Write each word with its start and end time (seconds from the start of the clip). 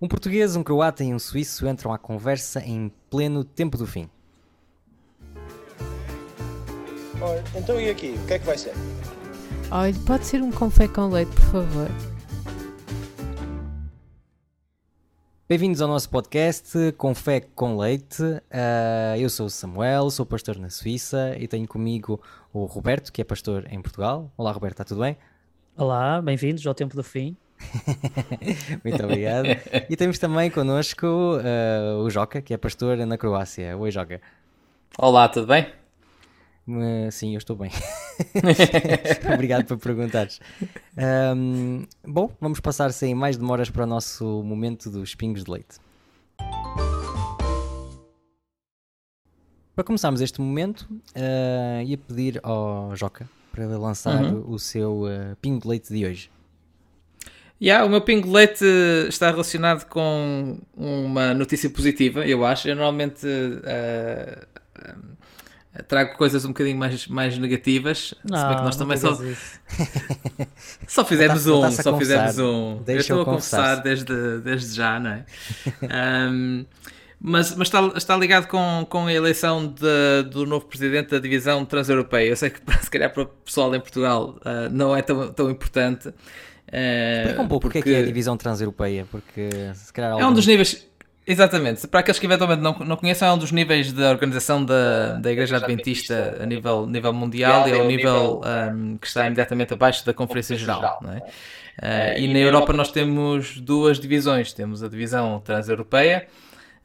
Um 0.00 0.08
português, 0.08 0.56
um 0.56 0.62
croata 0.62 1.04
e 1.04 1.14
um 1.14 1.18
suíço 1.18 1.68
entram 1.68 1.92
à 1.92 1.98
conversa 1.98 2.60
em 2.60 2.90
pleno 3.08 3.44
tempo 3.44 3.78
do 3.78 3.86
fim. 3.86 4.10
Olha, 7.20 7.44
então 7.54 7.80
e 7.80 7.88
aqui? 7.88 8.10
O 8.10 8.26
que 8.26 8.34
é 8.34 8.38
que 8.40 8.44
vai 8.44 8.58
ser? 8.58 8.74
Olha, 9.70 9.94
pode 10.04 10.26
ser 10.26 10.42
um 10.42 10.50
confé 10.50 10.88
com 10.88 11.08
leite, 11.08 11.30
por 11.30 11.44
favor. 11.44 11.88
Bem-vindos 15.48 15.80
ao 15.80 15.86
nosso 15.86 16.10
podcast 16.10 16.92
Confé 16.98 17.40
com 17.40 17.76
Leite. 17.76 18.22
Uh, 18.22 19.16
eu 19.18 19.30
sou 19.30 19.46
o 19.46 19.50
Samuel, 19.50 20.10
sou 20.10 20.26
pastor 20.26 20.58
na 20.58 20.70
Suíça 20.70 21.36
e 21.38 21.46
tenho 21.46 21.68
comigo 21.68 22.20
o 22.52 22.64
Roberto, 22.64 23.12
que 23.12 23.20
é 23.20 23.24
pastor 23.24 23.64
em 23.70 23.80
Portugal. 23.80 24.32
Olá, 24.36 24.50
Roberto, 24.50 24.72
está 24.72 24.84
tudo 24.84 25.02
bem? 25.02 25.16
Olá, 25.76 26.20
bem-vindos 26.20 26.66
ao 26.66 26.74
tempo 26.74 26.96
do 26.96 27.04
fim. 27.04 27.36
Muito 28.84 29.04
obrigado. 29.04 29.46
e 29.88 29.96
temos 29.96 30.18
também 30.18 30.50
connosco 30.50 31.06
uh, 31.06 32.02
o 32.02 32.10
Joca, 32.10 32.40
que 32.40 32.54
é 32.54 32.56
pastor 32.56 32.96
na 32.98 33.18
Croácia. 33.18 33.76
Oi, 33.76 33.90
Joca. 33.90 34.20
Olá, 34.98 35.28
tudo 35.28 35.46
bem? 35.46 35.66
Uh, 36.66 37.10
sim, 37.10 37.34
eu 37.34 37.38
estou 37.38 37.56
bem. 37.56 37.70
Obrigado 39.34 39.66
por 39.66 39.78
perguntares. 39.78 40.40
Um, 41.36 41.84
bom, 42.06 42.30
vamos 42.40 42.60
passar 42.60 42.92
sem 42.92 43.14
mais 43.14 43.36
demoras 43.36 43.68
para 43.68 43.84
o 43.84 43.86
nosso 43.86 44.42
momento 44.42 44.90
dos 44.90 45.14
pingos 45.14 45.44
de 45.44 45.50
leite. 45.50 45.78
Para 49.74 49.84
começarmos 49.84 50.20
este 50.20 50.40
momento, 50.40 50.82
uh, 51.16 51.82
ia 51.84 51.98
pedir 51.98 52.40
ao 52.42 52.94
Joca 52.94 53.28
para 53.50 53.66
lançar 53.66 54.22
uhum. 54.22 54.52
o 54.52 54.58
seu 54.58 55.02
uh, 55.02 55.36
pingo 55.42 55.60
de 55.60 55.68
leite 55.68 55.92
de 55.92 56.06
hoje. 56.06 56.30
Yeah, 57.62 57.86
o 57.86 57.88
meu 57.88 58.00
pingo 58.00 58.26
de 58.26 58.32
leite 58.34 58.64
está 59.08 59.30
relacionado 59.30 59.86
com 59.86 60.58
uma 60.76 61.32
notícia 61.32 61.70
positiva, 61.70 62.26
eu 62.26 62.44
acho. 62.44 62.68
Eu 62.68 62.74
normalmente 62.74 63.26
uh, 63.26 64.46
trago 65.86 66.16
coisas 66.16 66.44
um 66.44 66.48
bocadinho 66.48 66.76
mais, 66.76 67.06
mais 67.06 67.38
negativas. 67.38 68.14
Não, 68.28 68.38
se 68.38 68.46
bem 68.46 68.56
que 68.56 68.62
nós 68.62 68.76
também 68.76 68.96
só. 68.96 69.18
só 70.86 71.04
fizemos 71.04 71.46
um. 71.46 71.70
Só 71.70 71.98
fizemos 71.98 72.38
um. 72.38 72.82
Deixa 72.84 73.12
eu 73.12 73.20
estou 73.20 73.22
a 73.22 73.24
confessar 73.24 73.76
desde, 73.76 74.40
desde 74.40 74.74
já, 74.74 75.00
não 75.00 75.10
é? 75.10 75.24
um, 76.30 76.64
mas, 77.26 77.54
mas 77.56 77.68
está, 77.68 77.92
está 77.96 78.16
ligado 78.16 78.46
com, 78.48 78.86
com 78.88 79.06
a 79.06 79.12
eleição 79.12 79.66
de, 79.66 80.28
do 80.30 80.44
novo 80.44 80.66
presidente 80.66 81.10
da 81.10 81.18
divisão 81.18 81.64
transeuropeia. 81.64 82.28
Eu 82.28 82.36
sei 82.36 82.50
que 82.50 82.60
se 82.82 82.90
calhar 82.90 83.10
para 83.12 83.22
o 83.22 83.26
pessoal 83.26 83.74
em 83.74 83.80
Portugal 83.80 84.36
uh, 84.40 84.68
não 84.70 84.94
é 84.94 85.00
tão, 85.00 85.32
tão 85.32 85.50
importante. 85.50 86.12
Uh, 86.74 87.20
Explica 87.20 87.42
um 87.42 87.48
pouco 87.48 87.62
porque... 87.62 87.78
o 87.78 87.82
que 87.82 87.90
é, 87.90 87.92
que 87.92 87.98
é 87.98 88.02
a 88.02 88.06
divisão 88.06 88.36
transeuropeia, 88.36 89.06
porque 89.10 89.48
se 89.74 89.92
calhar... 89.92 90.18
É 90.18 90.26
um 90.26 90.32
dos 90.32 90.46
níveis 90.46 90.86
Exatamente. 91.26 91.86
Para 91.88 92.00
aqueles 92.00 92.18
que 92.18 92.26
eventualmente 92.26 92.60
não, 92.60 92.78
não 92.80 92.96
conheçam, 92.96 93.28
é 93.28 93.32
um 93.32 93.38
dos 93.38 93.50
níveis 93.50 93.92
da 93.92 94.10
organização 94.10 94.62
da, 94.62 95.14
da 95.14 95.32
Igreja 95.32 95.56
Adventista 95.56 96.38
a 96.40 96.44
nível, 96.44 96.86
nível 96.86 97.12
mundial 97.14 97.66
e 97.66 97.72
é 97.72 97.76
o 97.76 97.86
nível 97.86 98.42
um, 98.44 98.98
que 98.98 99.06
está 99.06 99.26
imediatamente 99.26 99.72
abaixo 99.72 100.04
da 100.04 100.12
Conferência 100.12 100.56
Geral. 100.56 100.98
Não 101.00 101.12
é? 101.12 101.18
Uh, 101.18 102.20
e 102.20 102.32
na 102.32 102.38
Europa 102.38 102.72
nós 102.74 102.92
temos 102.92 103.58
duas 103.58 103.98
divisões. 103.98 104.52
Temos 104.52 104.82
a 104.82 104.88
divisão 104.88 105.40
transeuropeia, 105.40 106.26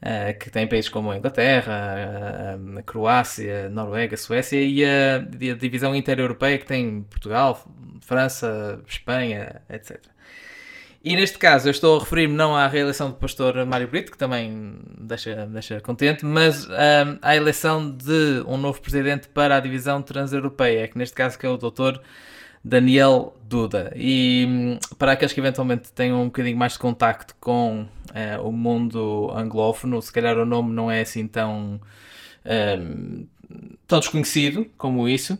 uh, 0.02 0.38
que 0.38 0.50
tem 0.50 0.66
países 0.66 0.88
como 0.88 1.10
a 1.10 1.16
Inglaterra, 1.16 2.56
a, 2.74 2.78
a 2.78 2.82
Croácia, 2.82 3.68
Noruega, 3.70 4.16
Suécia, 4.16 4.60
e 4.60 4.84
a, 4.84 5.16
a 5.16 5.54
divisão 5.54 5.94
intereuropeia, 5.94 6.58
que 6.58 6.66
tem 6.66 7.02
Portugal, 7.02 7.64
França, 8.00 8.80
Espanha, 8.86 9.62
etc. 9.68 10.00
E 11.02 11.16
neste 11.16 11.38
caso 11.38 11.66
eu 11.66 11.70
estou 11.70 11.96
a 11.96 12.00
referir-me 12.00 12.34
não 12.34 12.54
à 12.54 12.66
reeleição 12.66 13.08
do 13.08 13.16
pastor 13.16 13.64
Mário 13.64 13.88
Brito, 13.88 14.12
que 14.12 14.18
também 14.18 14.78
deixa, 14.98 15.46
deixa 15.46 15.80
contente, 15.80 16.26
mas 16.26 16.66
um, 16.66 17.18
à 17.22 17.34
eleição 17.34 17.90
de 17.90 18.44
um 18.46 18.58
novo 18.58 18.82
presidente 18.82 19.26
para 19.28 19.56
a 19.56 19.60
divisão 19.60 20.02
transeuropeia, 20.02 20.86
que 20.88 20.98
neste 20.98 21.14
caso 21.14 21.38
que 21.38 21.46
é 21.46 21.48
o 21.48 21.56
doutor 21.56 22.02
Daniel 22.64 23.36
Duda. 23.48 23.92
E 23.96 24.46
hum, 24.48 24.78
para 24.98 25.12
aqueles 25.12 25.32
que 25.32 25.40
eventualmente 25.40 25.92
tenham 25.92 26.22
um 26.22 26.26
bocadinho 26.26 26.56
mais 26.56 26.74
de 26.74 26.78
contacto 26.78 27.34
com 27.40 27.82
uh, 27.82 28.46
o 28.46 28.52
mundo 28.52 29.30
anglófono, 29.34 30.00
se 30.00 30.12
calhar 30.12 30.38
o 30.38 30.46
nome 30.46 30.72
não 30.72 30.90
é 30.90 31.00
assim 31.00 31.26
tão, 31.26 31.80
um, 32.46 33.26
tão 33.86 33.98
desconhecido 33.98 34.66
como 34.76 35.08
isso. 35.08 35.38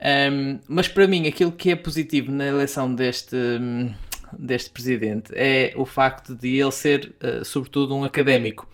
Um, 0.00 0.58
mas 0.68 0.88
para 0.88 1.06
mim, 1.06 1.26
aquilo 1.26 1.52
que 1.52 1.70
é 1.70 1.76
positivo 1.76 2.30
na 2.30 2.46
eleição 2.46 2.94
deste, 2.94 3.36
hum, 3.36 3.92
deste 4.38 4.70
presidente 4.70 5.32
é 5.34 5.72
o 5.76 5.86
facto 5.86 6.34
de 6.34 6.56
ele 6.56 6.72
ser, 6.72 7.14
uh, 7.22 7.44
sobretudo, 7.44 7.94
um 7.94 8.04
académico. 8.04 8.68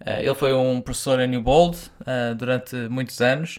Uh, 0.00 0.20
ele 0.20 0.34
foi 0.34 0.52
um 0.52 0.80
professor 0.80 1.20
em 1.20 1.28
New 1.28 1.42
Bold 1.42 1.76
uh, 2.00 2.34
durante 2.34 2.76
muitos 2.88 3.20
anos. 3.20 3.58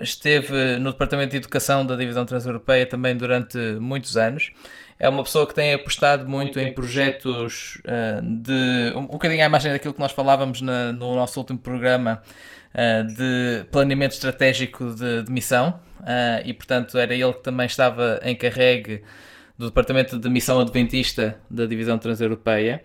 Esteve 0.00 0.78
no 0.78 0.92
Departamento 0.92 1.30
de 1.30 1.36
Educação 1.38 1.84
da 1.84 1.96
Divisão 1.96 2.24
Transeuropeia 2.24 2.86
também 2.86 3.16
durante 3.16 3.58
muitos 3.80 4.16
anos. 4.16 4.52
É 4.98 5.08
uma 5.08 5.24
pessoa 5.24 5.46
que 5.46 5.54
tem 5.54 5.74
apostado 5.74 6.28
muito 6.28 6.58
em 6.58 6.72
projetos 6.72 7.80
de. 8.22 8.92
Um, 8.96 9.06
bocadinho 9.06 9.42
à 9.42 9.46
imagem 9.46 9.72
daquilo 9.72 9.92
que 9.92 10.00
nós 10.00 10.12
falávamos 10.12 10.60
na, 10.60 10.92
no 10.92 11.14
nosso 11.14 11.40
último 11.40 11.58
programa 11.58 12.22
de 13.16 13.64
planeamento 13.70 14.14
estratégico 14.14 14.94
de, 14.94 15.22
de 15.22 15.32
missão. 15.32 15.80
e, 16.44 16.52
portanto, 16.52 16.98
era 16.98 17.14
ele 17.14 17.32
que 17.32 17.42
também 17.42 17.66
estava 17.66 18.20
encarregue 18.24 19.02
do 19.58 19.66
Departamento 19.66 20.18
de 20.18 20.28
Missão 20.28 20.60
Adventista 20.60 21.38
da 21.48 21.66
Divisão 21.66 21.98
Transeuropeia. 21.98 22.82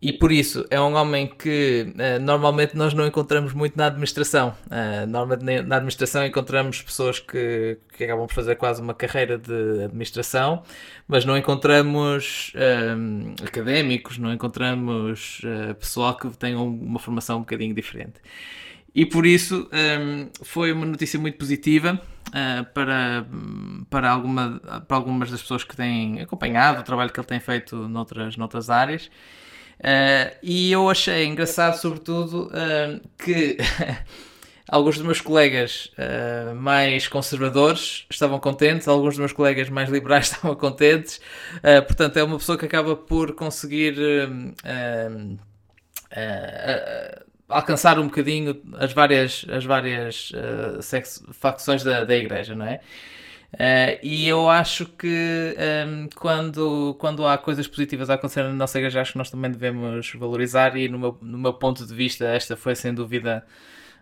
E 0.00 0.12
por 0.12 0.30
isso 0.30 0.64
é 0.70 0.80
um 0.80 0.94
homem 0.94 1.26
que 1.26 1.92
uh, 1.94 2.22
normalmente 2.22 2.76
nós 2.76 2.94
não 2.94 3.04
encontramos 3.04 3.52
muito 3.52 3.76
na 3.76 3.86
administração. 3.86 4.54
Uh, 4.66 5.06
normalmente 5.08 5.62
na 5.62 5.76
administração 5.76 6.24
encontramos 6.24 6.80
pessoas 6.80 7.18
que, 7.18 7.78
que 7.96 8.04
acabam 8.04 8.28
por 8.28 8.32
fazer 8.34 8.54
quase 8.54 8.80
uma 8.80 8.94
carreira 8.94 9.36
de 9.36 9.84
administração, 9.84 10.62
mas 11.08 11.24
não 11.24 11.36
encontramos 11.36 12.52
uh, 12.54 13.44
académicos, 13.44 14.18
não 14.18 14.32
encontramos 14.32 15.40
pessoal 15.80 16.16
que 16.16 16.28
tenha 16.36 16.60
uma 16.60 17.00
formação 17.00 17.38
um 17.38 17.40
bocadinho 17.40 17.74
diferente. 17.74 18.20
E 18.94 19.04
por 19.04 19.26
isso 19.26 19.68
um, 19.72 20.28
foi 20.42 20.72
uma 20.72 20.86
notícia 20.86 21.18
muito 21.20 21.38
positiva 21.38 22.00
uh, 22.28 22.64
para, 22.72 23.26
para, 23.90 24.10
alguma, 24.10 24.60
para 24.86 24.96
algumas 24.96 25.30
das 25.30 25.42
pessoas 25.42 25.62
que 25.64 25.76
têm 25.76 26.20
acompanhado 26.20 26.80
o 26.80 26.82
trabalho 26.82 27.12
que 27.12 27.20
ele 27.20 27.26
tem 27.26 27.40
feito 27.40 27.76
noutras, 27.88 28.36
noutras 28.36 28.70
áreas. 28.70 29.10
Uh, 29.78 30.34
e 30.42 30.72
eu 30.72 30.90
achei 30.90 31.24
engraçado, 31.24 31.74
sobretudo, 31.74 32.48
uh, 32.48 33.00
que 33.16 33.56
alguns 34.68 34.96
dos 34.96 35.06
meus 35.06 35.20
colegas 35.20 35.90
uh, 35.96 36.54
mais 36.54 37.06
conservadores 37.06 38.04
estavam 38.10 38.40
contentes, 38.40 38.88
alguns 38.88 39.14
dos 39.14 39.18
meus 39.18 39.32
colegas 39.32 39.68
mais 39.68 39.88
liberais 39.88 40.26
estavam 40.32 40.56
contentes. 40.56 41.20
Portanto, 41.86 42.16
é 42.16 42.24
uma 42.24 42.38
pessoa 42.38 42.58
que 42.58 42.66
acaba 42.66 42.96
por 42.96 43.34
conseguir 43.34 43.96
alcançar 47.48 47.98
um 47.98 48.06
bocadinho 48.06 48.60
as 48.74 48.92
várias, 48.92 49.46
as 49.48 49.64
várias 49.64 50.32
facções 51.32 51.82
da, 51.82 52.04
da 52.04 52.16
igreja, 52.16 52.54
não 52.54 52.66
é? 52.66 52.80
Uh, 53.54 53.96
e 54.02 54.28
eu 54.28 54.48
acho 54.50 54.84
que 54.84 55.06
um, 55.56 56.02
ehm, 56.02 56.08
quando, 56.14 56.94
quando 56.98 57.26
há 57.26 57.38
coisas 57.38 57.66
positivas 57.66 58.10
a 58.10 58.14
acontecer 58.14 58.42
na 58.42 58.52
nossa 58.52 58.78
igreja, 58.78 59.00
acho 59.00 59.12
que 59.12 59.18
nós 59.18 59.30
também 59.30 59.50
devemos 59.50 60.12
valorizar. 60.14 60.76
E, 60.76 60.88
no 60.88 60.98
meu, 60.98 61.18
no 61.22 61.38
meu 61.38 61.54
ponto 61.54 61.86
de 61.86 61.94
vista, 61.94 62.26
esta 62.26 62.56
foi 62.56 62.74
sem 62.74 62.92
dúvida 62.92 63.44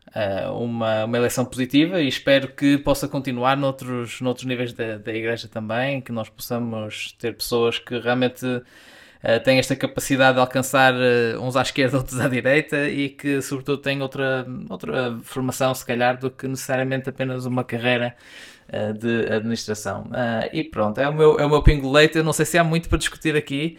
uh, 0.09 0.53
uma, 0.53 1.05
uma 1.05 1.17
eleição 1.17 1.45
positiva. 1.45 2.01
E 2.03 2.09
espero 2.09 2.49
que 2.49 2.77
possa 2.79 3.07
continuar 3.07 3.57
noutros, 3.57 4.21
noutros 4.21 4.47
níveis 4.47 4.73
da, 4.73 4.99
da 4.99 5.13
igreja 5.15 5.47
também, 5.49 6.01
que 6.01 6.11
nós 6.11 6.29
possamos 6.29 7.13
ter 7.13 7.37
pessoas 7.37 7.79
que 7.79 7.99
realmente 8.01 8.45
uh, 8.45 8.65
têm 9.45 9.59
esta 9.61 9.77
capacidade 9.77 10.35
de 10.35 10.41
alcançar 10.41 10.93
uns 11.41 11.55
à 11.55 11.63
esquerda, 11.63 11.99
outros 11.99 12.19
à 12.19 12.27
direita 12.29 12.89
e 12.89 13.11
que, 13.11 13.41
sobretudo, 13.41 13.79
têm 13.79 14.03
outra, 14.03 14.45
outra 14.69 15.17
formação, 15.23 15.73
se 15.73 15.87
calhar, 15.87 16.19
do 16.19 16.33
que 16.33 16.49
necessariamente 16.49 17.09
apenas 17.09 17.47
uma 17.47 17.63
carreira 17.63 18.17
uh, 18.69 18.93
de 18.93 19.33
administração. 19.33 20.11
e 20.53 20.65
pronto, 20.65 20.99
é 20.99 21.09
o, 21.09 21.15
meu, 21.15 21.39
é 21.39 21.47
o 21.47 21.49
meu 21.51 21.63
pingo 21.63 21.91
leite. 21.91 22.19
Eu 22.19 22.25
não 22.25 22.33
sei 22.33 22.47
se 22.47 22.59
há 22.59 22.65
muito 22.65 22.89
para 22.89 22.99
discutir 22.99 23.37
aqui. 23.37 23.79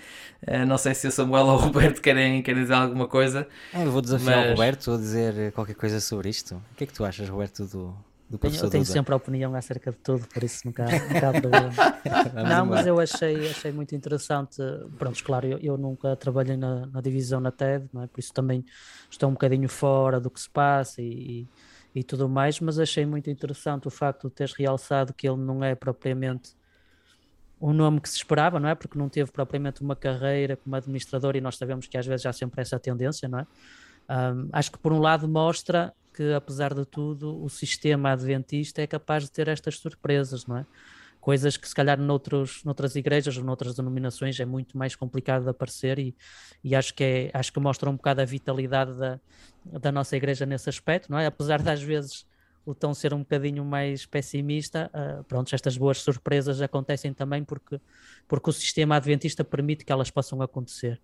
não 0.67 0.77
sei 0.77 0.93
se 0.93 1.07
o 1.07 1.11
Samuel 1.11 1.45
ou 1.47 1.53
o 1.53 1.57
Roberto 1.57 2.01
querem, 2.01 2.41
querem 2.41 2.61
dizer 2.61 2.73
alguma 2.73 3.07
coisa. 3.07 3.47
Ah, 3.73 3.83
eu 3.83 3.91
vou 3.91 4.01
desafiar 4.01 4.37
mas... 4.37 4.47
o 4.47 4.49
Roberto 4.51 4.91
a 4.91 4.97
dizer 4.97 5.51
qualquer 5.51 5.75
coisa 5.75 5.99
sobre 5.99 6.29
isto. 6.29 6.55
O 6.73 6.75
que 6.75 6.83
é 6.83 6.87
que 6.87 6.93
tu 6.93 7.03
achas, 7.05 7.27
Roberto, 7.29 7.65
do, 7.65 7.95
do 8.29 8.37
tenho, 8.37 8.55
eu 8.55 8.69
tenho 8.69 8.83
Duda. 8.83 8.93
sempre 8.93 9.13
a 9.13 9.17
opinião 9.17 9.55
acerca 9.55 9.89
de 9.89 9.97
tudo, 9.97 10.27
por 10.27 10.43
isso 10.43 10.61
nunca, 10.65 10.83
nunca 10.83 11.29
há 11.29 11.31
problema. 11.31 11.69
não, 12.49 12.65
mas 12.65 12.85
eu 12.85 12.99
achei, 12.99 13.49
achei 13.49 13.71
muito 13.71 13.95
interessante. 13.95 14.57
Pronto, 14.97 15.23
claro, 15.23 15.47
eu, 15.47 15.57
eu 15.59 15.77
nunca 15.77 16.13
trabalhei 16.17 16.57
na, 16.57 16.87
na, 16.87 16.99
divisão 16.99 17.39
na 17.39 17.51
TED, 17.51 17.87
não 17.93 18.03
é? 18.03 18.07
por 18.07 18.19
isso 18.19 18.33
também 18.33 18.65
estou 19.09 19.29
um 19.29 19.31
bocadinho 19.31 19.69
fora 19.69 20.19
do 20.19 20.29
que 20.29 20.41
se 20.41 20.49
passa 20.49 21.01
e, 21.01 21.05
e, 21.05 21.47
e 21.93 22.03
tudo 22.03 22.29
mais, 22.29 22.59
mas 22.59 22.79
achei 22.79 23.05
muito 23.05 23.29
interessante 23.29 23.87
o 23.87 23.91
facto 23.91 24.27
de 24.29 24.35
teres 24.35 24.53
realçado 24.53 25.13
que 25.13 25.27
ele 25.27 25.37
não 25.37 25.63
é 25.63 25.75
propriamente 25.75 26.55
um 27.59 27.73
nome 27.73 27.99
que 27.99 28.09
se 28.09 28.17
esperava, 28.17 28.59
não 28.59 28.69
é? 28.69 28.75
Porque 28.75 28.97
não 28.97 29.09
teve 29.09 29.31
propriamente 29.31 29.81
uma 29.81 29.95
carreira 29.95 30.55
como 30.55 30.75
administrador 30.75 31.35
e 31.35 31.41
nós 31.41 31.57
sabemos 31.57 31.87
que 31.87 31.97
às 31.97 32.05
vezes 32.05 32.25
há 32.25 32.33
sempre 32.33 32.61
essa 32.61 32.79
tendência, 32.79 33.27
não 33.27 33.39
é? 33.39 33.47
Um, 34.09 34.49
acho 34.53 34.71
que 34.71 34.77
por 34.77 34.93
um 34.93 34.99
lado 34.99 35.27
mostra 35.27 35.93
que, 36.13 36.33
apesar 36.33 36.73
de 36.73 36.85
tudo, 36.85 37.43
o 37.43 37.49
sistema 37.49 38.11
adventista 38.11 38.81
é 38.81 38.87
capaz 38.87 39.23
de 39.23 39.31
ter 39.31 39.47
estas 39.47 39.77
surpresas, 39.79 40.45
não 40.45 40.57
é? 40.57 40.65
Coisas 41.27 41.57
que 41.57 41.67
se 41.67 41.75
calhar 41.75 41.99
noutros, 41.99 42.63
noutras 42.63 42.95
igrejas 42.95 43.35
ou 43.35 43.43
noutras 43.43 43.75
denominações 43.75 44.39
é 44.39 44.45
muito 44.45 44.77
mais 44.77 44.95
complicado 44.95 45.43
de 45.43 45.49
aparecer 45.49 45.99
e, 45.99 46.15
e 46.63 46.73
acho, 46.73 46.93
que 46.93 47.03
é, 47.03 47.31
acho 47.33 47.51
que 47.51 47.59
mostra 47.59 47.89
um 47.89 47.97
bocado 47.97 48.21
a 48.21 48.23
vitalidade 48.23 48.97
da, 48.97 49.19
da 49.65 49.91
nossa 49.91 50.15
igreja 50.15 50.45
nesse 50.45 50.69
aspecto, 50.69 51.11
não 51.11 51.19
é? 51.19 51.25
Apesar 51.25 51.61
de 51.61 51.69
às 51.69 51.83
vezes 51.83 52.25
o 52.65 52.73
tom 52.73 52.93
ser 52.93 53.13
um 53.13 53.19
bocadinho 53.19 53.65
mais 53.65 54.05
pessimista, 54.05 54.89
uh, 54.93 55.21
pronto, 55.25 55.53
estas 55.53 55.77
boas 55.77 55.97
surpresas 55.97 56.61
acontecem 56.61 57.13
também 57.13 57.43
porque, 57.43 57.77
porque 58.25 58.49
o 58.49 58.53
sistema 58.53 58.95
adventista 58.95 59.43
permite 59.43 59.83
que 59.83 59.91
elas 59.91 60.09
possam 60.09 60.41
acontecer. 60.41 60.97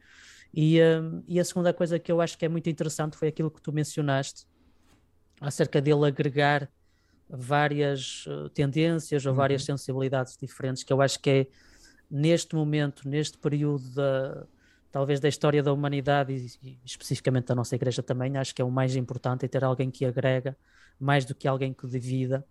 E, 0.54 0.80
uh, 0.80 1.22
e 1.28 1.38
a 1.38 1.44
segunda 1.44 1.74
coisa 1.74 2.00
que 2.00 2.10
eu 2.10 2.22
acho 2.22 2.38
que 2.38 2.46
é 2.46 2.48
muito 2.48 2.70
interessante 2.70 3.18
foi 3.18 3.28
aquilo 3.28 3.52
que 3.52 3.62
tu 3.62 3.74
mencionaste, 3.74 4.48
acerca 5.42 5.82
dele 5.82 6.08
agregar 6.08 6.72
várias 7.30 8.26
uh, 8.28 8.50
tendências 8.50 9.26
ou 9.26 9.32
uhum. 9.32 9.38
várias 9.38 9.64
sensibilidades 9.64 10.38
diferentes, 10.38 10.84
que 10.84 10.92
eu 10.92 11.02
acho 11.02 11.20
que 11.20 11.30
é 11.30 11.48
neste 12.10 12.56
momento, 12.56 13.08
neste 13.08 13.38
período 13.38 13.90
da, 13.96 14.46
talvez 14.92 15.20
da 15.20 15.28
história 15.28 15.64
da 15.64 15.74
humanidade 15.74 16.34
e, 16.34 16.68
e, 16.68 16.80
especificamente 16.86 17.48
da 17.48 17.56
nossa 17.56 17.76
igreja 17.76 18.04
também, 18.04 18.38
acho 18.38 18.54
que 18.54 18.62
é 18.62 18.66
o 18.66 18.72
mais 18.72 18.96
importante 18.96 19.46
é 19.46 19.48
ter 19.48 19.64
alguém 19.64 19.90
que 19.90 20.06
agrega 20.06 20.56
mais 21.00 21.26
do 21.26 21.34
que 21.34 21.48
alguém 21.48 21.74
que 21.74 21.88
divida, 21.88 22.46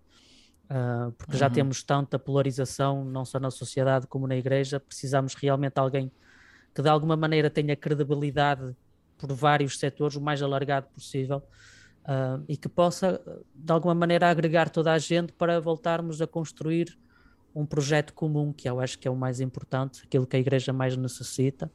uh, 0.65 1.13
porque 1.13 1.35
uhum. 1.35 1.39
já 1.39 1.49
temos 1.49 1.83
tanta 1.83 2.19
polarização, 2.19 3.05
não 3.05 3.25
só 3.25 3.39
na 3.39 3.51
sociedade 3.51 4.07
como 4.07 4.27
na 4.27 4.37
igreja, 4.37 4.81
precisamos 4.81 5.35
realmente 5.35 5.75
de 5.75 5.81
alguém 5.81 6.11
que 6.75 6.83
de 6.83 6.89
alguma 6.89 7.17
maneira 7.17 7.51
tenha 7.51 7.77
credibilidade 7.77 8.75
por 9.19 9.33
vários 9.33 9.79
setores, 9.79 10.17
o 10.17 10.21
mais 10.21 10.43
alargado 10.43 10.89
possível, 10.89 11.43
uh, 12.05 12.43
e 12.49 12.57
que 12.57 12.69
possa 12.69 13.21
de 13.55 13.73
alguma 13.73 13.95
maneira 13.95 14.29
agregar 14.29 14.69
toda 14.69 14.93
a 14.93 14.99
gente 14.99 15.33
para 15.33 15.61
voltarmos 15.61 16.21
a 16.21 16.27
construir 16.27 16.99
um 17.55 17.67
projeto 17.67 18.15
comum, 18.15 18.53
que 18.53 18.69
eu 18.69 18.81
acho 18.81 18.99
que 18.99 19.07
é 19.07 19.11
o 19.11 19.17
mais 19.17 19.41
importante, 19.41 20.03
aquilo 20.05 20.27
que 20.27 20.37
a 20.37 20.39
igreja 20.39 20.73
mais 20.73 20.97
necessita. 20.97 21.71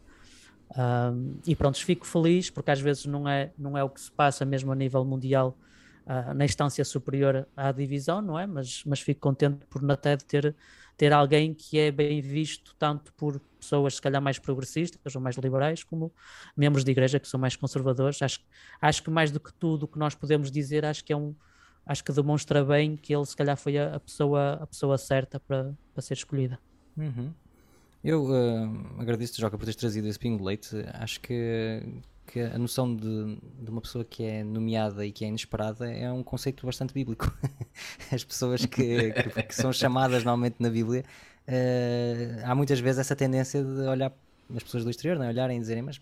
Um, 0.76 1.38
e 1.46 1.56
pronto, 1.56 1.78
fico 1.78 2.06
feliz 2.06 2.50
porque 2.50 2.72
às 2.72 2.80
vezes 2.80 3.06
não 3.06 3.28
é, 3.28 3.52
não 3.58 3.78
é 3.78 3.84
o 3.84 3.90
que 3.90 4.02
se 4.02 4.12
passa 4.12 4.44
mesmo 4.44 4.72
a 4.72 4.76
nível 4.76 5.06
mundial 5.06 5.58
uh, 6.06 6.34
na 6.34 6.44
instância 6.44 6.84
superior 6.84 7.48
à 7.56 7.72
divisão, 7.72 8.22
não 8.22 8.38
é? 8.38 8.46
Mas, 8.46 8.84
mas 8.86 9.00
fico 9.00 9.22
contente 9.22 9.66
por 9.70 9.82
na 9.82 9.96
TED 9.96 10.26
ter, 10.26 10.56
ter 10.98 11.14
alguém 11.14 11.54
que 11.54 11.78
é 11.78 11.92
bem 11.92 12.20
visto 12.20 12.76
tanto 12.78 13.14
por 13.14 13.40
pessoas 13.60 13.96
se 13.96 14.02
calhar 14.02 14.22
mais 14.22 14.40
progressistas 14.40 15.16
ou 15.16 15.22
mais 15.22 15.36
liberais, 15.38 15.84
como 15.84 16.12
membros 16.56 16.84
de 16.84 16.92
igreja 16.92 17.20
que 17.20 17.28
são 17.28 17.40
mais 17.40 17.56
conservadores. 17.56 18.22
Acho, 18.22 18.40
acho 18.82 19.04
que 19.04 19.10
mais 19.10 19.32
do 19.32 19.40
que 19.40 19.54
tudo 19.54 19.84
o 19.84 19.88
que 19.88 20.00
nós 20.00 20.16
podemos 20.16 20.52
dizer, 20.52 20.84
acho 20.86 21.04
que 21.04 21.14
é 21.14 21.18
um 21.18 21.36
acho 21.86 22.04
que 22.04 22.12
demonstra 22.12 22.66
bem 22.66 22.98
que 22.98 23.16
ele 23.16 23.26
se 23.26 23.36
calhar 23.36 23.56
foi 23.56 23.78
a, 23.78 23.96
a 23.96 24.00
pessoa, 24.00 24.54
a 24.56 24.68
pessoa 24.68 24.98
certa 24.98 25.40
para, 25.40 25.74
para 25.94 26.02
ser 26.02 26.16
escolhida. 26.16 26.60
Uhum. 26.98 27.32
Eu 28.04 28.26
uh, 28.26 29.02
agradeço-te, 29.02 29.42
Joca, 29.42 29.58
por 29.58 29.64
teres 29.64 29.76
trazido 29.76 30.08
esse 30.08 30.20
pingo 30.20 30.38
de 30.38 30.44
leite. 30.44 30.76
Acho 30.94 31.20
que, 31.22 31.82
que 32.28 32.42
a 32.42 32.58
noção 32.58 32.94
de, 32.94 33.40
de, 33.60 33.72
uma 33.72 33.82
pessoa 33.82 34.04
que 34.04 34.24
é 34.24 34.44
nomeada 34.44 35.06
e 35.06 35.12
que 35.12 35.24
é 35.24 35.30
inesperada 35.30 35.90
é 35.90 36.12
um 36.12 36.22
conceito 36.22 36.66
bastante 36.66 36.94
bíblico. 36.94 37.34
As 38.12 38.24
pessoas 38.24 38.66
que, 38.66 39.14
que, 39.14 39.44
que 39.44 39.56
são 39.56 39.72
chamadas 39.72 40.24
normalmente 40.24 40.58
na 40.60 40.70
Bíblia, 40.70 41.04
uh, 41.48 42.42
há 42.44 42.54
muitas 42.54 42.80
vezes 42.80 43.00
essa 43.00 43.16
tendência 43.16 43.64
de 43.64 43.82
olhar 43.88 44.14
as 44.56 44.64
pessoas 44.64 44.84
do 44.84 44.90
exterior, 44.90 45.18
né? 45.18 45.30
olharem 45.30 45.58
e 45.58 45.60
dizerem, 45.60 45.84
mas 45.84 46.02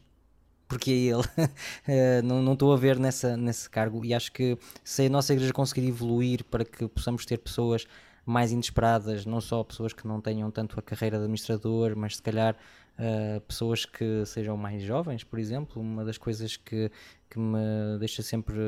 porque 0.68 0.92
é 0.92 0.94
ele? 0.94 1.22
uh, 2.20 2.24
não 2.24 2.54
estou 2.54 2.74
a 2.74 2.78
ver 2.78 2.98
nessa, 2.98 3.38
nesse 3.38 3.70
cargo 3.70 4.04
e 4.04 4.14
acho 4.14 4.32
que 4.32 4.58
se 4.84 5.06
a 5.06 5.10
nossa 5.10 5.34
igreja 5.34 5.54
conseguir 5.54 5.88
evoluir 5.88 6.44
para 6.46 6.66
que 6.66 6.88
possamos 6.88 7.26
ter 7.26 7.38
pessoas 7.38 7.86
mais 8.26 8.52
inesperadas, 8.52 9.26
não 9.26 9.40
só 9.40 9.64
pessoas 9.64 9.94
que 9.94 10.08
não 10.08 10.20
tenham 10.20 10.50
tanto 10.50 10.80
a 10.80 10.82
carreira 10.82 11.18
de 11.18 11.24
administrador, 11.24 11.96
mas 11.96 12.16
se 12.16 12.22
calhar 12.22 12.58
uh, 13.00 13.42
pessoas 13.42 13.86
que 13.86 14.26
sejam 14.26 14.58
mais 14.58 14.82
jovens, 14.84 15.24
por 15.24 15.40
exemplo. 15.40 15.82
Uma 15.82 16.04
das 16.04 16.18
coisas 16.18 16.58
que, 16.58 16.92
que 17.30 17.40
me 17.40 17.98
deixa 18.00 18.22
sempre 18.22 18.60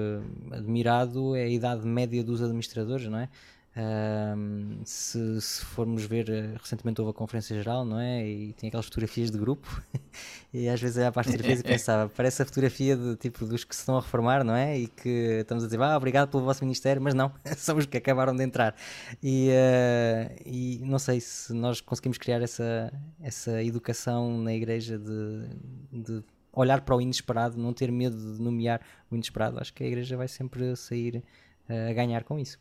admirado 0.51 1.35
é 1.35 1.43
a 1.43 1.49
idade 1.49 1.85
média 1.85 2.23
dos 2.23 2.41
administradores, 2.41 3.07
não 3.07 3.19
é? 3.19 3.29
Um, 3.77 4.79
se, 4.83 5.39
se, 5.39 5.63
formos 5.63 6.03
ver, 6.03 6.27
eh, 6.29 6.55
recentemente 6.59 6.99
houve 6.99 7.11
a 7.11 7.13
Conferência 7.13 7.55
Geral, 7.55 7.85
não 7.85 7.99
é? 7.99 8.27
E 8.27 8.53
tem 8.53 8.69
aquelas 8.69 8.87
fotografias 8.87 9.29
de 9.29 9.37
grupo, 9.37 9.83
e 10.51 10.67
às 10.67 10.81
vezes 10.81 10.97
olhava 10.97 11.11
para 11.11 11.21
as 11.21 11.27
fotografias 11.27 11.59
e 11.59 11.63
pensava, 11.63 12.09
parece 12.09 12.41
a 12.41 12.45
fotografia 12.45 12.97
de, 12.97 13.15
tipo, 13.17 13.45
dos 13.45 13.63
que 13.63 13.75
se 13.75 13.81
estão 13.81 13.95
a 13.95 14.01
reformar, 14.01 14.43
não 14.43 14.55
é? 14.55 14.79
E 14.79 14.87
que 14.87 15.41
estamos 15.41 15.63
a 15.63 15.67
dizer, 15.67 15.79
ah, 15.79 15.95
obrigado 15.95 16.27
pelo 16.27 16.43
vosso 16.43 16.63
ministério, 16.63 16.99
mas 16.99 17.13
não, 17.13 17.31
são 17.55 17.77
os 17.77 17.85
que 17.85 17.97
acabaram 17.97 18.35
de 18.35 18.43
entrar. 18.43 18.75
E, 19.21 19.49
uh, 19.51 20.41
e 20.43 20.79
não 20.83 20.97
sei 20.97 21.21
se 21.21 21.53
nós 21.53 21.79
conseguimos 21.79 22.17
criar 22.17 22.41
essa, 22.41 22.91
essa 23.21 23.63
educação 23.63 24.41
na 24.41 24.55
igreja 24.55 24.97
de, 24.97 25.49
de 25.91 26.23
olhar 26.51 26.81
para 26.81 26.95
o 26.95 27.01
inesperado, 27.01 27.57
não 27.57 27.73
ter 27.73 27.91
medo 27.91 28.17
de 28.17 28.41
nomear 28.41 28.81
o 29.11 29.15
inesperado. 29.15 29.59
Acho 29.59 29.71
que 29.71 29.83
a 29.83 29.87
igreja 29.87 30.17
vai 30.17 30.27
sempre 30.27 30.75
sair 30.75 31.23
uh, 31.69 31.91
a 31.91 31.93
ganhar 31.93 32.23
com 32.23 32.39
isso. 32.39 32.57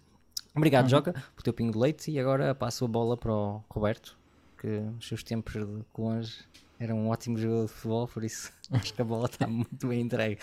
Obrigado, 0.56 0.84
uhum. 0.84 0.90
Joca, 0.90 1.14
por 1.34 1.42
teu 1.42 1.52
pingo 1.52 1.72
de 1.72 1.78
leite. 1.78 2.10
E 2.10 2.18
agora 2.18 2.54
passo 2.54 2.86
a 2.86 2.88
bola 2.88 3.16
para 3.16 3.30
o 3.30 3.62
Roberto, 3.68 4.16
que 4.58 4.82
os 4.98 5.06
seus 5.06 5.22
tempos 5.22 5.52
de 5.52 5.84
longe 5.96 6.38
era 6.80 6.94
um 6.94 7.08
ótimo 7.08 7.38
jogador 7.38 7.66
de 7.66 7.72
futebol, 7.72 8.08
por 8.08 8.24
isso 8.24 8.52
acho 8.72 8.94
que 8.94 9.02
a 9.02 9.04
bola 9.04 9.26
está 9.26 9.46
muito 9.46 9.86
bem 9.86 10.00
entregue. 10.00 10.40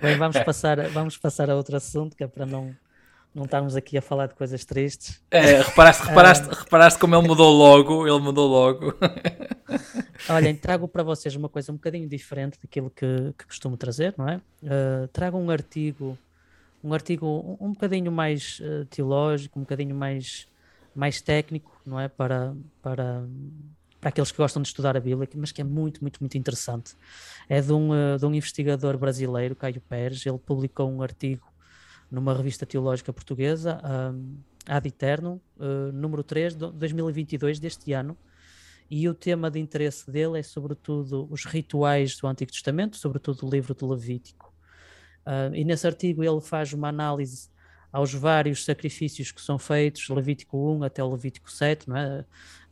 Bem, 0.00 0.16
vamos 0.16 0.38
passar, 0.38 0.88
vamos 0.88 1.16
passar 1.16 1.50
a 1.50 1.54
outro 1.54 1.76
assunto, 1.76 2.16
que 2.16 2.24
é 2.24 2.26
para 2.26 2.46
não, 2.46 2.74
não 3.34 3.44
estarmos 3.44 3.76
aqui 3.76 3.98
a 3.98 4.02
falar 4.02 4.26
de 4.26 4.34
coisas 4.34 4.64
tristes. 4.64 5.20
É, 5.30 5.60
reparaste, 5.60 6.04
reparaste, 6.08 6.46
uh... 6.46 6.54
reparaste 6.54 6.98
como 6.98 7.14
ele 7.14 7.26
mudou 7.26 7.50
logo, 7.50 8.06
ele 8.06 8.20
mudou 8.20 8.48
logo. 8.48 8.94
Olhem, 10.30 10.54
trago 10.54 10.88
para 10.88 11.02
vocês 11.02 11.34
uma 11.34 11.48
coisa 11.48 11.72
um 11.72 11.76
bocadinho 11.76 12.08
diferente 12.08 12.58
daquilo 12.62 12.90
que, 12.90 13.34
que 13.36 13.46
costumo 13.46 13.76
trazer, 13.76 14.14
não 14.16 14.28
é? 14.28 14.36
Uh, 14.62 15.08
trago 15.08 15.38
um 15.38 15.50
artigo 15.50 16.18
um 16.82 16.92
artigo 16.92 17.56
um, 17.60 17.72
bocadinho 17.72 18.10
mais 18.12 18.60
uh, 18.60 18.84
teológico, 18.86 19.58
um 19.58 19.62
bocadinho 19.62 19.94
mais, 19.94 20.46
mais 20.94 21.20
técnico, 21.20 21.80
não 21.84 21.98
é? 21.98 22.08
Para, 22.08 22.54
para, 22.80 23.26
para 24.00 24.08
aqueles 24.10 24.30
que 24.30 24.38
gostam 24.38 24.62
de 24.62 24.68
estudar 24.68 24.96
a 24.96 25.00
Bíblia, 25.00 25.28
mas 25.36 25.52
que 25.52 25.60
é 25.60 25.64
muito, 25.64 26.00
muito, 26.02 26.20
muito 26.20 26.38
interessante. 26.38 26.94
É 27.48 27.60
de 27.60 27.72
um, 27.72 27.90
uh, 27.90 28.18
de 28.18 28.26
um 28.26 28.34
investigador 28.34 28.96
brasileiro, 28.96 29.56
Caio 29.56 29.80
Pérez, 29.80 30.24
ele 30.24 30.38
publicou 30.38 30.90
um 30.90 31.02
artigo 31.02 31.46
numa 32.10 32.34
revista 32.34 32.64
teológica 32.64 33.12
portuguesa, 33.12 33.80
um, 34.14 34.38
Ad 34.66 34.86
Eterno, 34.86 35.40
uh, 35.56 35.92
número 35.92 36.22
3, 36.22 36.54
de 36.54 36.70
2022, 36.72 37.58
deste 37.58 37.92
ano, 37.92 38.16
e 38.90 39.08
o 39.08 39.14
tema 39.14 39.50
de 39.50 39.58
interesse 39.58 40.10
dele 40.10 40.38
é 40.38 40.42
sobretudo 40.42 41.28
os 41.30 41.44
rituais 41.44 42.16
do 42.16 42.26
Antigo 42.26 42.50
Testamento, 42.50 42.96
sobretudo 42.96 43.46
o 43.46 43.50
livro 43.50 43.74
de 43.74 43.84
Levítico. 43.84 44.47
Uh, 45.26 45.54
e 45.54 45.64
nesse 45.64 45.86
artigo 45.86 46.24
ele 46.24 46.40
faz 46.40 46.72
uma 46.72 46.88
análise 46.88 47.48
aos 47.92 48.12
vários 48.12 48.64
sacrifícios 48.64 49.32
que 49.32 49.40
são 49.40 49.58
feitos, 49.58 50.08
Levítico 50.08 50.56
1 50.76 50.84
até 50.84 51.02
Levítico 51.02 51.50
7, 51.50 51.88
não 51.88 51.96
é? 51.96 52.24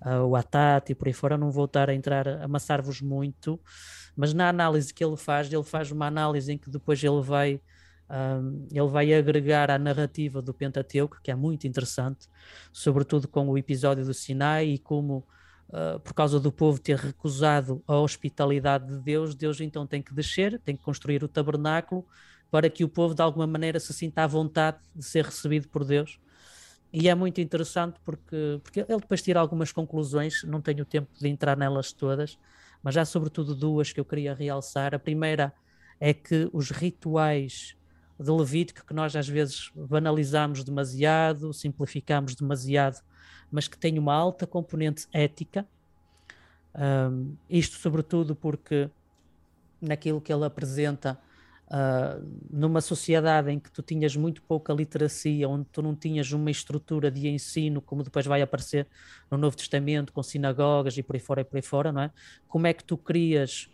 Uh, 0.05 0.27
o 0.27 0.37
Atat 0.37 0.91
e 0.91 0.95
por 0.95 1.09
aí 1.09 1.15
fora, 1.15 1.39
não 1.39 1.51
vou 1.51 1.65
estar 1.65 1.89
a 1.89 1.95
entrar, 1.95 2.29
a 2.29 2.45
amassar-vos 2.45 3.01
muito, 3.01 3.59
mas 4.15 4.35
na 4.35 4.49
análise 4.49 4.93
que 4.93 5.03
ele 5.03 5.17
faz, 5.17 5.51
ele 5.51 5.63
faz 5.63 5.91
uma 5.91 6.07
análise 6.07 6.53
em 6.53 6.59
que 6.59 6.71
depois 6.71 7.03
ele 7.03 7.23
vai, 7.23 7.61
um, 8.11 8.67
ele 8.71 8.89
vai 8.89 9.15
agregar 9.15 9.71
à 9.71 9.79
narrativa 9.79 10.43
do 10.43 10.53
Pentateuco, 10.53 11.19
que 11.23 11.31
é 11.31 11.35
muito 11.35 11.67
interessante, 11.67 12.29
sobretudo 12.71 13.27
com 13.27 13.49
o 13.49 13.57
episódio 13.57 14.05
do 14.05 14.15
Sinai 14.15 14.67
e 14.69 14.79
como 14.79 15.27
Uh, 15.69 15.99
por 15.99 16.15
causa 16.15 16.39
do 16.39 16.53
povo 16.53 16.79
ter 16.79 16.97
recusado 16.97 17.83
a 17.89 17.97
hospitalidade 17.97 18.87
de 18.87 19.01
Deus, 19.01 19.35
Deus 19.35 19.61
então 19.61 19.85
tem 19.85 20.01
que 20.01 20.15
descer, 20.15 20.61
tem 20.61 20.77
que 20.77 20.83
construir 20.85 21.25
o 21.25 21.29
tabernáculo 21.29 22.07
para 22.51 22.71
que 22.71 22.85
o 22.85 22.89
povo 22.89 23.15
de 23.15 23.23
alguma 23.23 23.47
maneira 23.47 23.79
se 23.81 23.93
sinta 23.93 24.23
à 24.23 24.27
vontade 24.27 24.79
de 24.95 25.05
ser 25.05 25.25
recebido 25.25 25.69
por 25.69 25.85
Deus. 25.85 26.19
E 26.93 27.09
é 27.09 27.15
muito 27.15 27.41
interessante 27.41 27.99
porque, 28.05 28.61
porque 28.63 28.81
ele 28.81 29.01
depois 29.01 29.21
tira 29.21 29.41
algumas 29.41 29.73
conclusões, 29.73 30.43
não 30.45 30.61
tenho 30.61 30.85
tempo 30.85 31.09
de 31.19 31.29
entrar 31.29 31.57
nelas 31.57 31.93
todas, 31.93 32.39
mas 32.83 32.97
há 32.97 33.05
sobretudo 33.05 33.55
duas 33.55 33.93
que 33.93 34.01
eu 34.01 34.05
queria 34.05 34.35
realçar. 34.35 34.95
A 34.95 34.99
primeira 34.99 35.53
é 36.01 36.15
que 36.15 36.49
os 36.53 36.71
rituais 36.71 37.77
de 38.19 38.31
Levítico, 38.31 38.87
que 38.87 38.95
nós 38.95 39.15
às 39.15 39.29
vezes 39.29 39.71
banalizamos 39.75 40.65
demasiado, 40.65 41.53
simplificamos 41.53 42.35
demasiado, 42.35 43.03
mas 43.51 43.69
que 43.69 43.77
têm 43.77 43.99
uma 43.99 44.15
alta 44.15 44.47
componente 44.47 45.07
ética, 45.13 45.67
um, 47.11 47.35
isto 47.49 47.77
sobretudo 47.77 48.35
porque 48.35 48.91
naquilo 49.81 50.21
que 50.21 50.33
ele 50.33 50.45
apresenta 50.45 51.19
Uh, 51.67 52.25
numa 52.49 52.81
sociedade 52.81 53.51
em 53.51 53.59
que 53.59 53.69
tu 53.73 53.83
tinhas 53.83 54.15
muito 54.15 54.41
pouca 54.41 54.73
literacia, 54.73 55.49
onde 55.49 55.67
tu 55.73 55.83
não 55.83 55.97
tinhas 55.97 56.31
uma 56.31 56.49
estrutura 56.49 57.11
de 57.11 57.27
ensino, 57.29 57.81
como 57.81 58.05
depois 58.05 58.25
vai 58.25 58.41
aparecer 58.41 58.87
no 59.29 59.37
Novo 59.37 59.57
Testamento, 59.57 60.13
com 60.13 60.23
sinagogas 60.23 60.97
e 60.97 61.03
por 61.03 61.17
aí 61.17 61.21
fora 61.21 61.41
e 61.41 61.45
por 61.45 61.57
aí 61.57 61.63
fora, 61.63 61.91
não 61.91 62.03
é? 62.03 62.11
Como 62.47 62.69
é 62.69 62.73
que 62.73 62.85
tu 62.85 62.97
crias 62.97 63.69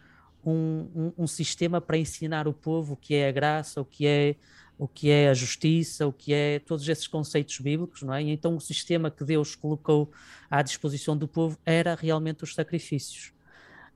um, 0.44 0.88
um, 0.94 1.12
um 1.18 1.26
sistema 1.26 1.80
para 1.80 1.98
ensinar 1.98 2.48
o 2.48 2.52
povo 2.52 2.94
o 2.94 2.96
que 2.96 3.14
é 3.14 3.28
a 3.28 3.32
graça, 3.32 3.80
o 3.80 3.84
que 3.84 4.06
é 4.06 4.36
o 4.78 4.88
que 4.88 5.10
é 5.10 5.28
a 5.28 5.34
justiça, 5.34 6.06
o 6.08 6.12
que 6.12 6.32
é 6.32 6.58
todos 6.58 6.88
esses 6.88 7.06
conceitos 7.06 7.56
bíblicos, 7.60 8.02
não 8.02 8.14
é? 8.14 8.22
E 8.22 8.30
então 8.30 8.56
o 8.56 8.60
sistema 8.60 9.10
que 9.10 9.22
Deus 9.22 9.54
colocou 9.54 10.10
à 10.50 10.60
disposição 10.60 11.16
do 11.16 11.28
povo 11.28 11.56
era 11.64 11.94
realmente 11.94 12.42
os 12.42 12.54
sacrifícios 12.54 13.32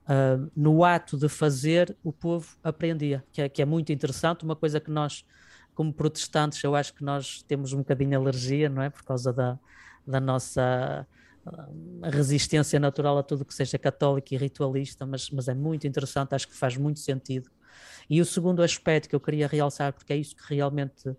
uh, 0.06 0.50
no 0.56 0.84
ato 0.84 1.16
de 1.16 1.28
fazer, 1.28 1.96
o 2.02 2.12
povo 2.12 2.56
aprendia, 2.62 3.24
que 3.32 3.42
é, 3.42 3.48
que 3.48 3.60
é 3.60 3.64
muito 3.64 3.92
interessante, 3.92 4.44
uma 4.44 4.56
coisa 4.56 4.80
que 4.80 4.90
nós, 4.90 5.24
como 5.74 5.92
protestantes, 5.92 6.62
eu 6.62 6.74
acho 6.74 6.94
que 6.94 7.04
nós 7.04 7.42
temos 7.42 7.72
um 7.72 7.78
bocadinho 7.78 8.18
alergia, 8.18 8.68
não 8.68 8.82
é? 8.82 8.90
Por 8.90 9.02
causa 9.02 9.32
da, 9.32 9.58
da 10.06 10.20
nossa 10.20 11.06
ah, 11.44 11.68
resistência 12.04 12.78
natural 12.80 13.18
a 13.18 13.22
tudo 13.22 13.44
que 13.44 13.54
seja 13.54 13.78
católico 13.78 14.32
e 14.32 14.36
ritualista, 14.36 15.04
mas, 15.04 15.30
mas 15.30 15.48
é 15.48 15.54
muito 15.54 15.86
interessante, 15.86 16.34
acho 16.34 16.48
que 16.48 16.54
faz 16.54 16.76
muito 16.76 17.00
sentido. 17.00 17.50
E 18.08 18.20
o 18.20 18.24
segundo 18.24 18.62
aspecto 18.62 19.08
que 19.08 19.14
eu 19.14 19.20
queria 19.20 19.46
realçar, 19.46 19.92
porque 19.92 20.12
é 20.12 20.16
isso 20.16 20.34
que 20.34 20.54
realmente 20.54 21.14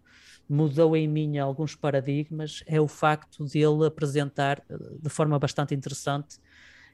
mudou 0.50 0.96
em 0.96 1.08
mim 1.08 1.38
alguns 1.38 1.76
paradigmas, 1.76 2.64
é 2.66 2.80
o 2.80 2.88
facto 2.88 3.46
de 3.46 3.60
ele 3.60 3.86
apresentar 3.86 4.64
ah, 4.70 4.76
de 5.00 5.10
forma 5.10 5.38
bastante 5.38 5.76
interessante 5.76 6.40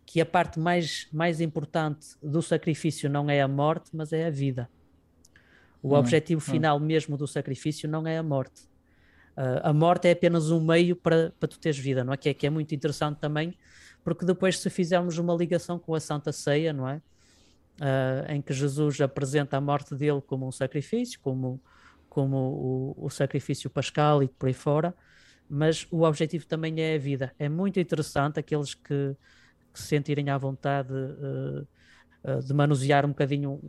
que 0.05 0.19
a 0.21 0.25
parte 0.25 0.59
mais, 0.59 1.07
mais 1.11 1.41
importante 1.41 2.15
do 2.21 2.41
sacrifício 2.41 3.09
não 3.09 3.29
é 3.29 3.41
a 3.41 3.47
morte, 3.47 3.91
mas 3.93 4.11
é 4.13 4.25
a 4.25 4.29
vida. 4.29 4.69
O 5.81 5.89
hum, 5.89 5.97
objetivo 5.97 6.39
hum. 6.39 6.51
final 6.51 6.79
mesmo 6.79 7.17
do 7.17 7.27
sacrifício 7.27 7.89
não 7.89 8.05
é 8.07 8.17
a 8.17 8.23
morte. 8.23 8.61
Uh, 9.35 9.59
a 9.63 9.73
morte 9.73 10.07
é 10.07 10.11
apenas 10.11 10.51
um 10.51 10.63
meio 10.63 10.95
para, 10.95 11.33
para 11.39 11.49
tu 11.49 11.59
teres 11.59 11.77
vida, 11.77 12.03
não 12.03 12.13
é? 12.13 12.17
Que, 12.17 12.29
é? 12.29 12.33
que 12.33 12.45
é 12.45 12.49
muito 12.49 12.73
interessante 12.75 13.17
também, 13.17 13.57
porque 14.03 14.25
depois 14.25 14.59
se 14.59 14.69
fizermos 14.69 15.17
uma 15.17 15.33
ligação 15.33 15.79
com 15.79 15.95
a 15.95 15.99
Santa 15.99 16.31
Ceia, 16.31 16.71
não 16.71 16.87
é? 16.87 17.01
Uh, 17.79 18.31
em 18.31 18.41
que 18.41 18.53
Jesus 18.53 19.01
apresenta 19.01 19.57
a 19.57 19.61
morte 19.61 19.95
dele 19.95 20.21
como 20.21 20.47
um 20.47 20.51
sacrifício, 20.51 21.19
como, 21.21 21.59
como 22.07 22.37
o, 22.37 23.05
o 23.05 23.09
sacrifício 23.09 23.67
pascal 23.69 24.21
e 24.21 24.27
por 24.27 24.45
aí 24.45 24.53
fora, 24.53 24.93
mas 25.49 25.87
o 25.89 26.03
objetivo 26.03 26.45
também 26.45 26.79
é 26.79 26.95
a 26.95 26.99
vida. 26.99 27.33
É 27.39 27.49
muito 27.49 27.79
interessante 27.79 28.39
aqueles 28.39 28.75
que, 28.75 29.15
que 29.73 29.79
se 29.79 29.87
sentirem 29.87 30.29
à 30.29 30.37
vontade 30.37 30.93
uh, 30.93 32.41
de 32.41 32.53
manusear 32.53 33.05
um 33.05 33.09
bocadinho, 33.09 33.59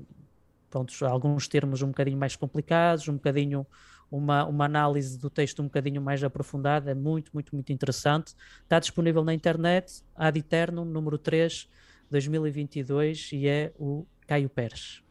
pronto, 0.70 0.92
alguns 1.06 1.49
termos 1.49 1.82
um 1.82 1.88
bocadinho 1.88 2.18
mais 2.18 2.37
complicados, 2.37 3.08
um 3.08 3.14
bocadinho 3.14 3.66
uma, 4.11 4.44
uma 4.46 4.64
análise 4.64 5.18
do 5.18 5.28
texto 5.28 5.61
um 5.61 5.64
bocadinho 5.64 6.00
mais 6.00 6.23
aprofundada, 6.23 6.90
é 6.90 6.94
muito, 6.94 7.30
muito, 7.34 7.54
muito 7.54 7.73
interessante. 7.73 8.34
Está 8.62 8.78
disponível 8.78 9.25
na 9.25 9.34
internet, 9.34 10.02
Ad 10.14 10.38
Eternum, 10.38 10.84
número 10.84 11.18
3, 11.18 11.68
2022, 12.11 13.30
e 13.32 13.49
é 13.49 13.73
o 13.76 14.06
Caio 14.26 14.49
Pérez. 14.49 15.02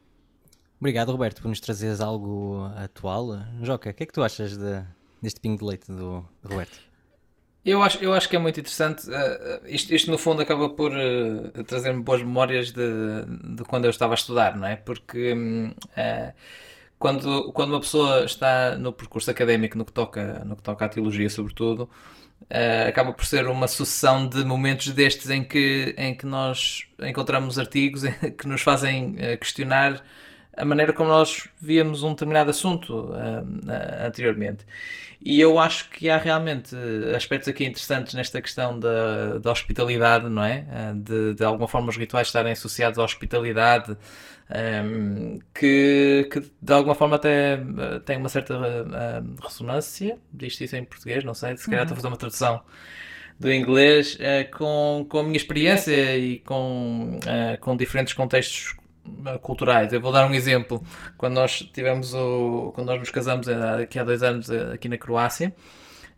Obrigado, 0.80 1.12
Roberto, 1.12 1.42
por 1.42 1.48
nos 1.48 1.60
trazeres 1.60 2.02
algo 2.02 2.64
atual. 2.76 3.40
Joca, 3.62 3.90
o 3.90 3.94
que 3.94 4.04
é 4.04 4.06
que 4.06 4.14
tu 4.14 4.24
achas 4.24 4.58
de, 4.58 4.86
deste 5.22 5.40
pingo 5.40 5.60
de 5.60 5.66
leite 5.66 5.88
do 5.88 6.26
Roberto? 6.44 6.93
Eu 7.66 7.82
acho, 7.82 8.04
eu 8.04 8.14
acho 8.14 8.28
que 8.28 8.36
é 8.36 8.40
muito 8.40 8.60
interessante. 8.60 9.10
Uh, 9.10 9.66
isto, 9.68 9.94
isto, 9.94 10.12
no 10.12 10.18
fundo, 10.18 10.42
acaba 10.42 10.70
por 10.70 10.92
uh, 10.92 11.64
trazer-me 11.64 12.02
boas 12.04 12.22
memórias 12.22 12.72
de, 12.72 13.26
de 13.56 13.64
quando 13.64 13.86
eu 13.86 13.90
estava 13.90 14.14
a 14.14 14.16
estudar, 14.16 14.58
não 14.58 14.68
é? 14.68 14.76
Porque 14.76 15.34
uh, 15.34 16.34
quando, 17.00 17.54
quando 17.54 17.70
uma 17.72 17.80
pessoa 17.80 18.26
está 18.26 18.78
no 18.78 18.92
percurso 18.92 19.32
académico, 19.32 19.78
no 19.78 19.86
que 19.86 19.94
toca, 19.94 20.44
no 20.46 20.58
que 20.58 20.64
toca 20.64 20.86
à 20.86 20.90
teologia, 20.90 21.30
sobretudo, 21.30 21.90
acaba 22.88 23.14
por 23.14 23.26
ser 23.26 23.48
uma 23.48 23.68
sucessão 23.68 24.28
de 24.28 24.44
momentos 24.46 24.90
destes 24.90 25.30
em 25.30 25.44
que, 25.44 25.96
em 25.98 26.16
que 26.16 26.26
nós 26.26 26.86
encontramos 27.02 27.58
artigos 27.58 28.04
que 28.38 28.48
nos 28.48 28.62
fazem 28.62 29.16
questionar 29.40 30.04
a 30.56 30.66
maneira 30.66 30.94
como 30.94 31.10
nós 31.10 31.48
víamos 31.60 32.04
um 32.04 32.10
determinado 32.10 32.50
assunto 32.50 33.12
anteriormente. 34.06 34.66
E 35.26 35.40
eu 35.40 35.58
acho 35.58 35.90
que 35.90 36.10
há 36.10 36.18
realmente 36.18 36.76
aspectos 37.16 37.48
aqui 37.48 37.64
interessantes 37.64 38.14
nesta 38.14 38.42
questão 38.42 38.78
da, 38.78 39.38
da 39.38 39.52
hospitalidade, 39.52 40.28
não 40.28 40.44
é? 40.44 40.66
Eh, 40.70 40.94
de, 40.96 41.34
de 41.36 41.46
alguma 41.46 41.66
forma 41.66 41.90
os 41.90 41.96
rituais 41.96 42.28
estarem 42.28 42.52
associados 42.52 43.00
à 43.00 43.04
hospitalidade, 43.04 43.96
um, 44.86 45.40
que, 45.54 46.28
que, 46.30 46.42
de 46.62 46.74
alguma 46.74 46.94
forma 46.94 47.16
até 47.16 47.54
eh, 47.54 48.00
tem 48.06 48.18
uma 48.18 48.28
certa 48.28 48.58
uh, 48.58 49.42
ressonância, 49.42 50.18
diz 50.34 50.60
isso 50.60 50.76
em 50.76 50.84
português, 50.84 51.24
não 51.24 51.34
sei, 51.34 51.56
se 51.56 51.70
calhar 51.70 51.84
estou 51.84 51.94
a 51.94 51.96
fazer 51.96 52.08
uma 52.10 52.18
tradução 52.18 52.62
do 53.40 53.52
inglês, 53.52 54.16
uh, 54.16 54.58
com, 54.58 55.06
com 55.08 55.20
a 55.20 55.24
minha 55.24 55.38
experiência 55.38 56.18
e 56.18 56.40
com, 56.40 57.18
uh, 57.24 57.58
com 57.62 57.78
diferentes 57.78 58.14
contextos 58.14 58.76
culturais. 59.42 59.92
Eu 59.94 60.02
vou 60.02 60.12
dar 60.12 60.26
um 60.26 60.34
exemplo. 60.34 60.84
Quando 61.18 61.36
nós 61.36 61.60
tivemos 61.74 62.14
o, 62.14 62.72
quando 62.76 62.88
nós 62.88 63.00
nos 63.00 63.10
casamos 63.10 63.48
eh, 63.48 63.84
aqui 63.84 64.00
há 64.00 64.04
dois 64.04 64.24
anos 64.24 64.50
eh, 64.50 64.72
aqui 64.74 64.88
na 64.88 64.98
Croácia, 64.98 65.54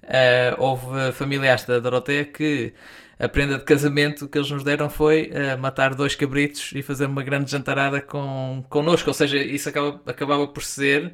uh, 0.04 0.62
houve 0.62 1.12
familiares 1.13 1.65
da 1.65 1.80
Doroteia 1.80 2.25
que 2.25 2.74
a 3.18 3.30
prenda 3.30 3.58
de 3.58 3.63
casamento 3.63 4.27
que 4.27 4.38
eles 4.38 4.50
nos 4.51 4.63
deram 4.63 4.89
foi 4.89 5.32
uh, 5.32 5.58
matar 5.58 5.96
dois 5.96 6.15
cabritos 6.15 6.72
e 6.75 6.82
fazer 6.82 7.06
uma 7.06 7.24
grande 7.24 7.50
jantarada 7.50 8.01
com, 8.01 8.63
connosco. 8.70 9.10
Ou 9.10 9.13
seja, 9.13 9.38
isso 9.38 9.70
acaba, 9.70 10.01
acabava 10.06 10.48
por 10.48 10.63
ser 10.63 11.13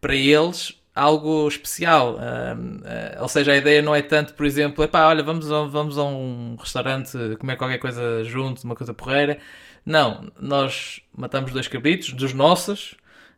para 0.00 0.14
eles 0.14 0.80
algo 0.94 1.48
especial. 1.48 2.14
Uh, 2.14 2.18
uh, 2.18 3.22
ou 3.22 3.28
seja, 3.28 3.52
a 3.52 3.56
ideia 3.56 3.82
não 3.82 3.94
é 3.94 4.02
tanto, 4.02 4.34
por 4.34 4.46
exemplo, 4.46 4.84
epá, 4.84 5.08
olha, 5.08 5.22
vamos 5.22 5.50
a, 5.50 5.64
vamos 5.64 5.98
a 5.98 6.04
um 6.04 6.56
restaurante 6.58 7.18
comer 7.38 7.56
qualquer 7.56 7.78
coisa 7.78 8.22
junto, 8.22 8.62
uma 8.64 8.76
coisa 8.76 8.94
porreira. 8.94 9.38
Não, 9.84 10.30
nós 10.40 11.00
matamos 11.16 11.52
dois 11.52 11.68
cabritos, 11.68 12.12
dos 12.12 12.32
nossos, 12.32 12.92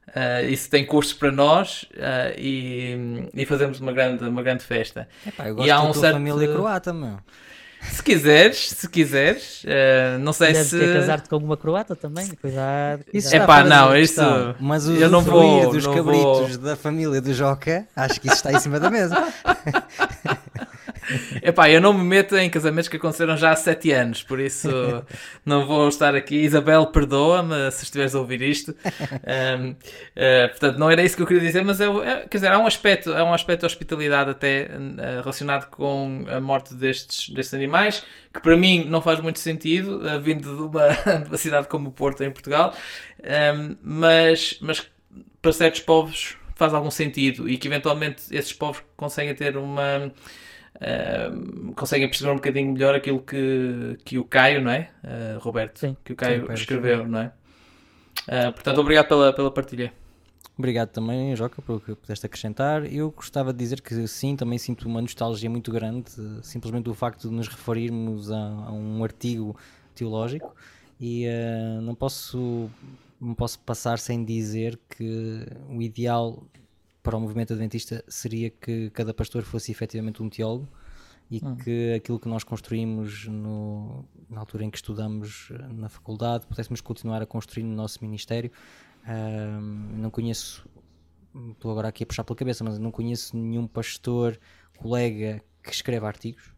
uh, 0.08 0.48
isso 0.48 0.70
tem 0.70 0.84
custos 0.86 1.14
para 1.14 1.32
nós 1.32 1.82
uh, 1.94 2.38
e, 2.38 3.28
e, 3.34 3.44
fazemos 3.44 3.80
uma 3.80 3.92
grande, 3.92 4.24
uma 4.24 4.42
grande 4.42 4.62
festa. 4.62 5.08
Epá, 5.26 5.48
eu 5.48 5.56
gosto 5.56 5.66
e 5.66 5.70
há 5.70 5.82
um 5.82 5.92
certo... 5.92 6.14
família 6.14 6.48
croata, 6.52 6.92
meu. 6.92 7.18
Se 7.82 8.02
quiseres, 8.02 8.70
se 8.70 8.88
quiseres, 8.88 9.62
uh, 9.64 10.18
não 10.20 10.32
sei 10.32 10.52
Deves 10.52 10.68
se. 10.68 10.78
Ter 10.78 10.94
casar-te 10.94 11.28
com 11.28 11.34
alguma 11.36 11.56
croata 11.56 11.94
também, 11.94 12.26
cuidado. 12.34 13.04
Isso 13.12 13.34
é 13.34 13.46
pá, 13.46 13.62
não, 13.62 13.96
isso. 13.96 14.20
Mas 14.58 14.88
o 14.88 14.94
eu 14.94 15.08
não 15.10 15.20
vou 15.20 15.70
dos 15.70 15.84
não 15.84 15.94
cabritos 15.94 16.56
vou... 16.56 16.58
da 16.58 16.76
família 16.76 17.20
do 17.20 17.32
Joca, 17.34 17.86
acho 17.94 18.20
que 18.20 18.28
isso 18.28 18.36
está 18.36 18.52
em 18.52 18.58
cima 18.60 18.80
da 18.80 18.90
mesa. 18.90 19.16
Epá, 21.42 21.70
eu 21.70 21.80
não 21.80 21.92
me 21.92 22.02
meto 22.02 22.36
em 22.36 22.48
casamentos 22.50 22.88
que 22.88 22.96
aconteceram 22.96 23.36
já 23.36 23.52
há 23.52 23.56
7 23.56 23.92
anos, 23.92 24.22
por 24.22 24.40
isso 24.40 24.68
não 25.44 25.66
vou 25.66 25.88
estar 25.88 26.14
aqui. 26.14 26.36
Isabel, 26.36 26.86
perdoa-me 26.86 27.70
se 27.70 27.84
estiveres 27.84 28.14
a 28.14 28.18
ouvir 28.18 28.42
isto. 28.42 28.74
Um, 28.84 29.70
uh, 29.70 30.48
portanto, 30.50 30.78
não 30.78 30.90
era 30.90 31.02
isso 31.02 31.16
que 31.16 31.22
eu 31.22 31.26
queria 31.26 31.42
dizer, 31.42 31.64
mas 31.64 31.80
é, 31.80 31.86
é, 31.86 32.16
quer 32.28 32.38
dizer, 32.38 32.52
há 32.52 32.58
um 32.58 32.66
aspecto, 32.66 33.12
há 33.12 33.24
um 33.24 33.32
aspecto 33.32 33.60
de 33.60 33.66
hospitalidade 33.66 34.30
até 34.30 34.70
uh, 34.70 35.20
relacionado 35.20 35.68
com 35.70 36.24
a 36.28 36.40
morte 36.40 36.74
destes, 36.74 37.30
destes 37.30 37.54
animais, 37.54 38.04
que 38.32 38.40
para 38.40 38.56
mim 38.56 38.84
não 38.84 39.00
faz 39.00 39.20
muito 39.20 39.38
sentido, 39.38 40.00
uh, 40.04 40.20
vindo 40.20 40.56
de 40.56 40.62
uma, 40.62 40.88
de 41.22 41.28
uma 41.28 41.36
cidade 41.36 41.68
como 41.68 41.88
o 41.88 41.92
Porto, 41.92 42.22
em 42.24 42.30
Portugal, 42.30 42.74
um, 43.54 43.76
mas, 43.82 44.58
mas 44.60 44.86
para 45.40 45.52
certos 45.52 45.80
povos 45.80 46.36
faz 46.54 46.72
algum 46.72 46.90
sentido 46.90 47.48
e 47.48 47.58
que 47.58 47.68
eventualmente 47.68 48.34
esses 48.34 48.52
povos 48.52 48.82
conseguem 48.96 49.34
ter 49.34 49.56
uma 49.56 50.10
Uh, 50.76 51.72
conseguem 51.74 52.08
perceber 52.08 52.30
um 52.30 52.36
bocadinho 52.36 52.72
melhor 52.72 52.94
aquilo 52.94 53.20
que, 53.20 53.96
que 54.04 54.18
o 54.18 54.24
Caio, 54.24 54.60
não 54.60 54.70
é? 54.70 54.90
Uh, 55.02 55.38
Roberto? 55.38 55.78
Sim. 55.78 55.96
Que 56.04 56.12
o 56.12 56.16
Caio 56.16 56.46
sim, 56.46 56.52
escreveu, 56.52 57.06
não 57.06 57.20
é? 57.20 57.32
Uh, 58.28 58.52
portanto, 58.52 58.78
obrigado 58.78 59.08
pela, 59.08 59.32
pela 59.32 59.50
partilha. 59.50 59.92
Obrigado 60.58 60.88
também, 60.88 61.36
Joca, 61.36 61.60
pelo 61.60 61.80
que 61.80 61.94
pudeste 61.94 62.24
acrescentar. 62.24 62.90
Eu 62.90 63.10
gostava 63.10 63.52
de 63.52 63.58
dizer 63.58 63.80
que 63.80 64.06
sim, 64.06 64.36
também 64.36 64.58
sinto 64.58 64.88
uma 64.88 65.02
nostalgia 65.02 65.50
muito 65.50 65.70
grande, 65.70 66.10
simplesmente 66.42 66.84
do 66.84 66.94
facto 66.94 67.28
de 67.28 67.34
nos 67.34 67.46
referirmos 67.46 68.30
a, 68.30 68.36
a 68.36 68.72
um 68.72 69.04
artigo 69.04 69.56
teológico 69.94 70.54
e 71.00 71.26
uh, 71.26 71.80
não 71.82 71.94
posso 71.94 72.70
não 73.20 73.34
posso 73.34 73.58
passar 73.60 73.98
sem 73.98 74.24
dizer 74.24 74.78
que 74.88 75.46
o 75.68 75.80
ideal 75.80 76.42
para 77.06 77.16
o 77.16 77.20
movimento 77.20 77.52
adventista 77.52 78.04
seria 78.08 78.50
que 78.50 78.90
cada 78.90 79.14
pastor 79.14 79.44
fosse 79.44 79.70
efetivamente 79.70 80.20
um 80.20 80.28
teólogo 80.28 80.68
e 81.30 81.40
hum. 81.40 81.54
que 81.54 81.94
aquilo 81.94 82.18
que 82.18 82.26
nós 82.26 82.42
construímos 82.42 83.28
no, 83.28 84.04
na 84.28 84.40
altura 84.40 84.64
em 84.64 84.70
que 84.70 84.76
estudamos 84.76 85.52
na 85.72 85.88
faculdade 85.88 86.48
pudéssemos 86.48 86.80
continuar 86.80 87.22
a 87.22 87.26
construir 87.26 87.62
no 87.62 87.76
nosso 87.76 88.02
ministério. 88.02 88.50
não 89.96 90.10
conheço, 90.10 90.68
estou 91.52 91.70
agora 91.70 91.86
aqui 91.86 92.02
a 92.02 92.06
puxar 92.06 92.24
pela 92.24 92.36
cabeça, 92.36 92.64
mas 92.64 92.76
não 92.76 92.90
conheço 92.90 93.36
nenhum 93.36 93.68
pastor, 93.68 94.36
colega 94.76 95.40
que 95.62 95.70
escreva 95.70 96.08
artigos. 96.08 96.56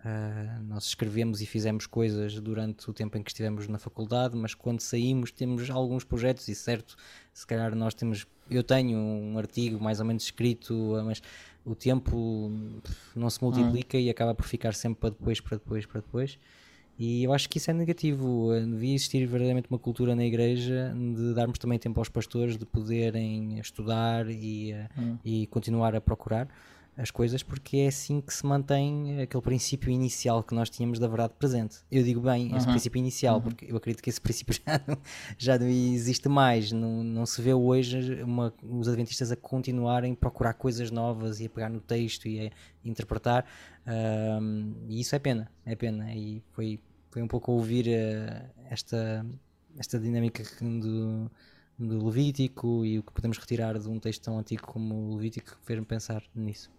Uh, 0.00 0.62
nós 0.64 0.84
escrevemos 0.84 1.40
e 1.40 1.46
fizemos 1.46 1.84
coisas 1.84 2.38
durante 2.40 2.88
o 2.88 2.92
tempo 2.92 3.18
em 3.18 3.22
que 3.24 3.30
estivemos 3.30 3.66
na 3.66 3.76
faculdade, 3.76 4.36
mas 4.36 4.54
quando 4.54 4.80
saímos 4.80 5.32
temos 5.32 5.68
alguns 5.68 6.04
projetos 6.04 6.46
e 6.46 6.54
certo, 6.54 6.96
se 7.32 7.44
calhar 7.44 7.74
nós 7.74 7.92
temos, 7.92 8.24
eu 8.50 8.62
tenho 8.62 8.98
um 8.98 9.38
artigo 9.38 9.82
mais 9.82 10.00
ou 10.00 10.06
menos 10.06 10.24
escrito, 10.24 10.74
mas 11.04 11.22
o 11.64 11.74
tempo 11.74 12.50
não 13.14 13.28
se 13.28 13.42
multiplica 13.42 13.96
hum. 13.96 14.00
e 14.00 14.10
acaba 14.10 14.34
por 14.34 14.46
ficar 14.46 14.74
sempre 14.74 15.00
para 15.00 15.10
depois, 15.10 15.40
para 15.40 15.56
depois, 15.56 15.86
para 15.86 16.00
depois. 16.00 16.38
E 16.98 17.24
eu 17.24 17.32
acho 17.32 17.48
que 17.48 17.58
isso 17.58 17.70
é 17.70 17.74
negativo. 17.74 18.48
Devia 18.54 18.94
existir 18.94 19.26
verdadeiramente 19.26 19.68
uma 19.68 19.78
cultura 19.78 20.14
na 20.16 20.24
igreja 20.24 20.94
de 20.94 21.34
darmos 21.34 21.58
também 21.58 21.78
tempo 21.78 22.00
aos 22.00 22.08
pastores 22.08 22.56
de 22.56 22.64
poderem 22.64 23.58
estudar 23.58 24.28
e, 24.30 24.74
hum. 24.96 25.18
e 25.24 25.46
continuar 25.48 25.94
a 25.94 26.00
procurar 26.00 26.48
as 26.96 27.10
coisas, 27.10 27.42
porque 27.42 27.78
é 27.78 27.88
assim 27.88 28.22
que 28.22 28.32
se 28.32 28.46
mantém 28.46 29.20
aquele 29.20 29.42
princípio 29.42 29.90
inicial 29.90 30.42
que 30.42 30.54
nós 30.54 30.70
tínhamos 30.70 30.98
da 30.98 31.06
verdade 31.06 31.34
presente. 31.38 31.76
Eu 31.90 32.02
digo 32.02 32.20
bem, 32.20 32.56
esse 32.56 32.64
uhum. 32.64 32.72
princípio 32.72 32.98
inicial, 32.98 33.36
uhum. 33.36 33.42
porque 33.42 33.70
eu 33.70 33.76
acredito 33.76 34.02
que 34.02 34.08
esse 34.08 34.20
princípio 34.22 34.54
já 34.54 34.80
não, 34.86 34.98
já 35.36 35.58
não 35.58 35.66
existe 35.66 36.28
mais. 36.28 36.72
Não, 36.72 37.04
não 37.04 37.26
se 37.26 37.42
vê 37.42 37.52
hoje 37.52 38.22
uma, 38.22 38.52
os 38.62 38.88
adventistas 38.88 39.30
a 39.30 39.36
continuarem 39.36 40.14
a 40.14 40.16
procurar 40.16 40.54
coisas 40.54 40.90
novas 40.90 41.40
e 41.40 41.46
a 41.46 41.50
pegar 41.50 41.68
no 41.68 41.80
texto 41.80 42.26
e 42.26 42.46
a 42.46 42.50
interpretar. 42.82 43.44
Um, 43.86 44.74
e 44.88 45.00
isso 45.00 45.14
é 45.14 45.18
pena, 45.18 45.50
é 45.66 45.76
pena. 45.76 46.10
E 46.14 46.42
foi, 46.52 46.80
foi 47.10 47.20
um 47.20 47.28
pouco 47.28 47.52
ouvir 47.52 47.88
uh, 47.88 48.48
esta, 48.70 49.24
esta 49.76 49.98
dinâmica 49.98 50.42
do, 50.62 51.30
do 51.78 52.06
Levítico 52.06 52.86
e 52.86 52.98
o 52.98 53.02
que 53.02 53.12
podemos 53.12 53.36
retirar 53.36 53.78
de 53.78 53.86
um 53.86 53.98
texto 54.00 54.22
tão 54.22 54.38
antigo 54.38 54.66
como 54.66 54.94
o 54.94 55.16
Levítico 55.16 55.58
que 55.58 55.66
fez-me 55.66 55.84
pensar 55.84 56.22
nisso. 56.34 56.74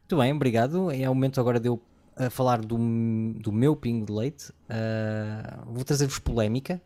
Muito 0.00 0.16
bem, 0.18 0.32
obrigado. 0.32 0.90
É 0.90 1.08
o 1.08 1.14
momento 1.14 1.40
agora 1.40 1.58
de 1.58 1.68
eu 1.68 1.80
uh, 2.18 2.30
falar 2.30 2.60
do, 2.60 2.76
do 3.38 3.52
meu 3.52 3.74
pingo 3.74 4.06
de 4.06 4.12
leite. 4.12 4.50
Uh, 4.50 5.72
vou 5.72 5.84
trazer-vos 5.84 6.18
polémica. 6.18 6.80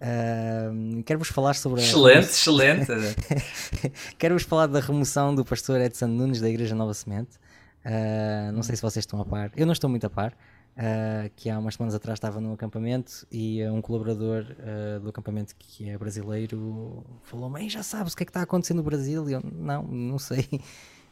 Uh, 0.00 1.02
Quero-vos 1.06 1.28
falar 1.28 1.54
sobre. 1.54 1.80
Excelente, 1.80 2.82
excelente. 2.82 3.16
Quero-vos 4.18 4.42
falar 4.42 4.66
da 4.66 4.80
remoção 4.80 5.34
do 5.34 5.44
pastor 5.44 5.80
Edson 5.80 6.06
Nunes 6.06 6.40
da 6.40 6.48
Igreja 6.48 6.74
Nova 6.74 6.92
Semente. 6.92 7.38
Uh, 7.84 8.52
não 8.52 8.62
sei 8.62 8.76
se 8.76 8.82
vocês 8.82 9.02
estão 9.02 9.20
a 9.20 9.24
par. 9.24 9.50
Eu 9.56 9.66
não 9.66 9.72
estou 9.72 9.88
muito 9.88 10.06
a 10.06 10.10
par. 10.10 10.36
Uh, 10.76 11.30
que 11.36 11.48
há 11.48 11.56
umas 11.56 11.74
semanas 11.74 11.94
atrás 11.94 12.16
estava 12.16 12.40
num 12.40 12.52
acampamento 12.52 13.24
e 13.30 13.64
um 13.68 13.80
colaborador 13.80 14.44
uh, 14.58 14.98
do 14.98 15.08
acampamento 15.08 15.54
que 15.56 15.88
é 15.88 15.96
brasileiro 15.96 17.04
falou-me: 17.22 17.68
já 17.68 17.80
sabes 17.82 18.12
o 18.12 18.16
que 18.16 18.24
é 18.24 18.26
que 18.26 18.30
está 18.30 18.42
acontecendo 18.42 18.78
no 18.78 18.82
Brasil? 18.82 19.30
E 19.30 19.34
eu, 19.34 19.40
não, 19.40 19.84
não 19.84 20.18
sei. 20.18 20.48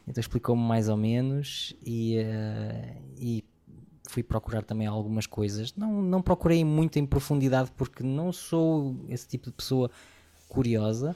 Então 0.07 0.19
explicou-me 0.19 0.61
mais 0.61 0.89
ou 0.89 0.97
menos 0.97 1.73
e, 1.85 2.17
uh, 2.19 3.01
e 3.17 3.43
fui 4.09 4.21
procurar 4.21 4.63
também 4.63 4.85
algumas 4.85 5.25
coisas. 5.25 5.73
Não, 5.75 6.01
não 6.01 6.21
procurei 6.21 6.63
muito 6.63 6.99
em 6.99 7.05
profundidade 7.05 7.71
porque 7.75 8.03
não 8.03 8.31
sou 8.31 8.95
esse 9.09 9.27
tipo 9.27 9.49
de 9.49 9.53
pessoa 9.53 9.89
curiosa, 10.47 11.15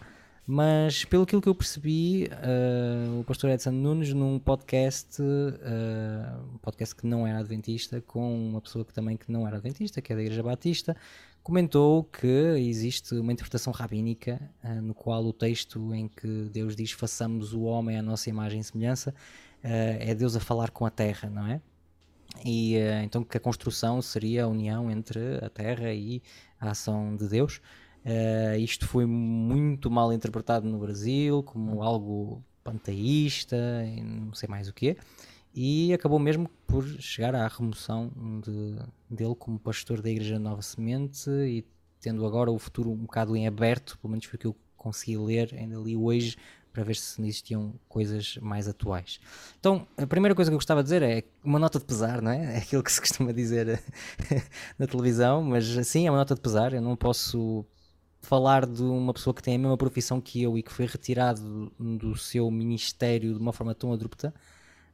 mas 0.49 1.03
pelo 1.03 1.25
que 1.25 1.35
eu 1.35 1.53
percebi, 1.53 2.29
uh, 2.31 3.19
o 3.19 3.23
pastor 3.25 3.49
Edson 3.49 3.71
Nunes 3.71 4.13
num 4.13 4.39
podcast, 4.39 5.21
uh, 5.21 6.53
um 6.53 6.57
podcast 6.57 6.95
que 6.95 7.05
não 7.05 7.27
era 7.27 7.39
adventista, 7.39 7.99
com 7.99 8.49
uma 8.49 8.61
pessoa 8.61 8.85
que 8.85 8.93
também 8.93 9.17
que 9.17 9.29
não 9.29 9.45
era 9.45 9.57
adventista, 9.57 10.01
que 10.01 10.13
é 10.13 10.15
da 10.15 10.21
Igreja 10.21 10.41
Batista, 10.41 10.95
comentou 11.47 12.03
que 12.03 12.27
existe 12.57 13.15
uma 13.15 13.31
interpretação 13.31 13.71
rabínica 13.71 14.37
uh, 14.65 14.81
no 14.81 14.93
qual 14.93 15.23
o 15.23 15.31
texto 15.31 15.93
em 15.93 16.09
que 16.09 16.49
Deus 16.51 16.75
diz 16.75 16.91
façamos 16.91 17.53
o 17.53 17.61
homem 17.61 17.97
à 17.97 18.01
nossa 18.01 18.29
imagem 18.29 18.59
e 18.59 18.63
semelhança 18.65 19.11
uh, 19.11 19.15
é 19.63 20.13
Deus 20.13 20.35
a 20.35 20.41
falar 20.41 20.71
com 20.71 20.85
a 20.85 20.89
terra, 20.89 21.29
não 21.29 21.47
é? 21.47 21.61
E 22.43 22.75
uh, 22.75 23.01
então 23.01 23.23
que 23.23 23.37
a 23.37 23.39
construção 23.39 24.01
seria 24.01 24.43
a 24.43 24.47
união 24.49 24.91
entre 24.91 25.37
a 25.41 25.49
terra 25.49 25.93
e 25.93 26.21
a 26.59 26.71
ação 26.71 27.15
de 27.15 27.29
Deus. 27.29 27.61
isto 28.59 28.85
foi 28.85 29.05
muito 29.05 29.89
mal 29.89 30.11
interpretado 30.11 30.67
no 30.67 30.77
Brasil 30.77 31.43
como 31.43 31.81
algo 31.81 32.43
panteísta 32.61 33.57
não 34.03 34.33
sei 34.33 34.49
mais 34.49 34.67
o 34.67 34.73
que 34.73 34.97
e 35.59 35.91
acabou 35.91 36.19
mesmo 36.19 36.47
por 36.67 36.85
chegar 37.01 37.33
à 37.33 37.47
remoção 37.47 38.11
de, 38.45 38.75
dele 39.09 39.33
como 39.33 39.57
pastor 39.57 40.03
da 40.03 40.09
Igreja 40.11 40.37
Nova 40.37 40.61
Semente 40.61 41.31
e 41.31 41.65
tendo 41.99 42.23
agora 42.27 42.51
o 42.51 42.59
futuro 42.59 42.91
um 42.91 42.95
bocado 42.95 43.35
em 43.35 43.47
aberto, 43.47 43.97
pelo 43.99 44.11
menos 44.11 44.25
foi 44.25 44.35
o 44.35 44.39
que 44.39 44.45
eu 44.45 44.55
consegui 44.77 45.17
ler 45.17 45.55
ainda 45.55 45.75
li 45.79 45.97
hoje 45.97 46.37
para 46.71 46.83
ver 46.83 46.95
se 46.95 47.19
existiam 47.23 47.73
coisas 47.89 48.37
mais 48.37 48.67
atuais. 48.67 49.19
Então, 49.59 49.87
a 49.97 50.05
primeira 50.05 50.35
coisa 50.35 50.51
que 50.51 50.53
eu 50.53 50.59
gostava 50.59 50.83
de 50.83 50.89
dizer 50.89 51.01
é 51.01 51.23
uma 51.43 51.57
nota 51.57 51.79
de 51.79 51.85
pesar, 51.85 52.21
não 52.21 52.29
é? 52.29 52.53
É 52.53 52.57
aquilo 52.59 52.83
que 52.83 52.91
se 52.91 53.01
costuma 53.01 53.31
dizer 53.31 53.81
na 54.77 54.85
televisão, 54.85 55.41
mas 55.41 55.65
sim, 55.87 56.05
é 56.05 56.11
uma 56.11 56.19
nota 56.19 56.35
de 56.35 56.41
pesar. 56.41 56.71
Eu 56.71 56.83
não 56.83 56.95
posso 56.95 57.65
falar 58.21 58.63
de 58.67 58.83
uma 58.83 59.11
pessoa 59.11 59.33
que 59.33 59.41
tem 59.41 59.55
a 59.55 59.57
mesma 59.57 59.75
profissão 59.75 60.21
que 60.21 60.39
eu 60.43 60.55
e 60.55 60.61
que 60.61 60.71
foi 60.71 60.85
retirado 60.85 61.73
do 61.79 62.15
seu 62.15 62.51
ministério 62.51 63.33
de 63.33 63.39
uma 63.39 63.51
forma 63.51 63.73
tão 63.73 63.91
abrupta 63.91 64.31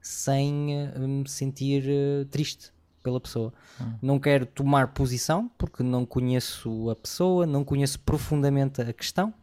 sem 0.04 0.88
uh, 0.96 1.08
me 1.08 1.28
sentir 1.28 1.86
uh, 1.86 2.26
triste 2.26 2.72
pela 3.02 3.20
pessoa. 3.20 3.54
Hum. 3.80 3.94
Não 4.02 4.20
quero 4.20 4.46
tomar 4.46 4.90
posição 4.94 5.50
porque 5.58 5.82
não 5.82 6.06
conheço 6.06 6.90
a 6.90 6.96
pessoa, 6.96 7.46
não 7.46 7.64
conheço 7.64 8.00
profundamente 8.00 8.82
a 8.82 8.94
questão, 8.94 9.34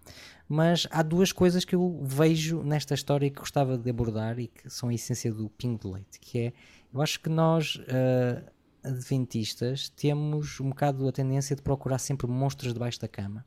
mas 0.48 0.86
há 0.90 1.02
duas 1.02 1.32
coisas 1.32 1.64
que 1.64 1.74
eu 1.74 2.00
vejo 2.02 2.62
nesta 2.62 2.94
história 2.94 3.30
que 3.30 3.38
gostava 3.38 3.78
de 3.78 3.88
abordar 3.88 4.38
e 4.38 4.48
que 4.48 4.68
são 4.68 4.88
a 4.88 4.94
essência 4.94 5.32
do 5.32 5.48
pingo 5.48 5.80
de 5.80 5.88
leite, 5.88 6.20
que 6.20 6.38
é, 6.38 6.52
eu 6.92 7.00
acho 7.00 7.20
que 7.20 7.28
nós 7.28 7.76
uh, 7.76 8.50
adventistas 8.82 9.88
temos 9.90 10.60
um 10.60 10.70
bocado 10.70 11.06
a 11.08 11.12
tendência 11.12 11.54
de 11.54 11.62
procurar 11.62 11.98
sempre 11.98 12.26
monstros 12.26 12.72
debaixo 12.72 13.00
da 13.00 13.08
cama. 13.08 13.44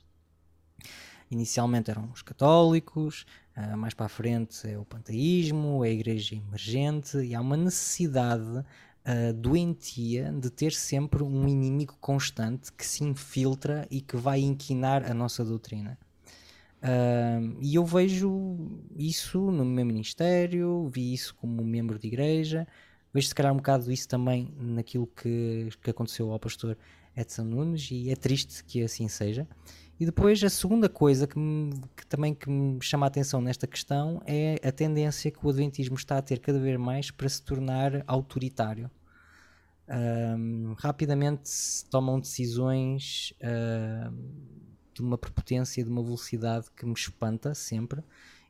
Inicialmente 1.29 1.89
eram 1.89 2.11
os 2.11 2.21
católicos, 2.21 3.25
uh, 3.57 3.77
mais 3.77 3.93
para 3.93 4.05
a 4.07 4.09
frente 4.09 4.67
é 4.67 4.77
o 4.77 4.85
panteísmo, 4.85 5.83
é 5.83 5.89
a 5.89 5.91
igreja 5.91 6.35
emergente, 6.35 7.17
e 7.17 7.35
há 7.35 7.41
uma 7.41 7.57
necessidade 7.57 8.43
uh, 8.49 9.33
doentia 9.35 10.31
de 10.31 10.49
ter 10.49 10.71
sempre 10.71 11.23
um 11.23 11.47
inimigo 11.47 11.95
constante 11.99 12.71
que 12.71 12.85
se 12.85 13.03
infiltra 13.03 13.87
e 13.89 14.01
que 14.01 14.15
vai 14.15 14.39
inquinar 14.39 15.09
a 15.09 15.13
nossa 15.13 15.43
doutrina. 15.43 15.97
Uh, 16.83 17.57
e 17.61 17.75
eu 17.75 17.85
vejo 17.85 18.57
isso 18.97 19.39
no 19.51 19.63
meu 19.63 19.85
ministério, 19.85 20.89
vi 20.89 21.13
isso 21.13 21.33
como 21.35 21.63
membro 21.63 21.97
de 21.97 22.07
igreja, 22.07 22.67
vejo 23.13 23.27
se 23.27 23.35
calhar 23.35 23.53
um 23.53 23.57
bocado 23.57 23.89
isso 23.91 24.07
também 24.07 24.53
naquilo 24.59 25.07
que, 25.07 25.69
que 25.81 25.89
aconteceu 25.89 26.31
ao 26.31 26.39
pastor 26.39 26.77
Edson 27.15 27.43
Nunes, 27.43 27.89
e 27.91 28.09
é 28.09 28.15
triste 28.15 28.63
que 28.65 28.83
assim 28.83 29.07
seja. 29.07 29.47
E 30.03 30.05
depois 30.05 30.43
a 30.43 30.49
segunda 30.49 30.89
coisa 30.89 31.25
que, 31.25 31.39
me, 31.39 31.71
que, 31.95 32.05
também 32.05 32.35
que 32.35 32.49
me 32.49 32.77
chama 32.81 33.05
a 33.05 33.07
atenção 33.07 33.39
nesta 33.39 33.65
questão 33.65 34.21
é 34.25 34.59
a 34.61 34.69
tendência 34.69 35.31
que 35.31 35.39
o 35.41 35.49
Adventismo 35.49 35.95
está 35.95 36.17
a 36.17 36.21
ter 36.21 36.39
cada 36.39 36.59
vez 36.59 36.77
mais 36.77 37.09
para 37.09 37.29
se 37.29 37.41
tornar 37.41 38.03
autoritário. 38.05 38.91
Um, 39.87 40.73
rapidamente 40.77 41.47
se 41.47 41.85
tomam 41.85 42.19
decisões 42.19 43.33
de 44.93 45.01
uma 45.01 45.17
prepotência, 45.17 45.81
de 45.81 45.89
uma 45.89 46.03
velocidade 46.03 46.65
que 46.75 46.85
me 46.85 46.91
espanta 46.91 47.55
sempre. 47.55 48.03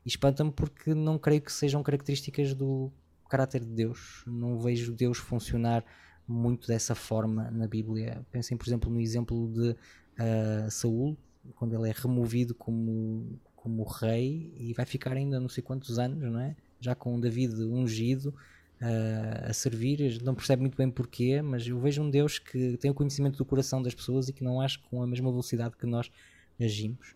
E 0.03 0.09
espanta-me 0.09 0.51
porque 0.51 0.95
não 0.95 1.19
creio 1.19 1.43
que 1.43 1.51
sejam 1.51 1.83
características 1.83 2.55
do 2.55 2.91
caráter 3.29 3.63
de 3.63 3.75
Deus. 3.75 4.23
Não 4.25 4.57
vejo 4.57 4.91
Deus 4.91 5.19
funcionar 5.19 5.85
muito 6.27 6.67
dessa 6.67 6.95
forma 6.95 7.51
na 7.51 7.67
Bíblia. 7.67 8.25
Pensem, 8.31 8.57
por 8.57 8.67
exemplo, 8.67 8.89
no 8.89 8.99
exemplo 8.99 9.47
de 9.53 9.69
uh, 9.69 10.71
Saul, 10.71 11.15
quando 11.55 11.75
ele 11.75 11.89
é 11.89 11.93
removido 11.95 12.53
como, 12.55 13.39
como 13.55 13.83
rei 13.83 14.53
e 14.57 14.73
vai 14.73 14.85
ficar 14.85 15.13
ainda 15.13 15.39
não 15.39 15.49
sei 15.49 15.63
quantos 15.63 15.99
anos, 15.99 16.21
não 16.31 16.39
é? 16.39 16.55
Já 16.79 16.95
com 16.95 17.19
David 17.19 17.53
ungido 17.63 18.33
uh, 18.81 19.49
a 19.49 19.53
servir, 19.53 20.21
não 20.21 20.35
percebe 20.35 20.61
muito 20.61 20.77
bem 20.77 20.89
porquê, 20.89 21.41
mas 21.41 21.67
eu 21.67 21.79
vejo 21.79 22.01
um 22.01 22.09
Deus 22.09 22.39
que 22.39 22.77
tem 22.77 22.91
o 22.91 22.93
conhecimento 22.93 23.37
do 23.37 23.45
coração 23.45 23.81
das 23.81 23.93
pessoas 23.93 24.27
e 24.27 24.33
que 24.33 24.43
não 24.43 24.59
age 24.59 24.79
com 24.89 25.01
a 25.01 25.07
mesma 25.07 25.29
velocidade 25.29 25.75
que 25.77 25.85
nós 25.85 26.11
agimos. 26.59 27.15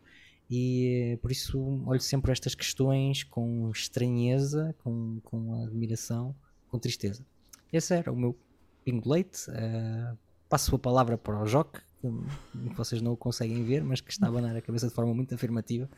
E 0.50 1.12
eh, 1.14 1.18
por 1.18 1.32
isso 1.32 1.60
olho 1.86 2.00
sempre 2.00 2.32
estas 2.32 2.56
questões 2.56 3.24
com 3.24 3.70
estranheza, 3.70 4.74
com, 4.82 5.20
com 5.24 5.62
admiração, 5.64 6.34
com 6.70 6.80
tristeza. 6.80 7.26
Esse 7.72 7.94
era 7.94 8.12
o 8.12 8.16
meu 8.16 8.38
pingo 8.86 9.10
leite. 9.12 9.50
Uh, 9.50 10.18
passo 10.48 10.74
a 10.74 10.80
palavra 10.80 11.18
para 11.18 11.42
o 11.42 11.46
Joque, 11.46 11.82
que 12.02 12.76
vocês 12.76 13.02
não 13.02 13.14
o 13.14 13.18
conseguem 13.18 13.64
ver, 13.64 13.84
mas 13.84 14.02
que 14.02 14.12
está 14.12 14.28
a 14.28 14.30
abanar 14.30 14.56
a 14.56 14.62
cabeça 14.62 14.88
de 14.88 14.94
forma 14.94 15.14
muito 15.14 15.34
afirmativa. 15.34 15.90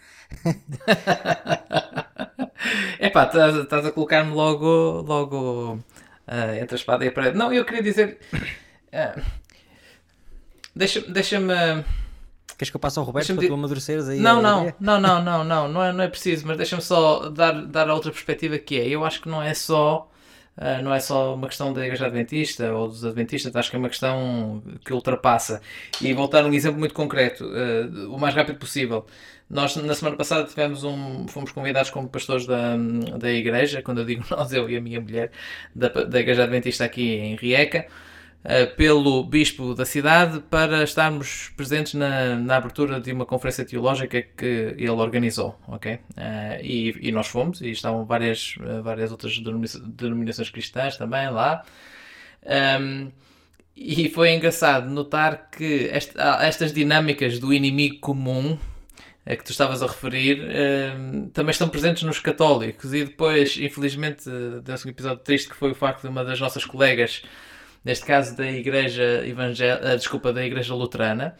Epá, 2.99 3.25
estás, 3.25 3.55
estás 3.55 3.85
a 3.85 3.91
colocar-me 3.91 4.33
logo, 4.33 5.01
logo 5.01 5.75
uh, 5.75 6.55
entre 6.59 6.75
a 6.75 6.77
espada 6.77 7.05
e 7.05 7.09
a 7.09 7.11
parede. 7.11 7.37
Não, 7.37 7.53
eu 7.53 7.65
queria 7.65 7.83
dizer. 7.83 8.19
Uh, 8.33 9.21
Deixa-me. 10.75 11.11
Deixa 11.11 11.37
Queres 12.57 12.71
que 12.71 12.75
eu 12.75 12.79
passe 12.79 12.99
ao 12.99 13.05
Roberto 13.05 13.35
para 13.35 13.47
tu 13.47 13.53
amadureceres 13.53 14.09
aí? 14.09 14.19
Não, 14.19 14.41
não, 14.41 14.73
não, 14.81 14.99
não, 14.99 15.23
não, 15.23 15.43
não, 15.45 15.69
não 15.69 15.83
é, 15.83 15.93
não 15.93 16.03
é 16.03 16.09
preciso, 16.09 16.45
mas 16.45 16.57
deixa-me 16.57 16.81
só 16.81 17.29
dar, 17.29 17.65
dar 17.65 17.89
a 17.89 17.93
outra 17.93 18.11
perspectiva 18.11 18.57
que 18.57 18.77
é. 18.77 18.85
Eu 18.85 19.05
acho 19.05 19.21
que 19.21 19.29
não 19.29 19.41
é 19.41 19.53
só 19.53 20.11
Uh, 20.59 20.83
não 20.83 20.93
é 20.93 20.99
só 20.99 21.35
uma 21.35 21.47
questão 21.47 21.71
da 21.71 21.85
Igreja 21.85 22.07
Adventista 22.07 22.73
ou 22.73 22.89
dos 22.89 23.05
Adventistas, 23.05 23.55
acho 23.55 23.69
que 23.69 23.77
é 23.77 23.79
uma 23.79 23.87
questão 23.87 24.61
que 24.83 24.91
ultrapassa. 24.91 25.61
E 26.01 26.13
voltar 26.13 26.43
a 26.43 26.47
um 26.47 26.53
exemplo 26.53 26.77
muito 26.77 26.93
concreto, 26.93 27.45
uh, 27.45 28.13
o 28.13 28.19
mais 28.19 28.35
rápido 28.35 28.59
possível. 28.59 29.05
Nós, 29.49 29.75
na 29.77 29.95
semana 29.95 30.17
passada, 30.17 30.43
tivemos 30.47 30.83
um, 30.83 31.27
fomos 31.29 31.51
convidados 31.53 31.89
como 31.89 32.09
pastores 32.09 32.45
da, 32.45 32.75
da 33.17 33.31
igreja, 33.31 33.81
quando 33.81 33.99
eu 34.01 34.05
digo 34.05 34.25
nós, 34.29 34.51
eu 34.51 34.69
e 34.69 34.75
a 34.75 34.81
minha 34.81 34.99
mulher, 34.99 35.31
da, 35.73 35.87
da 35.87 36.19
Igreja 36.19 36.43
Adventista 36.43 36.83
aqui 36.83 37.15
em 37.15 37.35
Rieca. 37.35 37.87
Eh, 38.41 38.65
pelo 38.67 39.21
bispo 39.25 39.75
da 39.75 39.83
cidade 39.83 40.39
para 40.39 40.81
estarmos 40.83 41.51
presentes 41.57 41.93
na, 41.93 42.35
na, 42.37 42.55
abertura 42.55 43.01
de 43.01 43.11
uma 43.11 43.25
conferência 43.25 43.65
teológica 43.65 44.21
que 44.21 44.75
ele 44.77 44.89
organizou, 44.91 45.59
ok? 45.67 45.95
Uh, 45.95 45.99
e, 46.63 47.09
e, 47.09 47.11
nós 47.11 47.27
fomos, 47.27 47.59
e 47.59 47.69
estavam 47.69 48.05
várias, 48.05 48.55
uh, 48.61 48.81
várias 48.81 49.11
outras 49.11 49.37
denominações 49.39 50.49
cristãs 50.49 50.95
também 50.95 51.29
lá. 51.29 51.65
Um, 52.45 52.49
ehm, 52.49 53.11
e 53.75 54.09
foi 54.09 54.33
engraçado 54.33 54.89
notar 54.89 55.49
que 55.51 55.89
esta, 55.91 56.39
estas 56.41 56.71
dinâmicas 56.71 57.39
do 57.39 57.53
inimigo 57.53 57.99
comum 57.99 58.57
a 59.25 59.35
que 59.35 59.43
tu 59.43 59.51
estavas 59.51 59.83
a 59.83 59.87
referir 59.87 60.39
ehm, 60.49 61.27
também 61.33 61.51
estão 61.51 61.67
presentes 61.67 62.03
nos 62.03 62.19
católicos. 62.19 62.93
E 62.93 63.03
depois, 63.03 63.57
infelizmente, 63.57 64.29
deu-se 64.63 64.87
um 64.87 64.91
episódio 64.91 65.23
triste 65.23 65.49
que 65.49 65.55
foi 65.55 65.71
o 65.71 65.75
facto 65.75 66.03
de 66.03 66.07
uma 66.07 66.23
das 66.23 66.39
nossas 66.39 66.63
colegas 66.63 67.21
neste 67.89 68.05
caso 68.05 68.37
da 68.37 68.49
Igreja 68.49 69.25
Evangélica, 69.25 69.93
uh, 69.93 69.97
desculpa, 69.97 70.31
da 70.31 70.45
Igreja 70.45 70.75
Luterana, 70.75 71.35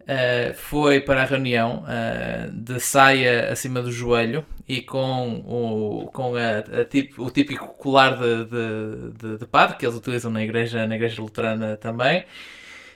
uh, 0.00 0.54
foi 0.54 1.00
para 1.00 1.20
a 1.22 1.24
reunião 1.26 1.84
uh, 1.84 2.50
de 2.50 2.80
saia 2.80 3.52
acima 3.52 3.82
do 3.82 3.92
joelho 3.92 4.44
e 4.66 4.80
com 4.80 5.44
o, 5.46 6.10
com 6.10 6.34
a, 6.34 6.80
a 6.80 6.84
tip, 6.86 7.18
o 7.18 7.30
típico 7.30 7.68
colar 7.76 8.16
de, 8.16 8.44
de, 8.46 9.12
de, 9.18 9.38
de, 9.38 9.46
padre 9.46 9.76
que 9.76 9.84
eles 9.84 9.96
utilizam 9.96 10.30
na 10.30 10.42
Igreja, 10.42 10.86
na 10.86 10.96
igreja 10.96 11.20
Luterana 11.20 11.76
também. 11.76 12.20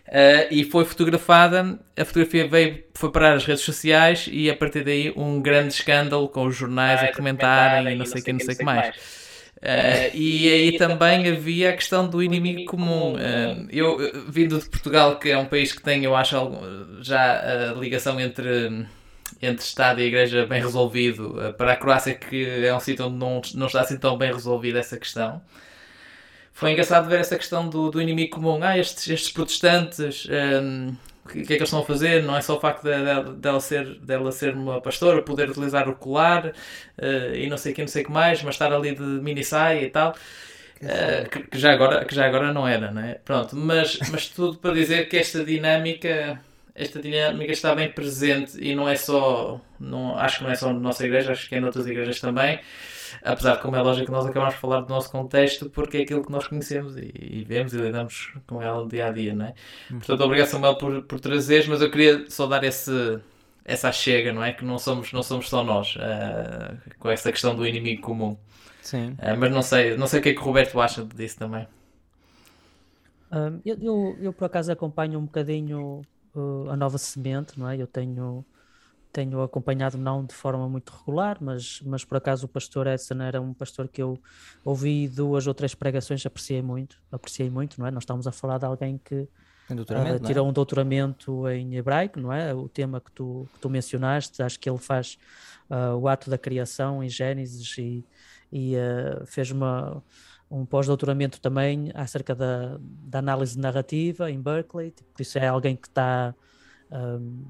Uh, 0.07 0.47
e 0.51 0.65
foi 0.65 0.87
fotografada. 0.87 1.79
A 1.95 2.05
fotografia 2.05 2.49
veio, 2.49 2.83
foi 2.95 3.11
parar 3.13 3.35
as 3.35 3.45
redes 3.45 3.63
sociais 3.63 4.27
e 4.33 4.49
a 4.49 4.57
partir 4.57 4.85
daí 4.85 5.13
um 5.15 5.43
grande 5.43 5.75
escândalo 5.75 6.29
com 6.29 6.47
os 6.47 6.57
jornais 6.57 7.03
a 7.03 7.13
comentarem 7.13 7.93
e 7.93 7.97
não 7.97 8.07
sei 8.07 8.23
o 8.23 8.25
que, 8.25 8.33
não 8.33 8.41
sei 8.41 8.55
o 8.55 8.59
que 8.59 8.65
mais. 8.65 9.26
Uh, 9.57 10.15
e 10.15 10.49
aí 10.53 10.79
também 10.79 11.29
havia 11.29 11.71
a 11.71 11.73
questão 11.73 12.07
do 12.09 12.23
inimigo 12.23 12.65
comum. 12.67 13.15
Uh, 13.15 13.67
eu, 13.71 13.97
vindo 14.29 14.59
de 14.59 14.69
Portugal, 14.69 15.19
que 15.19 15.31
é 15.31 15.39
um 15.39 15.47
país 15.47 15.73
que 15.73 15.83
tem, 15.83 16.05
eu 16.05 16.15
acho, 16.15 16.37
já 17.01 17.71
a 17.71 17.75
ligação 17.75 18.21
entre, 18.21 18.87
entre 19.41 19.65
Estado 19.65 20.01
e 20.01 20.05
Igreja 20.05 20.47
bem 20.47 20.61
resolvido, 20.61 21.39
uh, 21.39 21.55
para 21.55 21.73
a 21.73 21.77
Croácia, 21.77 22.15
que 22.15 22.45
é 22.65 22.75
um 22.75 22.81
sítio 22.81 23.07
onde 23.07 23.17
não, 23.17 23.41
não 23.55 23.67
está 23.67 23.81
assim 23.81 23.97
tão 23.97 24.17
bem 24.19 24.33
resolvida 24.33 24.79
essa 24.79 24.99
questão. 24.99 25.41
Foi 26.53 26.73
engraçado 26.73 27.09
ver 27.09 27.21
essa 27.21 27.37
questão 27.37 27.69
do, 27.69 27.91
do 27.91 28.01
inimigo 28.01 28.37
comum. 28.37 28.63
Ah, 28.63 28.79
estes, 28.79 29.09
estes 29.09 29.31
protestantes 29.31 30.27
o 31.27 31.33
que, 31.33 31.41
é 31.41 31.45
que 31.45 31.53
eles 31.55 31.63
estão 31.65 31.81
a 31.81 31.85
fazer, 31.85 32.23
não 32.23 32.37
é 32.37 32.41
só 32.41 32.57
o 32.57 32.61
facto 32.61 32.83
de, 32.83 32.93
de, 32.93 33.33
dela, 33.39 33.61
ser, 33.61 33.99
dela 34.01 34.33
ser 34.33 34.55
uma 34.55 34.81
pastora, 34.81 35.23
poder 35.23 35.51
utilizar 35.51 35.89
o 35.89 35.95
colar 35.95 36.47
uh, 36.47 37.35
e 37.35 37.49
não 37.49 37.57
sei 37.57 37.73
o 37.73 37.75
que, 37.75 37.83
não 37.83 37.89
sei 37.89 38.05
que 38.05 38.11
mais, 38.11 38.43
mas 38.43 38.55
estar 38.55 38.73
ali 38.73 38.95
de 38.95 39.03
mini 39.03 39.45
saia 39.45 39.83
e 39.83 39.91
tal. 39.91 40.15
Uh, 40.83 41.29
que, 41.31 41.43
que, 41.45 41.59
já 41.59 41.73
agora, 41.73 42.05
que 42.05 42.15
já 42.15 42.27
agora 42.27 42.53
não 42.53 42.69
era, 42.69 42.91
não 42.91 43.03
é? 43.03 43.15
Pronto, 43.15 43.57
mas, 43.57 43.99
mas 44.11 44.29
tudo 44.29 44.59
para 44.59 44.75
dizer 44.75 45.09
que 45.09 45.17
esta 45.17 45.45
dinâmica 45.45 46.41
esta 46.77 47.01
dinâmica 47.01 47.53
está 47.53 47.75
bem 47.75 47.91
presente 47.91 48.63
e 48.63 48.75
não 48.75 48.87
é 48.87 48.97
só, 48.97 49.59
não, 49.81 50.17
acho 50.19 50.39
que 50.39 50.45
não 50.45 50.51
é 50.51 50.55
só 50.55 50.73
na 50.73 50.79
nossa 50.79 51.05
igreja, 51.05 51.33
acho 51.33 51.49
que 51.49 51.55
é 51.55 51.61
noutras 51.61 51.87
igrejas 51.87 52.21
também. 52.21 52.61
Apesar 53.23 53.57
de, 53.57 53.63
como 53.63 53.77
é 53.77 53.83
lógico, 53.83 54.11
nós 54.11 54.27
acabamos 54.27 54.55
de 54.55 54.61
falar 54.61 54.81
do 54.81 54.89
nosso 54.89 55.11
contexto 55.11 55.69
porque 55.71 55.99
é 55.99 56.03
aquilo 56.03 56.25
que 56.25 56.31
nós 56.31 56.47
conhecemos 56.47 56.97
e, 56.97 57.13
e 57.15 57.45
vemos 57.45 57.73
e 57.73 57.79
lidamos 57.79 58.33
com 58.47 58.63
ela 58.63 58.83
no 58.83 58.89
dia 58.89 59.07
a 59.07 59.13
dia, 59.13 59.35
não 59.35 59.47
é? 59.47 59.55
Uhum. 59.91 59.99
Portanto, 59.99 60.21
obrigado, 60.23 60.49
Samuel, 60.49 60.77
por, 60.77 61.03
por 61.03 61.21
trazeres, 61.21 61.67
mas 61.67 61.81
eu 61.81 61.91
queria 61.91 62.29
só 62.29 62.47
dar 62.47 62.65
esse, 62.65 63.21
essa 63.65 63.91
chega, 63.93 64.33
não 64.33 64.43
é? 64.43 64.53
Que 64.53 64.65
não 64.65 64.79
somos, 64.79 65.13
não 65.13 65.23
somos 65.23 65.49
só 65.49 65.65
nós, 65.65 65.97
uh, 65.97 66.77
com 66.99 67.11
essa 67.11 67.31
questão 67.31 67.55
do 67.55 67.67
inimigo 67.67 68.03
comum. 68.03 68.37
Sim. 68.83 69.11
Uh, 69.13 69.37
mas 69.39 69.51
não 69.51 69.63
sei, 69.63 69.97
não 69.97 70.07
sei 70.07 70.21
o 70.21 70.23
que 70.23 70.29
é 70.31 70.33
que 70.33 70.41
o 70.41 70.45
Roberto 70.45 70.81
acha 70.81 71.05
disso 71.05 71.39
também. 71.39 71.67
Um, 73.33 73.61
eu, 73.65 73.77
eu, 73.81 74.19
eu, 74.21 74.33
por 74.33 74.45
acaso 74.45 74.71
acompanho 74.71 75.19
um 75.19 75.25
bocadinho 75.25 76.03
uh, 76.35 76.71
a 76.71 76.77
nova 76.77 76.97
semente, 76.97 77.59
não 77.59 77.69
é? 77.69 77.77
Eu 77.77 77.87
tenho 77.87 78.45
tenho 79.17 79.41
acompanhado 79.41 79.97
não 79.97 80.27
de 80.27 80.35
forma 80.35 80.69
muito 80.69 80.93
regular, 80.93 81.39
mas, 81.41 81.81
mas 81.81 82.05
por 82.05 82.19
acaso 82.19 82.45
o 82.45 82.49
pastor 82.49 82.87
Edson 82.87 83.23
era 83.23 83.41
um 83.41 83.55
pastor 83.55 83.89
que 83.89 84.03
eu 84.03 84.19
ouvi 84.63 85.09
duas 85.09 85.47
ou 85.47 85.55
três 85.55 85.75
pregações, 85.75 86.27
apreciei 86.27 86.61
muito, 86.61 87.01
apreciei 87.11 87.49
muito, 87.49 87.81
não 87.81 87.87
é? 87.87 87.91
Nós 87.91 88.03
estamos 88.03 88.27
a 88.27 88.33
falar 88.33 88.59
de 88.59 88.67
alguém 88.67 89.01
que 89.03 89.27
uh, 89.71 90.27
tirou 90.27 90.47
é? 90.47 90.51
um 90.51 90.53
doutoramento 90.53 91.49
em 91.49 91.77
hebraico, 91.77 92.21
não 92.21 92.31
é? 92.31 92.53
O 92.53 92.69
tema 92.69 93.01
que 93.01 93.11
tu, 93.11 93.49
que 93.55 93.59
tu 93.59 93.71
mencionaste, 93.71 94.43
acho 94.43 94.61
que 94.61 94.69
ele 94.69 94.77
faz 94.77 95.17
uh, 95.71 95.97
o 95.97 96.07
ato 96.09 96.29
da 96.29 96.37
criação 96.37 97.03
em 97.03 97.09
Gênesis 97.09 97.79
e, 97.79 98.05
e 98.53 98.75
uh, 98.77 99.25
fez 99.25 99.51
uma, 99.51 100.03
um 100.51 100.67
pós-doutoramento 100.67 101.41
também 101.41 101.91
acerca 101.95 102.35
da, 102.35 102.77
da 102.79 103.21
análise 103.21 103.59
narrativa 103.59 104.31
em 104.31 104.39
Berkeley, 104.43 104.91
tipo, 104.91 105.11
por 105.11 105.23
isso 105.23 105.39
é 105.39 105.49
alguém 105.49 105.75
que 105.75 105.89
está 105.89 106.35
um, 106.93 107.45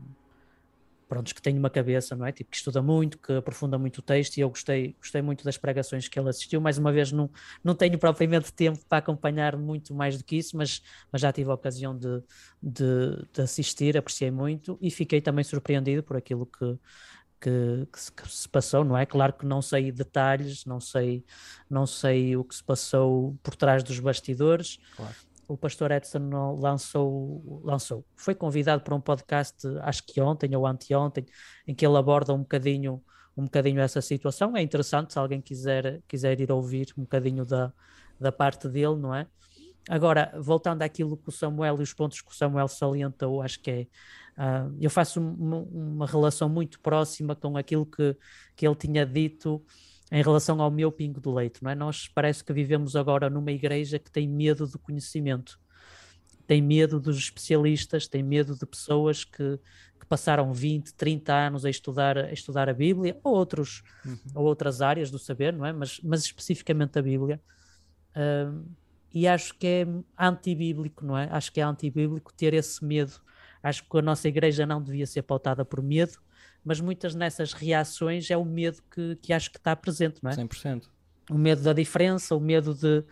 pronto, 1.09 1.35
que 1.35 1.41
tem 1.41 1.57
uma 1.57 1.71
cabeça, 1.71 2.17
não 2.17 2.27
é? 2.27 2.33
Tipo, 2.33 2.51
que 2.51 2.57
estuda 2.57 2.83
muito, 2.83 3.19
que 3.19 3.33
aprofunda 3.33 3.79
muito 3.79 3.99
o 3.99 4.03
texto 4.03 4.37
e 4.37 4.41
eu 4.41 4.49
gostei, 4.49 4.95
gostei 4.99 5.23
muito 5.23 5.45
das 5.45 5.57
pregações 5.57 6.09
que 6.09 6.19
ele 6.19 6.29
assistiu. 6.29 6.61
Mais 6.61 6.79
uma 6.79 6.93
vez, 6.93 7.13
não, 7.13 7.31
não 7.63 7.75
tenho 7.75 7.99
propriamente 7.99 8.53
tempo 8.55 8.85
para 8.89 8.99
acompanhar 8.99 9.57
muito 9.57 9.95
mais 9.95 10.19
do 10.19 10.25
que 10.25 10.37
isso, 10.37 10.57
mas, 10.57 10.83
mas 11.13 11.21
já 11.23 11.33
tive 11.33 11.51
a 11.51 11.55
ocasião 11.55 11.97
de, 11.97 12.23
de, 12.63 13.27
de 13.33 13.43
assistir, 13.43 13.97
apreciei 13.97 14.31
muito 14.31 14.79
e 14.81 14.91
fiquei 14.91 15.21
também 15.21 15.45
surpreendido 15.45 16.03
por 16.03 16.17
aquilo 16.17 16.47
que, 16.47 16.79
que, 17.41 17.87
que, 17.93 18.01
se, 18.01 18.13
que, 18.13 18.29
se, 18.29 18.49
passou, 18.49 18.85
não 18.85 18.97
é? 18.97 19.07
Claro 19.07 19.33
que 19.33 19.47
não 19.47 19.63
sei 19.63 19.93
detalhes, 19.93 20.65
não 20.65 20.81
sei, 20.81 21.25
não 21.71 21.87
sei 21.87 22.37
o 22.37 22.45
que 22.45 22.55
se 22.55 22.65
passou 22.65 23.39
por 23.43 23.55
trás 23.55 23.83
dos 23.85 24.01
bastidores, 24.01 24.79
claro 24.97 25.15
o 25.49 25.57
pastor 25.57 25.91
Edson 25.91 26.57
lançou, 26.59 27.63
lançou, 27.65 28.05
foi 28.17 28.35
convidado 28.35 28.83
para 28.83 28.95
um 28.95 29.01
podcast, 29.01 29.67
acho 29.83 30.05
que 30.05 30.21
ontem 30.21 30.55
ou 30.57 30.67
anteontem, 30.67 31.25
em 31.67 31.75
que 31.75 31.87
ele 31.87 31.97
aborda 31.97 32.35
um 32.35 32.39
bocadinho, 32.39 33.03
um 33.37 33.45
bocadinho 33.45 33.81
essa 33.81 34.01
situação. 34.01 34.57
É 34.57 34.63
interessante 34.63 35.13
se 35.13 35.19
alguém 35.19 35.41
quiser, 35.41 36.03
quiser 36.09 36.41
ir 36.41 36.51
ouvir 36.51 36.93
um 36.97 37.03
bocadinho 37.03 37.45
da, 37.45 37.73
da 38.19 38.33
parte 38.33 38.69
dele, 38.69 38.97
não 38.97 39.15
é? 39.15 39.27
Agora, 39.89 40.33
voltando 40.41 40.83
àquilo 40.83 41.17
que 41.17 41.29
o 41.29 41.33
Samuel 41.33 41.79
e 41.79 41.83
os 41.83 41.95
pontos 41.95 42.21
que 42.21 42.31
o 42.31 42.35
Samuel 42.35 42.67
salientou, 42.67 43.41
acho 43.41 43.61
que 43.61 43.71
é. 43.71 43.87
Uh, 44.37 44.77
eu 44.81 44.91
faço 44.91 45.19
uma, 45.19 45.59
uma 45.59 46.07
relação 46.07 46.49
muito 46.49 46.79
próxima 46.81 47.35
com 47.35 47.57
aquilo 47.57 47.87
que, 47.87 48.15
que 48.55 48.67
ele 48.67 48.75
tinha 48.75 49.07
dito 49.07 49.65
em 50.11 50.23
relação 50.23 50.61
ao 50.61 50.71
meu 50.71 50.93
pingo 50.93 51.21
de 51.21 51.29
leite, 51.29 51.63
não 51.63 51.71
é? 51.71 51.75
Nós 51.75 52.09
parece 52.09 52.45
que 52.45 52.53
vivemos 52.53 52.95
agora 52.95 53.29
numa 53.29 53.51
igreja 53.51 53.99
que 53.99 54.11
tem 54.11 54.29
medo 54.29 54.67
do 54.67 54.79
conhecimento, 54.79 55.59
tem 56.47 56.63
medo 56.63 57.01
dos 57.01 57.17
especialistas, 57.17 58.07
tem 58.07 58.23
medo 58.23 58.57
de 58.57 58.65
pessoas 58.65 59.25
que, 59.25 59.59
que 59.99 60.07
passaram 60.09 60.53
20, 60.53 60.95
30 60.95 61.35
anos 61.35 61.65
a 61.65 61.71
estudar, 61.71 62.17
a 62.17 62.33
estudar 62.33 62.69
a 62.69 62.75
Bíblia 62.75 63.19
ou, 63.25 63.35
outros, 63.35 63.83
uhum. 64.05 64.19
ou 64.35 64.45
outras 64.45 64.81
áreas 64.81 65.11
do 65.11 65.19
saber, 65.19 65.53
não 65.53 65.67
é? 65.67 65.73
Mas, 65.73 66.01
mas 66.03 66.23
especificamente 66.23 66.99
a 66.99 67.03
Bíblia. 67.03 67.41
Uh, 68.15 68.65
e 69.13 69.27
acho 69.27 69.55
que 69.55 69.67
é 69.67 69.87
antibíblico, 70.17 71.05
não 71.05 71.17
é? 71.17 71.29
Acho 71.33 71.53
que 71.53 71.61
é 71.61 71.65
antibíblico 71.65 72.33
ter 72.33 72.55
esse 72.55 72.85
medo. 72.85 73.13
Acho 73.63 73.83
que 73.83 73.99
a 73.99 74.03
nossa 74.03 74.29
igreja 74.29 74.65
não 74.65 74.81
devia 74.81 75.07
ser 75.07 75.23
pautada 75.23 75.65
por 75.65 75.83
medo, 75.83 76.19
mas 76.67 76.81
muitas 76.81 77.15
nessas 77.15 77.53
reações 77.53 78.29
é 78.29 78.37
o 78.37 78.45
medo 78.45 78.83
que, 78.91 79.15
que 79.23 79.33
acho 79.33 79.53
que 79.53 79.57
está 79.57 79.77
presente, 79.77 80.19
não 80.21 80.33
é? 80.33 80.35
100%. 80.35 80.89
O 81.31 81.39
medo 81.39 81.63
da 81.63 81.73
diferença, 81.73 82.35
o 82.35 82.41
medo 82.41 82.75
de, 82.75 83.05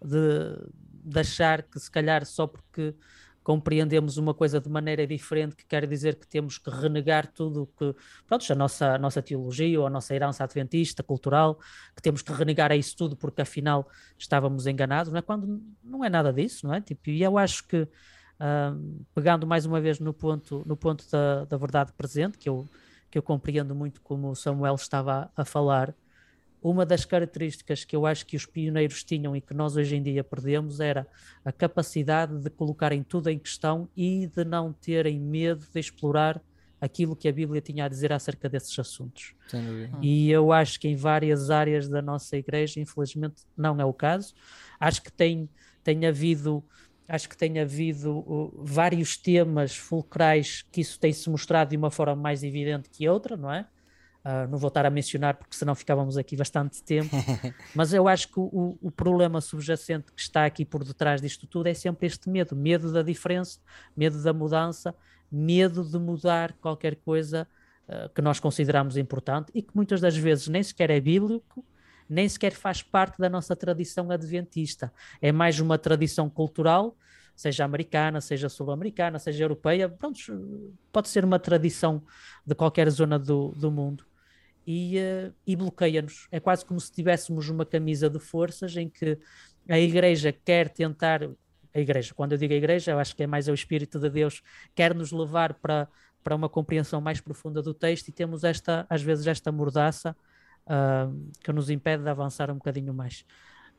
de, 0.00 0.70
de 1.04 1.18
achar 1.18 1.64
que 1.64 1.80
se 1.80 1.90
calhar 1.90 2.24
só 2.24 2.46
porque 2.46 2.94
compreendemos 3.42 4.16
uma 4.16 4.32
coisa 4.32 4.60
de 4.60 4.68
maneira 4.68 5.04
diferente, 5.08 5.56
que 5.56 5.66
quer 5.66 5.88
dizer 5.88 6.14
que 6.14 6.26
temos 6.28 6.56
que 6.56 6.70
renegar 6.70 7.26
tudo 7.26 7.68
que, 7.76 7.96
pronto, 8.28 8.52
a 8.52 8.54
nossa, 8.54 8.94
a 8.94 8.98
nossa 8.98 9.20
teologia 9.20 9.80
ou 9.80 9.88
a 9.88 9.90
nossa 9.90 10.14
herança 10.14 10.44
adventista, 10.44 11.02
cultural, 11.02 11.58
que 11.96 12.02
temos 12.02 12.22
que 12.22 12.32
renegar 12.32 12.70
a 12.70 12.76
isso 12.76 12.96
tudo 12.96 13.16
porque 13.16 13.42
afinal 13.42 13.88
estávamos 14.16 14.68
enganados, 14.68 15.10
não 15.10 15.18
é? 15.18 15.22
Quando 15.22 15.60
não 15.82 16.04
é 16.04 16.08
nada 16.08 16.32
disso, 16.32 16.64
não 16.64 16.74
é? 16.74 16.80
Tipo, 16.80 17.10
e 17.10 17.24
eu 17.24 17.36
acho 17.36 17.66
que, 17.66 17.82
uh, 17.82 19.04
pegando 19.12 19.48
mais 19.48 19.66
uma 19.66 19.80
vez 19.80 19.98
no 19.98 20.14
ponto, 20.14 20.62
no 20.64 20.76
ponto 20.76 21.04
da, 21.10 21.44
da 21.46 21.56
verdade 21.56 21.92
presente, 21.94 22.38
que 22.38 22.48
eu 22.48 22.68
que 23.10 23.18
eu 23.18 23.22
compreendo 23.22 23.74
muito 23.74 24.00
como 24.00 24.30
o 24.30 24.36
Samuel 24.36 24.74
estava 24.74 25.30
a, 25.36 25.44
falar, 25.44 25.94
uma 26.62 26.86
das 26.86 27.04
características 27.04 27.84
que 27.84 27.96
eu 27.96 28.06
acho 28.06 28.24
que 28.26 28.36
os 28.36 28.46
pioneiros 28.46 29.02
tinham 29.02 29.34
e 29.34 29.40
que 29.40 29.54
nós 29.54 29.76
hoje 29.76 29.96
em 29.96 30.02
dia 30.02 30.22
perdemos 30.22 30.78
era 30.78 31.06
a 31.44 31.50
capacidade 31.50 32.38
de 32.38 32.50
colocarem 32.50 33.02
tudo 33.02 33.28
em 33.28 33.38
questão 33.38 33.88
e 33.96 34.26
de 34.26 34.44
não 34.44 34.72
terem 34.72 35.18
medo 35.18 35.66
de 35.72 35.80
explorar 35.80 36.40
aquilo 36.80 37.14
que 37.14 37.28
a 37.28 37.32
Bíblia 37.32 37.60
tinha 37.60 37.84
a 37.84 37.88
dizer 37.88 38.12
acerca 38.12 38.48
desses 38.48 38.78
assuntos. 38.78 39.34
Dúvida. 39.52 39.98
E 40.00 40.30
eu 40.30 40.50
acho 40.52 40.80
que 40.80 40.88
em 40.88 40.96
várias 40.96 41.50
áreas 41.50 41.88
da 41.88 42.00
nossa 42.00 42.36
igreja, 42.36 42.80
infelizmente, 42.80 43.42
não 43.56 43.78
é 43.80 43.84
o 43.84 43.92
caso. 43.92 44.34
Acho 44.78 45.02
que 45.02 45.12
tem, 45.12 45.48
tem 45.82 46.06
havido 46.06 46.64
acho 47.10 47.28
que 47.28 47.36
tem 47.36 47.58
havido 47.58 48.18
uh, 48.18 48.64
vários 48.64 49.16
temas 49.16 49.76
fulcrais 49.76 50.62
que 50.70 50.80
isso 50.80 50.98
tem 50.98 51.12
se 51.12 51.28
mostrado 51.28 51.70
de 51.70 51.76
uma 51.76 51.90
forma 51.90 52.14
mais 52.14 52.44
evidente 52.44 52.88
que 52.88 53.08
outra, 53.08 53.36
não 53.36 53.52
é? 53.52 53.66
Uh, 54.24 54.46
não 54.48 54.58
vou 54.58 54.68
estar 54.68 54.86
a 54.86 54.90
mencionar 54.90 55.34
porque 55.34 55.56
senão 55.56 55.74
ficávamos 55.74 56.16
aqui 56.16 56.36
bastante 56.36 56.82
tempo, 56.84 57.10
mas 57.74 57.92
eu 57.92 58.06
acho 58.06 58.28
que 58.28 58.38
o, 58.38 58.78
o, 58.80 58.90
problema 58.90 59.40
subjacente 59.40 60.12
que 60.12 60.20
está 60.20 60.44
aqui 60.44 60.64
por 60.64 60.84
detrás 60.84 61.20
disto 61.20 61.46
tudo 61.46 61.66
é 61.66 61.74
sempre 61.74 62.06
este 62.06 62.28
medo, 62.28 62.54
medo 62.54 62.92
da 62.92 63.02
diferença, 63.02 63.58
medo 63.96 64.22
da 64.22 64.32
mudança, 64.32 64.94
medo 65.32 65.82
de 65.82 65.98
mudar 65.98 66.52
qualquer 66.60 66.96
coisa 66.96 67.48
uh, 67.88 68.08
que 68.10 68.22
nós 68.22 68.38
consideramos 68.38 68.96
importante 68.96 69.50
e 69.54 69.62
que 69.62 69.74
muitas 69.74 70.00
das 70.00 70.16
vezes 70.16 70.46
nem 70.46 70.62
sequer 70.62 70.90
é 70.90 71.00
bíblico, 71.00 71.64
nem 72.10 72.28
sequer 72.28 72.52
faz 72.52 72.82
parte 72.82 73.18
da 73.18 73.28
nossa 73.28 73.54
tradição 73.54 74.10
adventista. 74.10 74.92
É 75.22 75.30
mais 75.30 75.60
uma 75.60 75.78
tradição 75.78 76.28
cultural, 76.28 76.96
seja 77.36 77.64
americana, 77.64 78.20
seja 78.20 78.48
sul-americana, 78.48 79.18
seja 79.18 79.44
europeia, 79.44 79.88
pronto, 79.88 80.18
pode 80.92 81.08
ser 81.08 81.24
uma 81.24 81.38
tradição 81.38 82.02
de 82.44 82.54
qualquer 82.54 82.90
zona 82.90 83.18
do, 83.18 83.52
do 83.52 83.70
mundo. 83.70 84.04
E, 84.66 84.98
uh, 84.98 85.32
e 85.46 85.56
bloqueia-nos. 85.56 86.28
É 86.30 86.38
quase 86.38 86.64
como 86.64 86.78
se 86.80 86.92
tivéssemos 86.92 87.48
uma 87.48 87.64
camisa 87.64 88.10
de 88.10 88.18
forças 88.18 88.76
em 88.76 88.88
que 88.88 89.18
a 89.68 89.78
igreja 89.78 90.32
quer 90.32 90.68
tentar, 90.68 91.22
a 91.72 91.80
igreja, 91.80 92.12
quando 92.12 92.32
eu 92.32 92.38
digo 92.38 92.52
a 92.52 92.56
igreja, 92.56 92.90
eu 92.90 92.98
acho 92.98 93.14
que 93.16 93.22
é 93.22 93.26
mais 93.26 93.48
o 93.48 93.54
Espírito 93.54 93.98
de 93.98 94.10
Deus, 94.10 94.42
quer 94.74 94.94
nos 94.94 95.12
levar 95.12 95.54
para, 95.54 95.88
para 96.22 96.34
uma 96.34 96.48
compreensão 96.48 97.00
mais 97.00 97.20
profunda 97.20 97.62
do 97.62 97.72
texto 97.72 98.08
e 98.08 98.12
temos 98.12 98.44
esta, 98.44 98.84
às 98.90 99.00
vezes, 99.00 99.26
esta 99.26 99.50
mordaça 99.50 100.14
uh, 100.70 101.30
que 101.42 101.52
nos 101.52 101.68
impede 101.68 102.04
de 102.04 102.08
avançar 102.08 102.50
um 102.50 102.54
bocadinho 102.54 102.94
mais. 102.94 103.24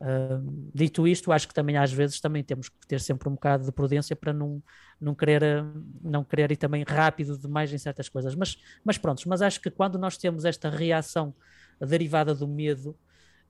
Uh, 0.00 0.70
dito 0.74 1.06
isto, 1.06 1.30
acho 1.30 1.46
que 1.46 1.54
também 1.54 1.76
às 1.76 1.92
vezes 1.92 2.20
também 2.20 2.42
temos 2.42 2.68
que 2.68 2.86
ter 2.86 3.00
sempre 3.00 3.28
um 3.28 3.32
bocado 3.32 3.64
de 3.64 3.72
prudência 3.72 4.16
para 4.16 4.32
não, 4.32 4.62
não, 5.00 5.14
querer, 5.14 5.42
não 6.02 6.24
querer 6.24 6.50
ir 6.50 6.56
também 6.56 6.82
rápido 6.82 7.38
demais 7.38 7.72
em 7.72 7.78
certas 7.78 8.08
coisas. 8.08 8.34
Mas, 8.34 8.58
mas 8.84 8.98
pronto, 8.98 9.22
mas 9.28 9.40
acho 9.40 9.60
que 9.60 9.70
quando 9.70 9.98
nós 9.98 10.16
temos 10.16 10.44
esta 10.44 10.68
reação 10.68 11.34
derivada 11.80 12.34
do 12.34 12.46
medo, 12.46 12.96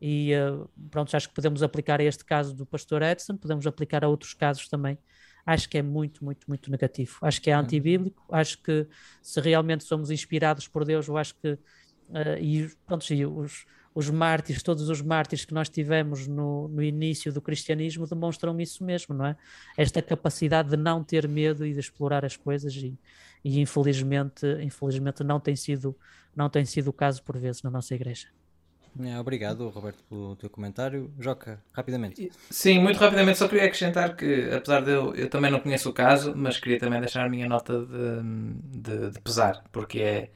e 0.04 0.32
uh, 0.34 0.68
pronto, 0.90 1.16
acho 1.16 1.28
que 1.28 1.34
podemos 1.34 1.62
aplicar 1.62 2.00
a 2.00 2.04
este 2.04 2.24
caso 2.24 2.54
do 2.54 2.66
pastor 2.66 3.02
Edson, 3.02 3.36
podemos 3.36 3.66
aplicar 3.66 4.04
a 4.04 4.08
outros 4.08 4.34
casos 4.34 4.68
também. 4.68 4.98
Acho 5.46 5.68
que 5.68 5.78
é 5.78 5.82
muito, 5.82 6.24
muito, 6.24 6.44
muito 6.48 6.70
negativo. 6.70 7.18
Acho 7.22 7.40
que 7.40 7.50
é 7.50 7.56
uhum. 7.56 7.62
antibíblico. 7.62 8.24
Acho 8.30 8.60
que 8.62 8.86
se 9.20 9.40
realmente 9.40 9.84
somos 9.84 10.10
inspirados 10.10 10.68
por 10.68 10.84
Deus, 10.84 11.08
eu 11.08 11.16
acho 11.16 11.34
que 11.36 11.58
Uh, 12.12 12.38
e 12.38 12.70
pronto, 12.86 13.12
e 13.12 13.24
os, 13.24 13.64
os 13.94 14.10
mártires, 14.10 14.62
todos 14.62 14.88
os 14.88 15.00
mártires 15.00 15.44
que 15.44 15.54
nós 15.54 15.68
tivemos 15.68 16.28
no, 16.28 16.68
no 16.68 16.82
início 16.82 17.32
do 17.32 17.40
cristianismo 17.40 18.06
demonstram 18.06 18.60
isso 18.60 18.84
mesmo, 18.84 19.14
não 19.14 19.26
é? 19.26 19.36
Esta 19.76 20.02
capacidade 20.02 20.70
de 20.70 20.76
não 20.76 21.02
ter 21.02 21.26
medo 21.26 21.66
e 21.66 21.72
de 21.72 21.80
explorar 21.80 22.24
as 22.24 22.36
coisas 22.36 22.74
e, 22.74 22.98
e 23.44 23.60
infelizmente, 23.60 24.46
infelizmente 24.62 25.24
não 25.24 25.40
tem 25.40 25.56
sido 25.56 25.96
não 26.34 26.48
tem 26.48 26.64
sido 26.64 26.88
o 26.88 26.92
caso 26.92 27.22
por 27.22 27.36
vezes 27.36 27.62
na 27.62 27.70
nossa 27.70 27.94
igreja. 27.94 28.28
É, 29.00 29.18
obrigado, 29.18 29.68
Roberto, 29.68 30.02
pelo 30.04 30.36
teu 30.36 30.50
comentário. 30.50 31.10
Joca, 31.18 31.62
rapidamente. 31.72 32.30
Sim, 32.50 32.78
muito 32.78 32.98
rapidamente, 32.98 33.38
só 33.38 33.48
queria 33.48 33.64
acrescentar 33.64 34.14
que, 34.14 34.50
apesar 34.50 34.82
de 34.82 34.90
eu, 34.90 35.14
eu 35.14 35.30
também 35.30 35.50
não 35.50 35.60
conheço 35.60 35.88
o 35.88 35.92
caso, 35.94 36.34
mas 36.36 36.58
queria 36.58 36.78
também 36.78 37.00
deixar 37.00 37.24
a 37.24 37.28
minha 37.28 37.48
nota 37.48 37.86
de, 37.86 38.80
de, 38.80 39.10
de 39.12 39.20
pesar, 39.20 39.64
porque 39.72 40.00
é 40.00 40.30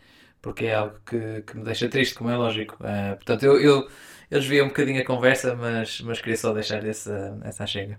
porque 0.46 0.66
é 0.66 0.74
algo 0.76 0.94
que, 1.04 1.42
que 1.42 1.56
me 1.56 1.64
deixa 1.64 1.88
triste, 1.88 2.14
como 2.14 2.30
é 2.30 2.36
lógico. 2.36 2.76
Uh, 2.76 3.16
portanto, 3.16 3.42
eu, 3.42 3.60
eu, 3.60 3.88
eu 4.30 4.64
um 4.64 4.68
bocadinho 4.68 5.02
a 5.02 5.04
conversa, 5.04 5.56
mas, 5.56 6.00
mas 6.02 6.20
queria 6.20 6.36
só 6.36 6.52
deixar 6.52 6.86
essa, 6.86 7.36
essa 7.42 7.66
chega. 7.66 7.98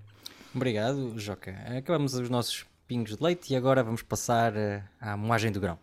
Obrigado, 0.55 1.19
Joca. 1.19 1.53
Acabamos 1.77 2.13
os 2.13 2.29
nossos 2.29 2.65
pingos 2.87 3.17
de 3.17 3.21
leite 3.21 3.51
e 3.51 3.55
agora 3.57 3.83
vamos 3.83 4.01
passar 4.01 4.53
uh, 4.53 4.81
à 5.01 5.17
moagem 5.17 5.51
do 5.51 5.59
grão. 5.59 5.77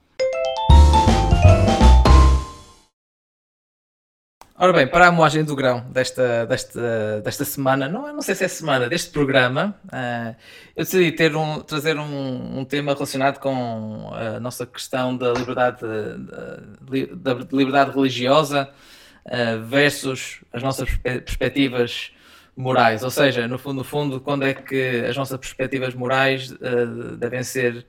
Ora 4.56 4.72
bem, 4.72 4.86
para 4.86 5.08
a 5.08 5.10
moagem 5.10 5.42
do 5.42 5.56
grão 5.56 5.80
desta, 5.90 6.46
desta, 6.46 7.20
desta 7.22 7.44
semana, 7.44 7.88
não, 7.88 8.12
não 8.12 8.22
sei 8.22 8.36
se 8.36 8.44
é 8.44 8.48
semana, 8.48 8.88
deste 8.88 9.10
programa, 9.10 9.74
uh, 9.86 10.36
eu 10.76 10.84
decidi 10.84 11.10
ter 11.10 11.34
um, 11.34 11.58
trazer 11.60 11.98
um, 11.98 12.60
um, 12.60 12.64
tema 12.64 12.94
relacionado 12.94 13.40
com 13.40 14.12
a 14.14 14.38
nossa 14.38 14.64
questão 14.64 15.16
da 15.16 15.32
liberdade, 15.32 15.80
da, 15.80 17.34
da 17.34 17.46
liberdade 17.52 17.90
religiosa 17.90 18.70
uh, 19.26 19.60
versus 19.64 20.38
as 20.52 20.62
nossas 20.62 20.88
perspectivas 21.02 22.12
morais. 22.56 23.02
Ou 23.02 23.10
seja, 23.10 23.48
no 23.48 23.58
fundo, 23.58 23.78
no 23.78 23.84
fundo, 23.84 24.20
quando 24.20 24.44
é 24.44 24.54
que 24.54 25.04
as 25.04 25.16
nossas 25.16 25.36
perspectivas 25.36 25.96
morais 25.96 26.52
uh, 26.52 27.16
devem 27.18 27.42
ser 27.42 27.84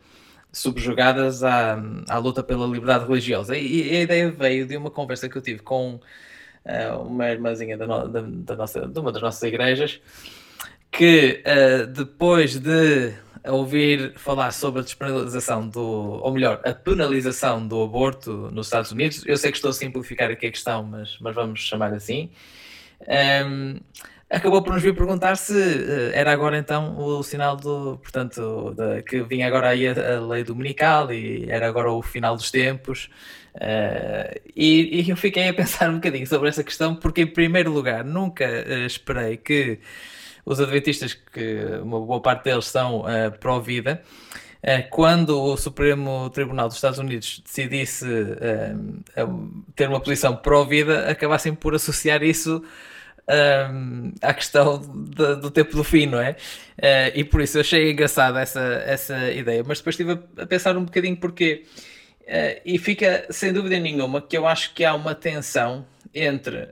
subjugadas 0.51 1.43
à, 1.43 1.79
à 2.09 2.17
luta 2.17 2.41
pela 2.41 2.65
liberdade 2.65 3.05
religiosa. 3.05 3.55
E, 3.55 3.93
e 3.93 3.97
a 3.97 4.01
ideia 4.01 4.31
veio 4.31 4.65
de 4.65 4.75
uma 4.75 4.89
conversa 4.89 5.29
que 5.29 5.37
eu 5.37 5.43
tive 5.43 5.59
com 5.59 5.99
uma 6.99 7.29
irmãzinha 7.29 7.77
da, 7.77 7.85
no, 7.85 8.07
da, 8.07 8.21
da, 8.21 8.55
nossa, 8.55 8.87
de 8.87 8.99
uma 8.99 9.11
das 9.11 9.21
nossas 9.21 9.43
igrejas, 9.43 10.01
que 10.91 11.43
uh, 11.45 11.87
depois 11.87 12.57
de 12.57 13.13
ouvir 13.47 14.13
falar 14.15 14.51
sobre 14.51 14.81
a 14.81 14.83
despenalização 14.83 15.67
do, 15.67 15.81
ou 15.81 16.33
melhor, 16.33 16.61
a 16.65 16.73
penalização 16.73 17.65
do 17.67 17.83
aborto 17.83 18.49
nos 18.51 18.67
Estados 18.67 18.91
Unidos, 18.91 19.23
eu 19.25 19.37
sei 19.37 19.51
que 19.51 19.57
estou 19.57 19.69
a 19.69 19.73
simplificar 19.73 20.31
aqui 20.31 20.47
a 20.47 20.51
questão, 20.51 20.83
mas, 20.83 21.17
mas 21.19 21.35
vamos 21.35 21.59
chamar 21.59 21.93
assim. 21.93 22.29
Um, 23.01 23.05
ehm, 23.07 23.79
acabou 24.29 24.63
por 24.63 24.73
nos 24.73 24.81
vir 24.81 24.95
perguntar 24.95 25.35
se 25.35 25.53
uh, 25.53 26.11
era 26.13 26.31
agora 26.31 26.57
então 26.57 26.97
o 26.97 27.21
sinal 27.23 27.55
do, 27.55 27.99
portanto, 28.01 28.73
de, 28.75 29.03
que 29.03 29.21
vinha 29.23 29.47
agora 29.47 29.69
aí 29.69 29.87
a, 29.87 30.17
a, 30.17 30.19
lei 30.19 30.43
dominical 30.43 31.11
e 31.11 31.49
era 31.49 31.67
agora 31.67 31.91
o 31.91 32.01
final 32.01 32.35
dos 32.35 32.49
tempos. 32.49 33.09
Uh, 33.55 34.39
e, 34.55 35.01
e, 35.01 35.09
eu 35.09 35.15
fiquei 35.15 35.47
a 35.47 35.53
pensar 35.53 35.89
um 35.89 35.95
bocadinho 35.95 36.27
sobre 36.27 36.49
essa 36.49 36.63
questão, 36.63 36.95
porque 36.95 37.21
em 37.21 37.27
primeiro 37.27 37.71
lugar 37.71 38.03
nunca 38.03 38.45
uh, 38.45 38.85
esperei 38.85 39.37
que 39.37 39.79
os 40.45 40.59
adventistas, 40.59 41.13
que 41.13 41.65
uma 41.81 41.99
boa 41.99 42.21
parte 42.21 42.43
deles 42.43 42.65
são 42.65 43.01
uh, 43.01 43.31
pró-vida, 43.39 44.01
quando 44.89 45.39
o 45.39 45.55
Supremo 45.57 46.27
Tribunal 46.31 46.67
dos 46.67 46.77
Estados 46.77 46.97
Unidos 46.97 47.39
decidisse 47.45 48.03
ter 49.75 49.87
uma 49.87 49.99
posição 49.99 50.35
pró-vida, 50.35 51.07
acabassem 51.07 51.53
por 51.53 51.75
associar 51.75 52.23
isso 52.23 52.63
um, 53.29 54.13
à 54.21 54.33
questão 54.33 54.79
do 54.79 55.51
tempo 55.51 55.75
do 55.75 55.83
fim, 55.83 56.05
não 56.05 56.19
é? 56.19 56.31
Uh, 56.77 57.11
e 57.15 57.23
por 57.23 57.41
isso 57.41 57.57
eu 57.57 57.61
achei 57.61 57.91
engraçada 57.91 58.39
essa, 58.39 58.61
essa 58.85 59.31
ideia, 59.31 59.63
mas 59.65 59.79
depois 59.79 59.93
estive 59.99 60.13
a, 60.13 60.43
a 60.43 60.45
pensar 60.45 60.77
um 60.77 60.85
bocadinho 60.85 61.17
porque. 61.17 61.63
Uh, 62.25 62.59
e 62.65 62.79
fica 62.79 63.27
sem 63.29 63.53
dúvida 63.53 63.79
nenhuma 63.79 64.19
que 64.19 64.35
eu 64.35 64.47
acho 64.47 64.73
que 64.73 64.83
há 64.83 64.95
uma 64.95 65.13
tensão 65.13 65.85
entre 66.13 66.57
um, 66.57 66.63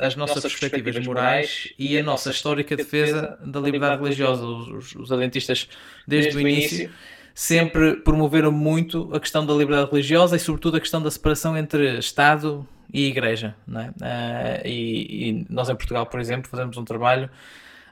as 0.00 0.14
nossas, 0.14 0.36
nossas 0.36 0.42
perspectivas, 0.42 0.94
perspectivas 0.94 1.06
morais 1.06 1.72
e 1.78 1.98
a 1.98 2.02
nossa 2.02 2.30
histórica 2.30 2.76
defesa 2.76 3.38
da 3.44 3.58
liberdade 3.58 4.02
religiosa. 4.02 4.44
Os, 4.44 4.94
os 4.94 5.10
adventistas, 5.10 5.68
desde, 6.06 6.30
desde 6.30 6.36
o 6.36 6.40
início, 6.40 6.76
início, 6.76 6.94
sempre 7.34 7.96
promoveram 7.96 8.52
muito 8.52 9.10
a 9.14 9.18
questão 9.18 9.44
da 9.46 9.54
liberdade 9.54 9.90
religiosa 9.90 10.36
e, 10.36 10.38
sobretudo, 10.38 10.76
a 10.76 10.80
questão 10.80 11.02
da 11.02 11.10
separação 11.10 11.56
entre 11.56 11.98
Estado 11.98 12.68
e 12.92 13.06
igreja. 13.06 13.56
É? 13.68 13.88
Uh, 13.88 14.66
e, 14.68 15.28
e, 15.30 15.46
nós 15.48 15.68
em 15.70 15.74
Portugal, 15.74 16.04
por 16.06 16.20
exemplo, 16.20 16.50
fazemos 16.50 16.76
um 16.76 16.84
trabalho 16.84 17.30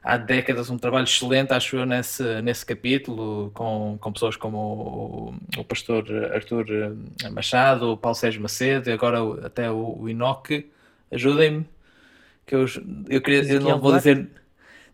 há 0.02 0.16
décadas, 0.16 0.70
um 0.70 0.78
trabalho 0.78 1.04
excelente, 1.04 1.52
acho 1.52 1.76
eu, 1.76 1.86
nesse, 1.86 2.42
nesse 2.42 2.64
capítulo, 2.64 3.50
com, 3.52 3.98
com 4.00 4.12
pessoas 4.12 4.36
como 4.36 4.58
o, 4.58 5.34
o 5.60 5.64
pastor 5.64 6.04
Arthur 6.32 6.96
Machado, 7.32 7.92
o 7.92 7.96
Paulo 7.96 8.16
Sérgio 8.16 8.40
Macedo 8.42 8.88
e 8.88 8.92
agora 8.92 9.18
até 9.46 9.70
o, 9.70 9.98
o 10.00 10.08
Inoque. 10.08 10.70
Ajudem-me, 11.12 11.68
que 12.46 12.54
eu, 12.54 12.66
eu 13.08 13.20
queria 13.20 13.42
eu 13.52 13.60
não 13.60 13.80
vou 13.80 13.96
dizer. 13.96 14.28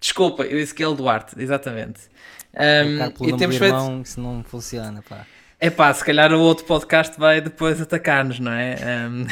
Desculpa, 0.00 0.44
eu 0.44 0.58
Ezequiel 0.58 0.94
Duarte, 0.94 1.34
exatamente. 1.38 2.00
Um, 2.54 3.26
e 3.28 3.36
temos 3.36 3.56
feito. 3.56 3.74
Irmão, 3.74 4.00
isso 4.02 4.20
não 4.20 4.42
funciona, 4.42 5.02
pá. 5.06 5.26
É 5.58 5.70
pá, 5.70 5.92
se 5.92 6.04
calhar 6.04 6.32
o 6.34 6.40
outro 6.40 6.66
podcast 6.66 7.18
vai 7.18 7.40
depois 7.40 7.80
atacar-nos, 7.80 8.38
não 8.38 8.52
é? 8.52 8.76
Um, 9.08 9.22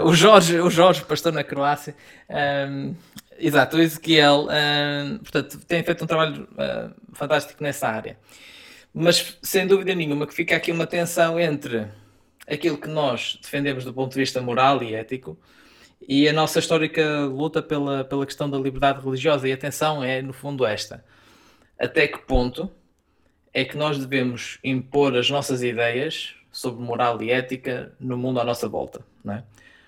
uh, 0.00 0.04
o, 0.08 0.14
Jorge, 0.14 0.58
o 0.60 0.70
Jorge, 0.70 1.04
pastor 1.04 1.32
na 1.32 1.44
Croácia, 1.44 1.94
um, 2.70 2.94
exato, 3.38 3.76
o 3.76 3.80
Ezequiel, 3.80 4.48
um, 4.48 5.18
portanto, 5.18 5.58
tem 5.66 5.82
feito 5.82 6.04
um 6.04 6.06
trabalho 6.06 6.48
uh, 6.52 6.94
fantástico 7.14 7.62
nessa 7.62 7.88
área. 7.88 8.18
Mas 8.92 9.38
sem 9.42 9.66
dúvida 9.66 9.94
nenhuma 9.94 10.26
que 10.26 10.34
fica 10.34 10.56
aqui 10.56 10.72
uma 10.72 10.86
tensão 10.86 11.38
entre 11.38 11.86
aquilo 12.46 12.78
que 12.78 12.88
nós 12.88 13.38
defendemos 13.42 13.84
do 13.84 13.92
ponto 13.92 14.12
de 14.12 14.18
vista 14.18 14.40
moral 14.40 14.82
e 14.82 14.94
ético 14.94 15.38
e 16.08 16.28
a 16.28 16.32
nossa 16.32 16.58
histórica 16.58 17.20
luta 17.26 17.62
pela, 17.62 18.04
pela 18.04 18.24
questão 18.24 18.48
da 18.48 18.58
liberdade 18.58 19.04
religiosa. 19.04 19.48
E 19.48 19.52
a 19.52 19.56
tensão 19.56 20.02
é, 20.02 20.22
no 20.22 20.32
fundo, 20.32 20.64
esta: 20.64 21.04
até 21.78 22.06
que 22.06 22.18
ponto 22.18 22.70
é 23.52 23.64
que 23.64 23.76
nós 23.76 23.98
devemos 23.98 24.58
impor 24.62 25.16
as 25.16 25.30
nossas 25.30 25.62
ideias 25.62 26.34
sobre 26.52 26.82
moral 26.82 27.22
e 27.22 27.30
ética 27.30 27.94
no 27.98 28.16
mundo 28.16 28.40
à 28.40 28.44
nossa 28.44 28.68
volta. 28.68 29.00
Não 29.24 29.34
é? 29.34 29.44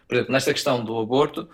Por 0.06 0.14
exemplo, 0.14 0.32
nesta 0.32 0.52
questão 0.52 0.84
do 0.84 0.98
aborto, 0.98 1.48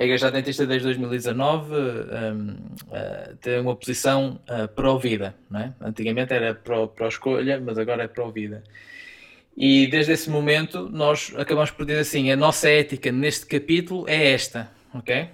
a 0.00 0.04
Igreja 0.04 0.28
Adventista 0.28 0.66
desde 0.66 0.86
2019 0.86 1.74
um, 1.74 2.52
uh, 2.52 3.36
tem 3.38 3.60
uma 3.60 3.76
posição 3.76 4.40
uh, 4.48 4.66
pró-vida. 4.68 5.34
É? 5.54 5.72
Antigamente 5.78 6.32
era 6.32 6.54
pró-escolha, 6.54 7.60
mas 7.60 7.76
agora 7.76 8.04
é 8.04 8.08
pró-vida. 8.08 8.64
E 9.54 9.86
desde 9.88 10.12
esse 10.12 10.30
momento 10.30 10.88
nós 10.88 11.34
acabamos 11.36 11.70
por 11.70 11.84
dizer 11.84 12.00
assim: 12.00 12.30
a 12.30 12.36
nossa 12.36 12.70
ética 12.70 13.12
neste 13.12 13.44
capítulo 13.44 14.08
é 14.08 14.32
esta, 14.32 14.70
ok? 14.94 15.28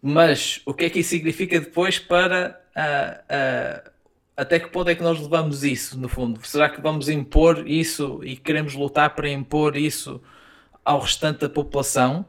Mas 0.00 0.62
o 0.64 0.72
que 0.72 0.86
é 0.86 0.90
que 0.90 1.00
isso 1.00 1.10
significa 1.10 1.60
depois 1.60 1.98
para 1.98 2.58
uh, 2.74 3.90
até 4.34 4.58
que 4.58 4.70
ponto 4.70 4.88
é 4.88 4.94
que 4.94 5.02
nós 5.02 5.20
levamos 5.20 5.62
isso, 5.62 6.00
no 6.00 6.08
fundo? 6.08 6.40
Será 6.46 6.70
que 6.70 6.80
vamos 6.80 7.10
impor 7.10 7.68
isso 7.68 8.22
e 8.24 8.36
queremos 8.36 8.72
lutar 8.74 9.14
para 9.14 9.28
impor 9.28 9.76
isso 9.76 10.18
ao 10.82 11.00
restante 11.00 11.40
da 11.40 11.48
população? 11.50 12.24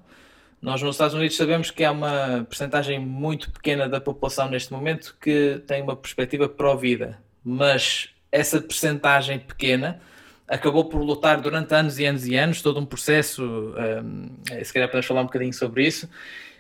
Nós 0.65 0.81
nos 0.81 0.95
Estados 0.95 1.13
Unidos 1.13 1.37
sabemos 1.37 1.69
que 1.69 1.83
há 1.83 1.91
uma 1.91 2.43
percentagem 2.49 2.97
muito 2.97 3.51
pequena 3.51 3.87
da 3.87 4.01
população 4.01 4.49
neste 4.49 4.73
momento 4.73 5.15
que 5.21 5.61
tem 5.67 5.83
uma 5.83 5.95
perspectiva 5.95 6.49
pró-vida, 6.49 7.19
mas 7.43 8.09
essa 8.31 8.59
percentagem 8.59 9.37
pequena 9.37 10.01
acabou 10.47 10.85
por 10.85 11.03
lutar 11.03 11.39
durante 11.39 11.71
anos 11.75 11.99
e 11.99 12.05
anos 12.05 12.25
e 12.25 12.35
anos, 12.35 12.63
todo 12.63 12.79
um 12.79 12.85
processo, 12.85 13.43
um, 13.43 14.27
se 14.63 14.73
calhar 14.73 14.89
podemos 14.89 15.05
falar 15.05 15.21
um 15.21 15.25
bocadinho 15.25 15.53
sobre 15.53 15.85
isso, 15.85 16.09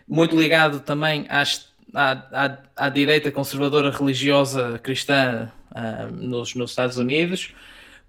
muito 0.07 0.39
ligado 0.39 0.81
também 0.81 1.25
às 1.27 1.73
à, 1.91 2.11
à, 2.31 2.85
à 2.85 2.89
direita 2.89 3.31
conservadora 3.31 3.89
religiosa 3.89 4.77
cristã 4.83 5.51
uh, 5.71 6.13
nos, 6.13 6.53
nos 6.53 6.69
Estados 6.69 6.97
Unidos 6.99 7.55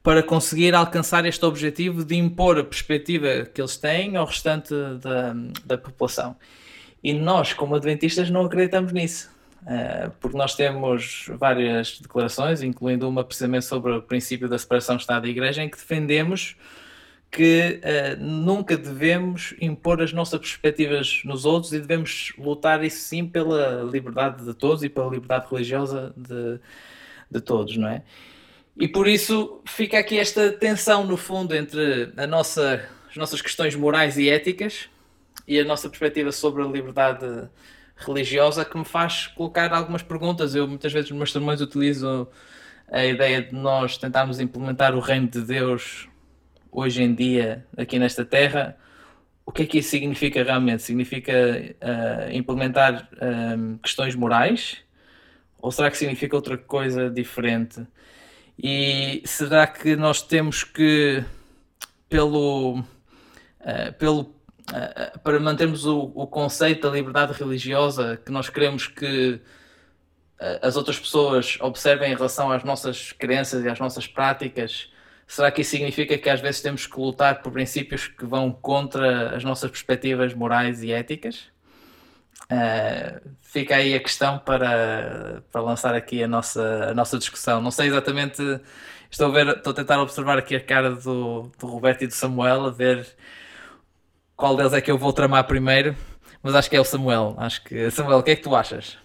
para 0.06 0.22
conseguir 0.22 0.72
alcançar 0.72 1.26
este 1.26 1.44
objetivo 1.44 2.04
de 2.04 2.14
impor 2.14 2.56
a 2.60 2.62
perspectiva 2.62 3.44
que 3.52 3.60
eles 3.60 3.76
têm 3.76 4.14
ao 4.16 4.24
restante 4.24 4.72
da, 5.02 5.34
da 5.64 5.76
população. 5.76 6.36
E 7.02 7.12
nós, 7.12 7.52
como 7.52 7.74
adventistas, 7.74 8.30
não 8.30 8.44
acreditamos 8.44 8.92
nisso, 8.92 9.28
uh, 9.62 10.08
porque 10.20 10.36
nós 10.38 10.54
temos 10.54 11.28
várias 11.40 11.98
declarações, 11.98 12.62
incluindo 12.62 13.08
uma 13.08 13.24
precisamente 13.24 13.64
sobre 13.64 13.94
o 13.94 14.00
princípio 14.00 14.48
da 14.48 14.56
separação 14.56 14.94
Estado 14.94 15.26
e 15.26 15.30
Igreja, 15.30 15.64
em 15.64 15.68
que 15.68 15.76
defendemos 15.76 16.54
que 17.28 17.80
uh, 17.82 18.22
nunca 18.22 18.76
devemos 18.76 19.56
impor 19.60 20.00
as 20.00 20.12
nossas 20.12 20.38
perspectivas 20.38 21.22
nos 21.24 21.44
outros 21.44 21.72
e 21.72 21.80
devemos 21.80 22.32
lutar, 22.38 22.84
isso 22.84 23.00
sim, 23.00 23.26
pela 23.26 23.82
liberdade 23.82 24.44
de 24.44 24.54
todos 24.54 24.84
e 24.84 24.88
pela 24.88 25.10
liberdade 25.10 25.48
religiosa 25.50 26.14
de, 26.16 26.60
de 27.28 27.40
todos, 27.40 27.76
não 27.76 27.88
é? 27.88 28.04
E 28.78 28.86
por 28.86 29.08
isso 29.08 29.62
fica 29.66 29.98
aqui 29.98 30.18
esta 30.18 30.52
tensão, 30.52 31.06
no 31.06 31.16
fundo, 31.16 31.54
entre 31.54 32.12
a 32.16 32.26
nossa, 32.26 32.86
as 33.08 33.16
nossas 33.16 33.40
questões 33.40 33.74
morais 33.74 34.18
e 34.18 34.28
éticas 34.28 34.88
e 35.48 35.58
a 35.58 35.64
nossa 35.64 35.88
perspectiva 35.88 36.30
sobre 36.30 36.62
a 36.62 36.66
liberdade 36.66 37.48
religiosa 37.96 38.64
que 38.64 38.76
me 38.76 38.84
faz 38.84 39.28
colocar 39.28 39.72
algumas 39.72 40.02
perguntas. 40.02 40.54
Eu 40.54 40.68
muitas 40.68 40.92
vezes 40.92 41.10
nos 41.10 41.18
meus 41.18 41.32
sermões 41.32 41.60
utilizo 41.60 42.28
a 42.90 43.04
ideia 43.04 43.42
de 43.42 43.54
nós 43.54 43.96
tentarmos 43.96 44.40
implementar 44.40 44.94
o 44.94 45.00
reino 45.00 45.28
de 45.28 45.40
Deus 45.40 46.08
hoje 46.70 47.02
em 47.02 47.14
dia 47.14 47.66
aqui 47.76 47.98
nesta 47.98 48.24
terra, 48.24 48.76
o 49.46 49.52
que 49.52 49.62
é 49.62 49.66
que 49.66 49.78
isso 49.78 49.90
significa 49.90 50.42
realmente? 50.42 50.82
Significa 50.82 51.32
uh, 51.32 52.32
implementar 52.32 53.08
um, 53.56 53.78
questões 53.78 54.14
morais? 54.14 54.78
Ou 55.58 55.70
será 55.70 55.90
que 55.90 55.96
significa 55.96 56.34
outra 56.36 56.58
coisa 56.58 57.08
diferente? 57.08 57.86
E 58.58 59.22
será 59.24 59.66
que 59.66 59.96
nós 59.96 60.22
temos 60.22 60.64
que, 60.64 61.22
pelo, 62.08 62.80
uh, 62.80 63.92
pelo 63.98 64.20
uh, 64.22 65.18
para 65.22 65.38
mantermos 65.38 65.84
o, 65.84 66.12
o, 66.14 66.26
conceito 66.26 66.88
da 66.88 66.94
liberdade 66.94 67.32
religiosa 67.32 68.20
que 68.24 68.32
nós 68.32 68.48
queremos 68.48 68.86
que 68.86 69.40
as 70.60 70.76
outras 70.76 70.98
pessoas 70.98 71.56
observem 71.62 72.12
em 72.12 72.14
relação 72.14 72.52
às 72.52 72.62
nossas 72.62 73.10
crenças 73.10 73.64
e 73.64 73.68
às 73.70 73.78
nossas 73.78 74.06
práticas, 74.06 74.90
Será 75.26 75.50
que 75.50 75.62
isso 75.62 75.72
significa 75.72 76.16
que 76.16 76.30
às 76.30 76.40
vezes 76.40 76.60
temos 76.60 76.86
que 76.86 76.98
lutar 76.98 77.42
por 77.42 77.52
princípios 77.52 78.06
que 78.06 78.24
vão 78.24 78.52
contra 78.52 79.34
as 79.34 79.42
nossas 79.42 79.70
perspectivas 79.70 80.32
morais 80.32 80.82
e 80.82 80.92
éticas? 80.92 81.50
Uh, 82.50 83.28
fica 83.42 83.76
aí 83.76 83.94
a 83.94 84.00
questão 84.00 84.38
para, 84.38 85.42
para 85.50 85.60
lançar 85.60 85.94
aqui 85.94 86.22
a 86.22 86.28
nossa, 86.28 86.90
a 86.90 86.94
nossa 86.94 87.18
discussão. 87.18 87.60
Não 87.60 87.70
sei 87.70 87.88
exatamente, 87.88 88.42
estou 89.10 89.28
a, 89.28 89.30
ver, 89.30 89.48
estou 89.48 89.72
a 89.72 89.74
tentar 89.74 90.00
observar 90.00 90.38
aqui 90.38 90.54
a 90.54 90.60
cara 90.60 90.94
do, 90.94 91.50
do 91.58 91.66
Roberto 91.66 92.02
e 92.04 92.06
do 92.06 92.14
Samuel, 92.14 92.66
a 92.66 92.70
ver 92.70 93.06
qual 94.36 94.56
deles 94.56 94.72
é 94.72 94.80
que 94.80 94.90
eu 94.90 94.98
vou 94.98 95.12
tramar 95.12 95.46
primeiro, 95.46 95.96
mas 96.42 96.54
acho 96.54 96.70
que 96.70 96.76
é 96.76 96.80
o 96.80 96.84
Samuel. 96.84 97.34
Acho 97.38 97.64
que 97.64 97.90
Samuel, 97.90 98.18
o 98.18 98.22
que 98.22 98.30
é 98.30 98.36
que 98.36 98.42
tu 98.42 98.54
achas? 98.54 98.96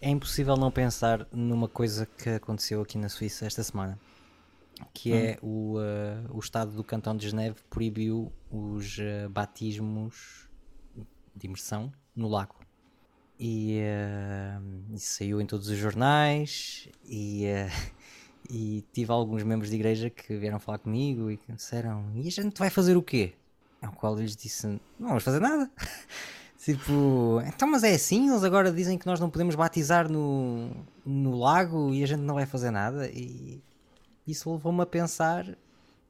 É 0.00 0.10
impossível 0.10 0.56
não 0.56 0.70
pensar 0.70 1.26
numa 1.32 1.68
coisa 1.68 2.06
que 2.06 2.30
aconteceu 2.30 2.82
aqui 2.82 2.98
na 2.98 3.08
Suíça 3.08 3.46
esta 3.46 3.62
semana 3.62 3.98
que 4.94 5.12
é 5.12 5.38
hum. 5.42 5.76
o, 5.76 5.78
uh, 5.78 6.36
o 6.36 6.38
Estado 6.38 6.72
do 6.72 6.82
Cantão 6.82 7.16
de 7.16 7.28
Geneve 7.28 7.56
proibiu 7.68 8.32
os 8.50 8.98
uh, 8.98 9.28
batismos 9.28 10.48
de 11.34 11.46
imersão 11.46 11.92
no 12.14 12.28
lago. 12.28 12.56
E 13.38 13.80
uh, 13.80 14.98
saiu 14.98 15.40
em 15.40 15.46
todos 15.46 15.68
os 15.68 15.78
jornais 15.78 16.88
e, 17.06 17.44
e 18.50 18.84
tive 18.92 19.10
alguns 19.10 19.42
membros 19.42 19.70
de 19.70 19.76
igreja 19.76 20.10
que 20.10 20.36
vieram 20.36 20.58
falar 20.58 20.78
comigo 20.78 21.30
e 21.30 21.36
que 21.36 21.52
disseram 21.52 22.04
e 22.14 22.28
a 22.28 22.30
gente 22.30 22.58
vai 22.58 22.68
fazer 22.68 22.96
o 22.96 23.02
quê? 23.02 23.32
Ao 23.80 23.92
qual 23.92 24.14
eu 24.14 24.20
lhes 24.20 24.36
disse, 24.36 24.66
não 24.98 25.08
vamos 25.08 25.24
fazer 25.24 25.40
nada. 25.40 25.70
Tipo, 26.62 27.40
então, 27.46 27.66
mas 27.66 27.82
é 27.82 27.94
assim? 27.94 28.28
Eles 28.28 28.44
agora 28.44 28.70
dizem 28.70 28.98
que 28.98 29.06
nós 29.06 29.18
não 29.18 29.30
podemos 29.30 29.54
batizar 29.54 30.12
no, 30.12 30.70
no 31.06 31.38
lago 31.38 31.94
e 31.94 32.04
a 32.04 32.06
gente 32.06 32.20
não 32.20 32.34
vai 32.34 32.44
fazer 32.44 32.70
nada. 32.70 33.08
E 33.08 33.62
isso 34.26 34.52
levou-me 34.52 34.82
a 34.82 34.86
pensar, 34.86 35.46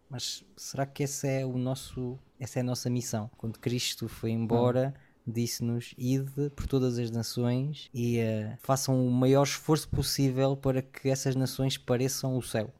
mas 0.08 0.44
será 0.56 0.84
que 0.84 1.04
esse 1.04 1.28
é 1.28 1.46
o 1.46 1.56
nosso, 1.56 2.18
essa 2.38 2.58
é 2.58 2.62
a 2.62 2.64
nossa 2.64 2.90
missão? 2.90 3.30
Quando 3.38 3.60
Cristo 3.60 4.08
foi 4.08 4.32
embora, 4.32 4.92
hum. 4.96 5.00
Disse-nos: 5.30 5.94
ide 5.96 6.50
por 6.50 6.66
todas 6.66 6.98
as 6.98 7.10
nações 7.10 7.88
e 7.94 8.18
uh, 8.18 8.56
façam 8.62 9.06
o 9.06 9.10
maior 9.10 9.44
esforço 9.44 9.88
possível 9.88 10.56
para 10.56 10.82
que 10.82 11.08
essas 11.08 11.36
nações 11.36 11.78
pareçam 11.78 12.36
o 12.36 12.42
céu. 12.42 12.70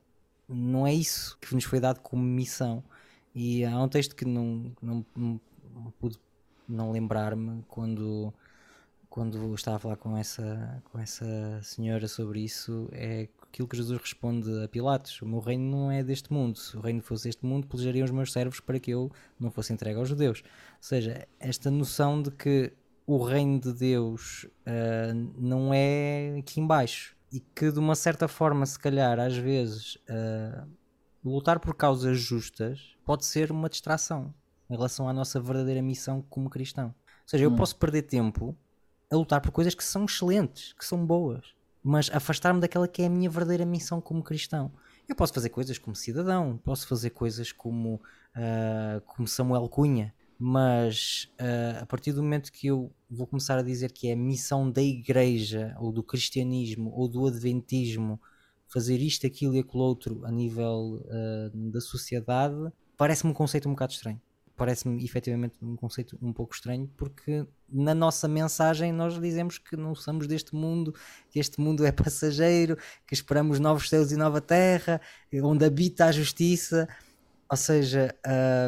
Não 0.49 0.87
é 0.87 0.93
isso 0.93 1.39
que 1.41 1.55
nos 1.55 1.65
foi 1.65 1.81
dado 1.81 2.01
como 2.01 2.23
missão. 2.23 2.83
E 3.35 3.65
há 3.65 3.81
um 3.81 3.89
texto 3.89 4.17
que 4.17 4.25
não, 4.25 4.73
não, 4.83 5.07
não, 5.17 5.41
pude 6.01 6.19
não 6.69 6.91
lembrar-me 6.91 7.63
quando 7.69 8.33
quando 9.09 9.53
estava 9.55 9.77
a 9.77 9.81
falar 9.81 9.97
com 9.97 10.17
essa, 10.17 10.83
com 10.85 10.99
essa 10.99 11.61
senhora 11.65 12.07
sobre 12.07 12.41
isso, 12.45 12.89
é 12.93 13.29
aquilo 13.53 13.69
que 13.69 13.77
Jesus 13.77 14.01
responde 14.01 14.63
a 14.63 14.69
Pilatos: 14.69 15.21
O 15.21 15.27
meu 15.27 15.41
reino 15.41 15.65
não 15.71 15.91
é 15.91 16.03
deste 16.03 16.33
mundo. 16.33 16.59
Se 16.59 16.77
o 16.77 16.81
reino 16.81 17.03
fosse 17.03 17.25
deste 17.25 17.45
mundo, 17.45 17.67
pelejariam 17.67 18.05
os 18.05 18.11
meus 18.11 18.33
servos 18.33 18.61
para 18.61 18.79
que 18.79 18.93
eu 18.93 19.11
não 19.39 19.51
fosse 19.51 19.73
entregue 19.73 19.99
aos 19.99 20.09
judeus. 20.09 20.43
Ou 20.43 20.79
seja, 20.81 21.27
esta 21.39 21.71
noção 21.71 22.23
de 22.23 22.31
que 22.31 22.73
o 23.07 23.23
reino 23.23 23.61
de 23.61 23.73
Deus 23.73 24.45
uh, 24.45 25.33
não 25.37 25.75
é 25.75 26.37
aqui 26.39 26.61
embaixo 26.61 27.17
e 27.33 27.41
que 27.41 27.71
de 27.71 27.79
uma 27.79 27.95
certa 27.95 28.29
forma, 28.29 28.65
se 28.65 28.79
calhar, 28.79 29.19
às 29.19 29.37
vezes, 29.37 29.97
uh, 29.97 30.67
lutar 31.25 31.59
por 31.59 31.75
causas 31.75 32.19
justas 32.19 32.97
pode 33.05 33.25
ser 33.25 33.51
uma 33.51 33.69
distração 33.69 34.33
em 34.69 34.75
relação 34.75 35.09
à 35.09 35.13
nossa 35.13 35.41
verdadeira 35.41 35.83
missão 35.83 36.23
como 36.31 36.49
cristão. 36.49 36.87
Ou 36.87 36.95
seja, 37.27 37.45
eu 37.45 37.51
hum. 37.51 37.57
posso 37.57 37.77
perder 37.77 38.03
tempo 38.03 38.57
a 39.11 39.17
lutar 39.17 39.41
por 39.41 39.51
coisas 39.51 39.75
que 39.75 39.83
são 39.83 40.05
excelentes, 40.05 40.73
que 40.73 40.85
são 40.85 41.05
boas 41.05 41.60
mas 41.83 42.11
afastar-me 42.13 42.61
daquela 42.61 42.87
que 42.87 43.03
é 43.03 43.07
a 43.07 43.11
minha 43.11 43.31
verdadeira 43.31 43.65
missão 43.65 44.01
como 44.01 44.23
cristão. 44.23 44.73
Eu 45.09 45.17
posso 45.17 45.33
fazer 45.33 45.49
coisas 45.49 45.79
como 45.79 45.97
cidadão, 45.97 46.59
posso 46.63 46.87
fazer 46.87 47.11
coisas 47.11 47.53
como, 47.53 47.95
uh, 47.95 49.01
como 49.07 49.27
Samuel 49.27 49.69
Cunha, 49.69 50.15
mas 50.39 51.29
uh, 51.41 51.83
a 51.83 51.87
partir 51.87 52.13
do 52.13 52.23
momento 52.23 52.53
que 52.53 52.69
eu 52.69 52.93
vou 53.11 53.27
começar 53.27 53.59
a 53.59 53.63
dizer 53.63 53.93
que 53.93 54.09
é 54.09 54.13
a 54.13 54.17
missão 54.17 54.71
da 54.71 54.83
igreja, 54.83 55.75
ou 55.79 55.91
do 55.93 56.03
cristianismo, 56.03 56.93
ou 56.95 57.09
do 57.09 57.27
adventismo, 57.27 58.21
fazer 58.69 58.99
isto, 58.99 59.27
aquilo 59.27 59.55
e 59.57 59.59
aquilo 59.59 59.83
outro 59.83 60.25
a 60.25 60.31
nível 60.31 61.03
uh, 61.05 61.71
da 61.71 61.81
sociedade, 61.81 62.73
parece-me 62.97 63.33
um 63.33 63.35
conceito 63.35 63.69
um 63.69 63.73
bocado 63.73 63.93
estranho 63.93 64.21
parece-me 64.61 65.03
efetivamente 65.03 65.55
um 65.63 65.75
conceito 65.75 66.19
um 66.21 66.35
pouco 66.35 66.55
estranho, 66.55 66.87
porque 66.95 67.47
na 67.67 67.95
nossa 67.95 68.29
mensagem 68.29 68.93
nós 68.93 69.19
dizemos 69.19 69.57
que 69.57 69.75
não 69.75 69.95
somos 69.95 70.27
deste 70.27 70.55
mundo, 70.55 70.95
que 71.31 71.39
este 71.39 71.59
mundo 71.59 71.83
é 71.83 71.91
passageiro, 71.91 72.77
que 73.07 73.15
esperamos 73.15 73.59
novos 73.59 73.89
céus 73.89 74.13
e 74.13 74.19
nova 74.19 74.39
terra, 74.39 75.01
onde 75.43 75.65
habita 75.65 76.05
a 76.05 76.13
justiça. 76.13 76.87
Ou 77.51 77.57
seja, 77.57 78.15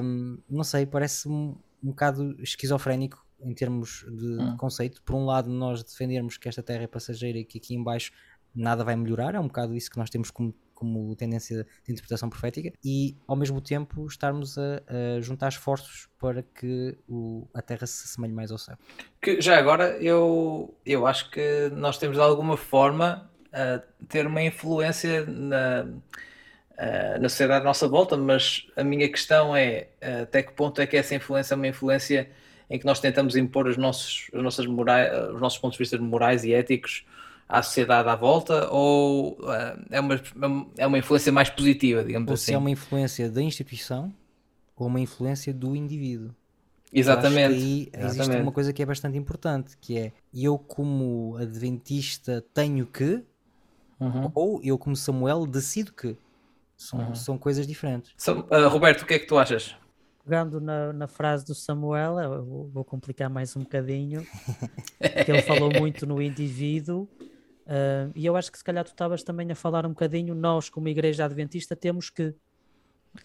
hum, 0.03 0.39
não 0.49 0.65
sei, 0.65 0.87
parece-me 0.87 1.35
um, 1.35 1.57
um 1.85 1.89
bocado 1.91 2.43
esquizofrénico 2.43 3.23
em 3.43 3.53
termos 3.53 4.07
de, 4.11 4.41
hum. 4.41 4.57
conceito. 4.57 5.03
Por 5.03 5.15
um 5.15 5.27
lado, 5.27 5.51
nós 5.51 5.85
defendermos 5.85 6.39
que 6.39 6.49
esta 6.49 6.63
terra 6.63 6.85
é 6.85 6.87
passageira 6.87 7.37
e 7.37 7.45
que 7.45 7.59
aqui 7.59 7.75
embaixo 7.75 8.13
nada 8.55 8.83
vai 8.83 8.97
melhorar, 8.97 9.35
é 9.35 9.41
um 9.41 9.47
bocado 9.47 9.77
isso 9.77 9.91
que 9.91 9.99
nós 9.99 10.09
temos 10.09 10.31
como, 10.31 10.55
como 10.83 11.15
tendência 11.15 11.65
de 11.85 11.93
interpretação 11.93 12.29
profética, 12.29 12.73
e 12.85 13.17
ao 13.29 13.37
mesmo 13.37 13.61
tempo 13.61 14.05
estarmos 14.07 14.59
a, 14.59 14.83
a 14.89 15.21
juntar 15.21 15.49
esforços 15.49 16.09
para 16.19 16.43
que 16.43 16.99
o, 17.09 17.47
a 17.55 17.63
Terra 17.63 17.87
se 17.87 18.05
assemelhe 18.05 18.35
mais 18.35 18.51
ao 18.51 18.59
céu. 18.59 18.77
Que 19.21 19.41
já 19.41 19.57
agora 19.57 19.97
eu, 19.99 20.77
eu 20.85 21.07
acho 21.07 21.31
que 21.31 21.71
nós 21.73 21.99
temos 21.99 22.17
de 22.17 22.23
alguma 22.23 22.57
forma 22.57 23.31
a 23.53 23.81
ter 24.09 24.27
uma 24.27 24.43
influência 24.43 25.25
na, 25.25 25.85
na 27.21 27.29
sociedade 27.29 27.63
à 27.63 27.65
nossa 27.65 27.87
volta, 27.87 28.17
mas 28.17 28.67
a 28.75 28.83
minha 28.83 29.09
questão 29.09 29.55
é 29.55 29.89
até 30.23 30.43
que 30.43 30.53
ponto 30.53 30.81
é 30.81 30.87
que 30.87 30.97
essa 30.97 31.15
influência 31.15 31.55
é 31.55 31.57
uma 31.57 31.69
influência 31.69 32.29
em 32.69 32.79
que 32.79 32.87
nós 32.87 32.99
tentamos 32.99 33.37
impor 33.37 33.69
os 33.69 33.77
nossos, 33.77 34.29
nossas 34.33 34.67
morais, 34.67 35.13
os 35.35 35.41
nossos 35.41 35.61
pontos 35.61 35.77
de 35.77 35.85
vista 35.85 35.99
morais 35.99 36.43
e 36.43 36.53
éticos 36.53 37.05
à 37.59 37.63
sociedade 37.63 38.09
à 38.09 38.17
volta 38.17 38.69
ou 38.71 39.33
uh, 39.43 39.51
é, 39.91 40.01
uma, 40.01 40.21
é 40.79 40.87
uma 40.87 40.99
influência 40.99 41.31
mais 41.31 41.51
positiva, 41.51 42.03
digamos 42.03 42.29
ou 42.29 42.35
assim? 42.35 42.47
se 42.47 42.55
é 42.55 42.59
uma 42.59 42.71
influência 42.71 43.31
da 43.31 43.43
instituição 43.43 44.13
ou 44.77 44.87
uma 44.87 45.01
influência 45.01 45.53
do 45.53 45.77
indivíduo. 45.77 46.35
Exatamente. 46.93 47.55
aí 47.55 47.83
Exatamente. 47.93 48.07
existe 48.21 48.37
uma 48.37 48.53
coisa 48.53 48.73
que 48.73 48.83
é 48.83 48.87
bastante 48.87 49.17
importante, 49.19 49.77
que 49.79 49.99
é 49.99 50.13
eu 50.35 50.59
como 50.59 51.37
adventista 51.37 52.45
tenho 52.55 52.87
que, 52.87 53.23
Uhum. 54.01 54.33
ou 54.35 54.61
eu 54.65 54.77
como 54.77 54.97
Samuel 54.97 55.47
decido 55.47 55.93
que. 55.93 56.17
São, 56.77 57.15
são 57.15 57.39
coisas 57.39 57.65
diferentes. 57.65 58.13
So, 58.17 58.41
uh, 58.51 58.69
Roberto, 58.69 59.03
o 59.03 59.07
que 59.07 59.15
é 59.15 59.19
que 59.21 59.27
tu 59.27 59.39
achas? 59.39 59.77
Pegando 60.25 60.61
na, 60.61 60.93
na 60.93 61.07
frase 61.07 61.45
do 61.47 61.55
Samuel, 61.55 62.19
eu 62.19 62.45
vou- 62.45 62.69
vou 62.69 62.85
complicar 62.85 63.31
mais 63.31 63.55
um 63.57 63.61
bocadinho, 63.61 64.23
que 65.25 65.31
ele 65.31 65.43
falou 65.43 65.71
muito 65.79 66.05
no 66.07 66.21
indivíduo, 66.21 67.09
ah, 67.67 68.11
e 68.15 68.27
eu 68.27 68.37
acho 68.37 68.51
que 68.51 68.59
se 68.59 68.65
calhar 68.65 68.85
tu 68.85 68.89
estavas 68.89 69.23
também 69.23 69.51
a 69.51 69.55
falar 69.55 69.85
um 69.87 69.91
bocadinho, 69.91 70.35
nós 70.35 70.69
como 70.69 70.89
Igreja 70.89 71.25
Adventista 71.25 71.77
temos 71.77 72.11
que, 72.11 72.35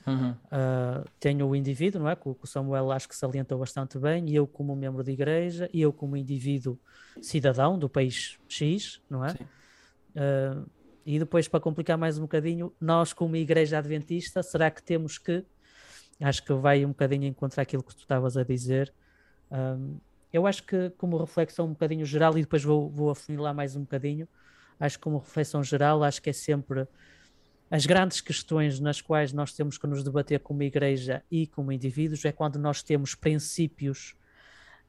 Uhum. 0.06 0.36
ah, 0.52 1.04
tenho 1.20 1.48
o 1.48 1.56
indivíduo, 1.56 2.02
não 2.02 2.10
é? 2.10 2.16
Que 2.16 2.28
o 2.28 2.38
Samuel 2.46 2.92
acho 2.92 3.08
que 3.08 3.16
salientou 3.16 3.58
bastante 3.60 3.98
bem, 3.98 4.30
e 4.30 4.36
eu 4.36 4.46
como 4.46 4.76
membro 4.76 5.04
de 5.04 5.12
igreja, 5.12 5.70
e 5.74 5.82
eu 5.82 5.94
como 5.94 6.18
indivíduo 6.18 6.78
cidadão 7.22 7.80
do 7.80 7.88
país 7.90 8.38
X, 8.48 9.02
não 9.10 9.26
é? 9.26 9.36
Ah, 10.16 10.64
e 11.06 11.18
depois, 11.18 11.48
para 11.48 11.62
complicar 11.62 11.98
mais 11.98 12.18
um 12.18 12.24
bocadinho, 12.24 12.74
nós 12.82 13.14
como 13.14 13.38
Igreja 13.38 13.78
Adventista, 13.78 14.44
será 14.44 14.70
que 14.70 14.84
temos 14.84 15.18
que 15.18 15.46
acho 16.20 16.44
que 16.44 16.54
vai 16.54 16.84
um 16.84 16.90
bocadinho 16.90 17.26
encontrar 17.26 17.64
aquilo 17.64 17.84
que 17.84 17.96
tu 17.96 18.00
estavas 18.00 18.36
a 18.38 18.44
dizer. 18.44 18.94
Um, 19.50 19.98
eu 20.32 20.46
acho 20.46 20.64
que, 20.64 20.90
como 20.92 21.18
reflexão 21.18 21.66
um 21.66 21.70
bocadinho 21.70 22.06
geral, 22.06 22.38
e 22.38 22.42
depois 22.42 22.64
vou, 22.64 22.90
vou 22.90 23.10
afunilar 23.10 23.54
mais 23.54 23.76
um 23.76 23.82
bocadinho, 23.82 24.28
acho 24.80 24.98
que, 24.98 25.04
como 25.04 25.20
reflexão 25.20 25.64
geral, 25.64 26.04
acho 26.04 26.22
que 26.22 26.30
é 26.30 26.34
sempre 26.34 26.88
as 27.70 27.86
grandes 27.86 28.22
questões 28.22 28.80
nas 28.80 29.02
quais 29.02 29.34
nós 29.34 29.54
temos 29.54 29.78
que 29.78 29.88
nos 29.88 30.04
debater 30.04 30.40
como 30.40 30.64
igreja 30.64 31.24
e 31.30 31.48
como 31.48 31.72
indivíduos 31.72 32.24
é 32.24 32.32
quando 32.32 32.58
nós 32.58 32.82
temos 32.82 33.14
princípios 33.14 34.16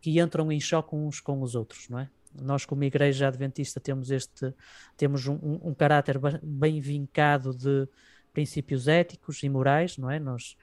que 0.00 0.20
entram 0.20 0.50
em 0.52 0.60
choque 0.60 0.94
uns 0.94 1.20
com 1.20 1.42
os 1.42 1.54
outros, 1.54 1.88
não 1.88 1.98
é? 1.98 2.08
Nós, 2.40 2.64
como 2.64 2.84
igreja 2.84 3.26
adventista, 3.26 3.80
temos 3.80 4.10
este 4.10 4.54
temos 4.96 5.26
um, 5.26 5.38
um, 5.42 5.74
caráter 5.74 6.20
bem 6.42 6.80
vincado 6.80 7.56
de 7.56 7.88
princípios 8.32 8.86
éticos 8.86 9.42
e 9.42 9.48
morais, 9.48 9.96
não 9.96 10.10
é? 10.10 10.20
Nós 10.20 10.56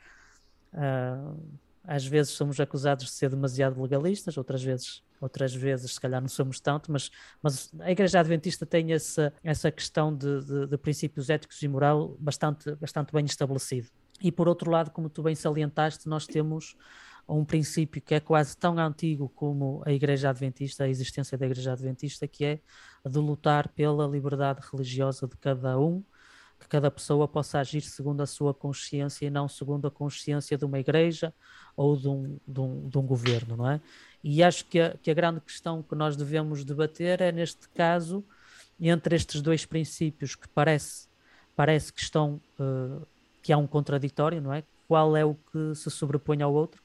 ah, 0.73 1.34
às 1.88 2.05
vezes 2.05 2.33
somos 2.33 2.59
acusados 2.59 3.05
de 3.05 3.11
ser 3.11 3.29
demasiado 3.29 3.81
legalistas, 3.81 4.38
outras 4.38 4.63
vezes, 4.63 5.03
outras 5.19 5.53
vezes 5.53 5.93
se 5.93 5.99
calhar 5.99 6.21
não 6.21 6.27
somos 6.27 6.59
tanto, 6.59 6.91
mas, 6.91 7.11
mas 7.41 7.71
a 7.79 7.91
Igreja 7.91 8.19
Adventista 8.19 8.65
tem 8.65 8.93
essa, 8.93 9.33
essa 9.43 9.71
questão 9.71 10.15
de, 10.15 10.43
de, 10.43 10.67
de 10.67 10.77
princípios 10.77 11.29
éticos 11.29 11.61
e 11.61 11.67
moral 11.67 12.15
bastante, 12.19 12.75
bastante 12.75 13.11
bem 13.11 13.25
estabelecido. 13.25 13.89
E 14.21 14.31
por 14.31 14.47
outro 14.47 14.71
lado, 14.71 14.91
como 14.91 15.09
tu 15.09 15.21
bem 15.23 15.36
salientaste, 15.36 16.07
nós 16.07 16.25
temos 16.25 16.75
um 17.27 17.43
princípio 17.43 18.01
que 18.01 18.13
é 18.15 18.19
quase 18.19 18.55
tão 18.55 18.77
antigo 18.77 19.29
como 19.29 19.81
a 19.86 19.91
Igreja 19.91 20.29
Adventista, 20.29 20.83
a 20.83 20.89
existência 20.89 21.38
da 21.38 21.45
Igreja 21.45 21.73
Adventista, 21.73 22.27
que 22.27 22.45
é 22.45 22.59
de 23.05 23.19
lutar 23.19 23.67
pela 23.69 24.07
liberdade 24.07 24.61
religiosa 24.71 25.27
de 25.27 25.36
cada 25.38 25.79
um, 25.79 26.03
que 26.60 26.68
cada 26.68 26.89
pessoa 26.89 27.28
possa 27.28 27.60
agir 27.60 27.82
segundo 27.82 28.22
a 28.22 28.26
sua 28.26 28.53
consciência 28.53 29.26
e 29.26 29.30
não 29.30 29.47
segundo 29.47 29.88
a 29.88 29.91
consciência 29.91 30.58
de 30.58 30.66
uma 30.66 30.80
igreja 30.80 31.34
ou 31.76 31.95
de 31.95 32.08
um, 32.08 32.39
de 32.47 32.60
um, 32.60 32.89
de 32.89 32.97
um 32.97 33.01
governo, 33.01 33.58
não 33.58 33.70
é? 33.70 33.82
E 34.24 34.41
acho 34.41 34.66
que 34.66 34.80
a, 34.80 34.97
que 34.97 35.12
a 35.12 35.14
grande 35.14 35.41
questão 35.41 35.84
que 35.84 35.93
nós 35.93 36.16
devemos 36.16 36.64
debater 36.64 37.22
é, 37.22 37.32
neste 37.32 37.70
caso, 37.70 38.24
entre 38.80 39.16
estes 39.16 39.41
dois 39.41 39.66
princípios 39.66 40.36
que 40.36 40.47
parece, 40.47 41.08
parece 41.56 41.93
que 41.93 42.01
estão, 42.01 42.41
uh, 42.60 43.06
que 43.41 43.53
há 43.53 43.58
um 43.58 43.68
contraditório, 43.68 44.41
não 44.41 44.53
é? 44.53 44.64
Qual 44.88 45.16
é 45.16 45.24
o 45.24 45.36
que 45.36 45.76
se 45.76 45.89
sobrepõe 45.91 46.41
ao 46.41 46.53
outro? 46.53 46.82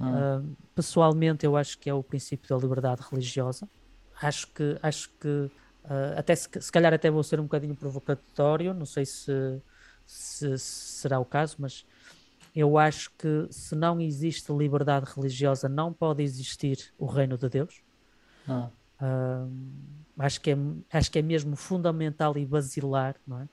Hum. 0.00 0.10
Uh, 0.10 0.56
pessoalmente, 0.74 1.46
eu 1.46 1.56
acho 1.56 1.78
que 1.78 1.88
é 1.88 1.94
o 1.94 2.02
princípio 2.02 2.48
da 2.48 2.56
liberdade 2.56 3.02
religiosa. 3.10 3.68
Acho 4.20 4.46
que, 4.48 4.78
acho 4.82 5.10
que 5.20 5.50
Uh, 5.86 6.18
até 6.18 6.34
se, 6.34 6.48
se, 6.60 6.72
calhar 6.72 6.92
até 6.92 7.08
vou 7.08 7.22
ser 7.22 7.38
um 7.38 7.44
bocadinho 7.44 7.76
provocatório, 7.76 8.74
não 8.74 8.84
sei 8.84 9.06
se, 9.06 9.62
se, 10.04 10.58
se, 10.58 10.58
será 10.58 11.20
o 11.20 11.24
caso, 11.24 11.56
mas 11.60 11.86
eu 12.54 12.76
acho 12.76 13.12
que 13.16 13.46
se 13.50 13.76
não 13.76 14.00
existe 14.00 14.52
liberdade 14.52 15.06
religiosa, 15.14 15.68
não 15.68 15.92
pode 15.92 16.24
existir 16.24 16.92
o 16.98 17.06
reino 17.06 17.38
de 17.38 17.48
Deus. 17.48 17.82
Hum. 18.48 18.68
Uh, 19.00 19.52
acho, 20.18 20.40
que 20.40 20.50
é, 20.50 20.56
acho 20.92 21.10
que 21.10 21.18
é 21.20 21.22
mesmo 21.22 21.54
fundamental 21.54 22.36
e 22.36 22.44
basilar, 22.44 23.14
não 23.26 23.42
é? 23.42 23.48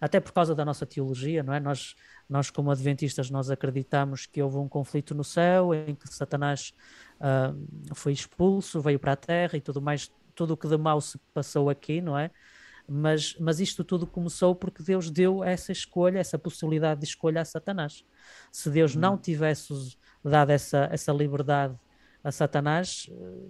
Até 0.00 0.20
por 0.20 0.32
causa 0.32 0.54
da 0.54 0.64
nossa 0.64 0.84
teologia, 0.84 1.42
não 1.42 1.54
é? 1.54 1.60
Nós, 1.60 1.94
nós 2.28 2.50
como 2.50 2.70
adventistas, 2.70 3.30
nós 3.30 3.50
acreditamos 3.50 4.26
que 4.26 4.42
houve 4.42 4.58
um 4.58 4.68
conflito 4.68 5.14
no 5.14 5.24
céu 5.24 5.72
em 5.72 5.94
que 5.94 6.12
Satanás 6.12 6.74
uh, 7.20 7.94
foi 7.94 8.12
expulso, 8.12 8.80
veio 8.80 8.98
para 8.98 9.12
a 9.12 9.16
terra 9.16 9.56
e 9.56 9.60
tudo 9.60 9.80
mais 9.80 10.10
tudo 10.34 10.54
o 10.54 10.56
que 10.56 10.68
de 10.68 10.76
mal 10.76 11.00
se 11.00 11.18
passou 11.32 11.70
aqui, 11.70 12.00
não 12.00 12.18
é? 12.18 12.30
Mas, 12.88 13.36
mas 13.38 13.60
isto 13.60 13.84
tudo 13.84 14.06
começou 14.06 14.54
porque 14.54 14.82
Deus 14.82 15.08
deu 15.10 15.42
essa 15.42 15.72
escolha, 15.72 16.18
essa 16.18 16.38
possibilidade 16.38 17.00
de 17.00 17.06
escolha 17.06 17.40
a 17.40 17.44
Satanás. 17.44 18.04
Se 18.50 18.68
Deus 18.70 18.94
não 18.94 19.16
tivesse 19.16 19.96
dado 20.24 20.50
essa, 20.50 20.88
essa 20.90 21.12
liberdade 21.12 21.78
a 22.24 22.30
Satanás, 22.30 23.08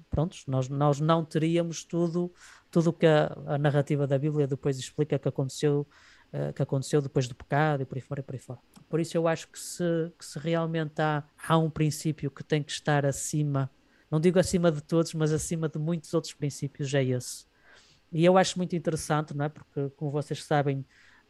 pronto, 0.08 0.36
nós, 0.46 0.68
nós 0.68 1.00
não 1.00 1.24
teríamos 1.24 1.84
tudo 1.84 2.32
tudo 2.70 2.92
que 2.92 3.06
a, 3.06 3.36
a 3.46 3.58
narrativa 3.58 4.06
da 4.06 4.18
Bíblia 4.18 4.46
depois 4.46 4.78
explica 4.78 5.18
que 5.18 5.28
aconteceu 5.28 5.86
uh, 6.32 6.52
que 6.54 6.62
aconteceu 6.62 7.02
depois 7.02 7.28
do 7.28 7.34
pecado 7.34 7.82
e 7.82 7.84
por 7.84 7.98
aí 7.98 8.00
fora 8.00 8.20
e 8.20 8.22
por 8.22 8.34
aí 8.34 8.38
fora. 8.38 8.60
Por 8.88 8.98
isso 8.98 9.16
eu 9.16 9.28
acho 9.28 9.48
que 9.48 9.58
se, 9.58 10.10
que 10.18 10.24
se 10.24 10.38
realmente 10.38 11.00
há, 11.00 11.22
há 11.46 11.58
um 11.58 11.68
princípio 11.68 12.30
que 12.30 12.42
tem 12.42 12.62
que 12.62 12.72
estar 12.72 13.04
acima 13.04 13.70
não 14.12 14.20
digo 14.20 14.38
acima 14.38 14.70
de 14.70 14.82
todos, 14.82 15.14
mas 15.14 15.32
acima 15.32 15.70
de 15.70 15.78
muitos 15.78 16.12
outros 16.12 16.34
princípios, 16.34 16.92
é 16.92 17.02
esse. 17.02 17.46
E 18.12 18.22
eu 18.22 18.36
acho 18.36 18.58
muito 18.58 18.76
interessante, 18.76 19.34
não 19.34 19.46
é? 19.46 19.48
Porque, 19.48 19.88
como 19.96 20.10
vocês 20.10 20.44
sabem, 20.44 20.80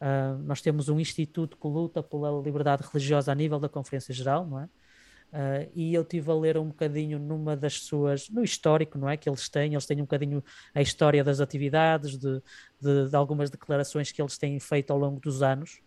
uh, 0.01 0.37
nós 0.43 0.61
temos 0.61 0.89
um 0.89 0.99
instituto 0.99 1.55
que 1.55 1.65
luta 1.65 2.03
pela 2.03 2.29
liberdade 2.41 2.83
religiosa 2.85 3.31
a 3.31 3.35
nível 3.35 3.57
da 3.57 3.69
Conferência 3.69 4.13
Geral, 4.13 4.45
não 4.45 4.59
é? 4.59 4.65
Uh, 4.65 5.71
e 5.73 5.93
eu 5.93 6.03
tive 6.03 6.29
a 6.29 6.35
ler 6.35 6.57
um 6.57 6.67
bocadinho 6.67 7.17
numa 7.17 7.55
das 7.55 7.79
suas, 7.79 8.29
no 8.29 8.43
histórico, 8.43 8.97
não 8.97 9.09
é? 9.09 9.15
Que 9.15 9.29
eles 9.29 9.47
têm, 9.47 9.71
eles 9.71 9.85
têm 9.85 9.99
um 9.99 10.01
bocadinho 10.01 10.43
a 10.75 10.81
história 10.81 11.23
das 11.23 11.39
atividades, 11.39 12.17
de, 12.17 12.41
de, 12.81 13.09
de 13.09 13.15
algumas 13.15 13.49
declarações 13.49 14.11
que 14.11 14.21
eles 14.21 14.37
têm 14.37 14.59
feito 14.59 14.91
ao 14.91 14.99
longo 14.99 15.21
dos 15.21 15.41
anos. 15.41 15.81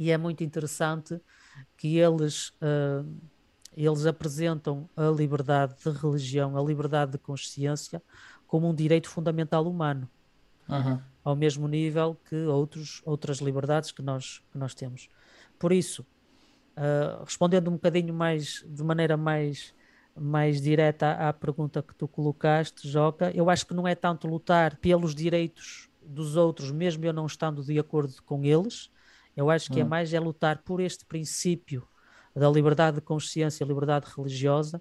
E 0.00 0.10
é 0.10 0.18
muito 0.18 0.42
interessante 0.42 1.20
que 1.76 1.96
eles. 1.96 2.48
Uh, 2.60 3.31
eles 3.76 4.06
apresentam 4.06 4.88
a 4.96 5.08
liberdade 5.08 5.74
de 5.82 5.90
religião, 5.90 6.56
a 6.56 6.62
liberdade 6.62 7.12
de 7.12 7.18
consciência, 7.18 8.02
como 8.46 8.68
um 8.68 8.74
direito 8.74 9.08
fundamental 9.08 9.66
humano, 9.66 10.08
uhum. 10.68 11.00
ao 11.24 11.34
mesmo 11.34 11.66
nível 11.66 12.16
que 12.28 12.36
outros, 12.44 13.00
outras 13.04 13.38
liberdades 13.38 13.90
que 13.90 14.02
nós, 14.02 14.42
que 14.50 14.58
nós 14.58 14.74
temos. 14.74 15.08
Por 15.58 15.72
isso, 15.72 16.04
uh, 16.76 17.24
respondendo 17.24 17.68
um 17.68 17.74
bocadinho 17.74 18.12
mais, 18.12 18.64
de 18.66 18.84
maneira 18.84 19.16
mais, 19.16 19.74
mais 20.14 20.60
direta 20.60 21.12
à, 21.12 21.32
pergunta 21.32 21.82
que 21.82 21.94
tu 21.94 22.06
colocaste, 22.06 22.86
Joca, 22.86 23.30
eu 23.34 23.48
acho 23.48 23.66
que 23.66 23.74
não 23.74 23.88
é 23.88 23.94
tanto 23.94 24.28
lutar 24.28 24.76
pelos 24.76 25.14
direitos 25.14 25.88
dos 26.04 26.36
outros, 26.36 26.70
mesmo 26.70 27.04
eu 27.04 27.12
não 27.12 27.26
estando 27.26 27.62
de 27.62 27.78
acordo 27.78 28.22
com 28.24 28.44
eles, 28.44 28.90
eu 29.34 29.48
acho 29.48 29.70
que 29.70 29.80
uhum. 29.80 29.86
é 29.86 29.88
mais 29.88 30.12
é 30.12 30.20
lutar 30.20 30.58
por 30.58 30.80
este 30.80 31.06
princípio 31.06 31.88
da 32.34 32.48
liberdade 32.50 32.96
de 32.96 33.02
consciência, 33.02 33.64
liberdade 33.64 34.06
religiosa, 34.16 34.80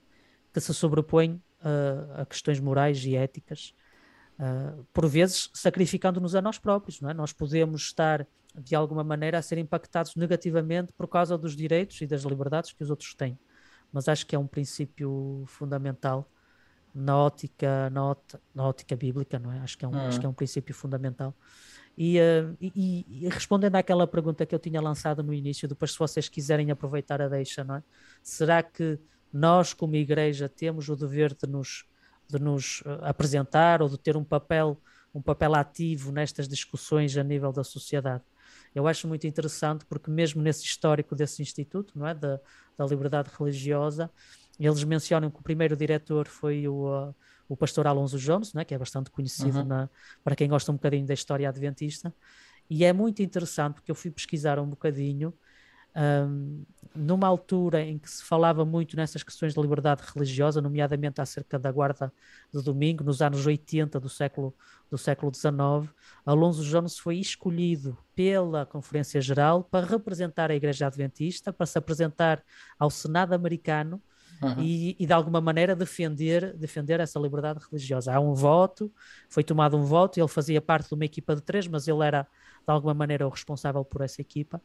que 0.54 0.60
se 0.60 0.74
sobrepõe 0.74 1.41
uh, 1.62 2.22
a 2.22 2.26
questões 2.26 2.60
morais 2.60 3.04
e 3.06 3.16
éticas, 3.16 3.74
uh, 4.39 4.86
por 4.93 5.08
vezes 5.08 5.49
sacrificando-nos 5.54 6.36
a 6.36 6.41
nós 6.41 6.58
próprios, 6.58 7.02
não 7.02 7.10
é? 7.10 7.14
Nós 7.14 7.34
podemos 7.34 7.82
estar, 7.82 8.28
de 8.56 8.76
alguma 8.76 9.04
maneira, 9.04 9.38
a 9.38 9.41
ser 9.41 9.58
impactados 9.58 10.16
negativamente 10.16 10.93
por 10.93 11.08
causa 11.08 11.38
dos 11.38 11.56
direitos 11.56 12.02
e 12.02 12.08
das 12.08 12.24
liberdades 12.24 12.74
que 12.74 12.84
os 12.84 12.89
outros 12.89 13.14
têm. 13.14 13.38
Mas 13.91 14.08
acho 14.08 14.26
que 14.26 14.36
é 14.36 14.39
um 14.39 14.47
princípio 14.47 15.43
fundamental 15.47 16.30
na 16.93 17.18
ótica, 17.18 17.89
na, 17.89 18.06
ótica, 18.06 18.41
na 18.54 18.68
ótica 18.68 18.95
bíblica, 18.95 19.39
não 19.39 19.52
é? 19.52 19.60
Acho 19.60 19.78
que 19.78 19.86
é 19.86 19.88
um, 19.88 19.95
acho 19.95 20.20
que 20.20 20.26
é 20.26 20.30
um 20.30 20.34
princípio 20.34 20.74
fundamental. 20.74 21.36
E, 21.97 22.19
uh, 22.19 22.57
e, 22.59 23.05
e, 23.07 23.29
respondendo 23.29 23.75
àquela 23.75 24.07
pergunta 24.07 24.45
que 24.45 24.55
eu 24.55 24.59
tinha 24.59 24.81
lançado 24.81 25.21
no 25.21 25.33
início, 25.33 25.67
depois 25.67 25.91
se 25.91 25.99
vocês 25.99 26.29
quiserem 26.29 26.71
aproveitar 26.71 27.21
a 27.21 27.27
deixa, 27.27 27.63
não 27.63 27.75
é? 27.75 27.83
Será 28.23 28.63
que 28.63 28.97
nós, 29.31 29.73
como 29.73 29.95
igreja, 29.95 30.49
temos 30.49 30.89
o 30.89 30.95
dever 30.95 31.33
de 31.33 31.47
nos, 31.47 31.85
de 32.27 32.39
nos 32.39 32.81
uh, 32.81 32.99
apresentar 33.03 33.81
ou 33.81 33.89
de 33.89 33.97
ter 33.97 34.15
um 34.15 34.23
papel, 34.23 34.79
um 35.13 35.21
papel 35.21 35.53
ativo 35.55 36.11
nestas 36.11 36.47
discussões 36.47 37.15
a 37.17 37.23
nível 37.23 37.51
da 37.51 37.63
sociedade? 37.63 38.23
Eu 38.73 38.87
acho 38.87 39.07
muito 39.07 39.27
interessante 39.27 39.85
porque 39.85 40.09
mesmo 40.09 40.41
nesse 40.41 40.63
histórico 40.63 41.15
desse 41.15 41.41
instituto, 41.41 41.97
não 41.97 42.07
é, 42.07 42.13
da, 42.13 42.39
da 42.77 42.85
liberdade 42.85 43.29
religiosa, 43.37 44.09
eles 44.59 44.83
mencionam 44.83 45.29
que 45.29 45.39
o 45.39 45.43
primeiro 45.43 45.75
diretor 45.75 46.27
foi 46.27 46.67
o, 46.67 46.87
uh, 46.87 47.15
o 47.52 47.58
pastor 47.58 47.86
Alonso 47.86 48.18
Jones, 48.18 48.54
né, 48.54 48.64
que 48.64 48.74
é 48.74 48.78
bastante 48.78 49.12
conhecido 49.12 49.60
uhum. 49.60 49.66
na, 49.66 49.89
para 50.24 50.38
quem 50.38 50.47
gosta 50.47 50.72
um 50.72 50.76
bocadinho 50.76 51.06
da 51.06 51.14
história 51.14 51.49
adventista, 51.49 52.14
e 52.70 52.86
é 52.86 52.93
muito 52.93 53.22
interessante 53.22 53.74
porque 53.74 53.91
eu 53.91 53.95
fui 53.95 54.10
pesquisar 54.10 54.58
um 54.58 54.68
bocadinho 54.68 55.34
um, 55.93 56.64
numa 56.95 57.28
altura 57.28 57.82
em 57.82 57.97
que 57.99 58.10
se 58.10 58.24
falava 58.24 58.64
muito 58.64 58.95
nessas 58.95 59.22
questões 59.22 59.54
de 59.54 59.60
liberdade 59.60 60.02
religiosa, 60.16 60.62
nomeadamente 60.62 61.20
acerca 61.20 61.60
da 61.60 61.70
guarda 61.70 62.14
do 62.54 62.62
domingo, 62.62 63.04
nos 63.04 63.22
anos 63.22 63.45
80 63.45 63.99
do 63.99 64.08
século, 64.08 64.56
do 64.89 64.97
século 64.97 65.30
XIX, 65.36 65.93
Alonso 66.26 66.64
Jones 66.64 66.97
foi 66.97 67.18
escolhido 67.18 67.97
pela 68.16 68.66
Conferência 68.66 69.20
Geral 69.20 69.66
para 69.66 69.86
representar 69.86 70.49
a 70.49 70.56
Igreja 70.56 70.88
Adventista, 70.88 71.52
para 71.52 71.66
se 71.66 71.78
apresentar 71.78 72.41
ao 72.80 72.89
Senado 72.89 73.34
americano 73.34 74.02
uhum. 74.41 74.61
e, 74.61 74.95
e, 74.99 75.05
de 75.05 75.13
alguma 75.13 75.39
maneira 75.39 75.75
defender, 75.75 76.55
defender 76.57 76.99
essa 76.99 77.19
liberdade 77.19 77.59
religiosa. 77.69 78.13
Há 78.13 78.19
um 78.19 78.33
voto, 78.33 78.91
foi 79.29 79.43
tomado 79.43 79.77
um 79.77 79.83
voto, 79.83 80.19
ele 80.19 80.27
fazia 80.27 80.61
parte 80.61 80.89
de 80.89 80.95
uma 80.95 81.05
equipa 81.05 81.35
de 81.35 81.41
três, 81.41 81.67
mas 81.67 81.87
ele 81.87 82.03
era 82.03 82.23
de 82.23 82.71
alguma 82.71 82.93
maneira 82.93 83.25
o 83.27 83.29
responsável 83.29 83.83
por 83.85 84.01
essa 84.01 84.21
equipa. 84.21 84.61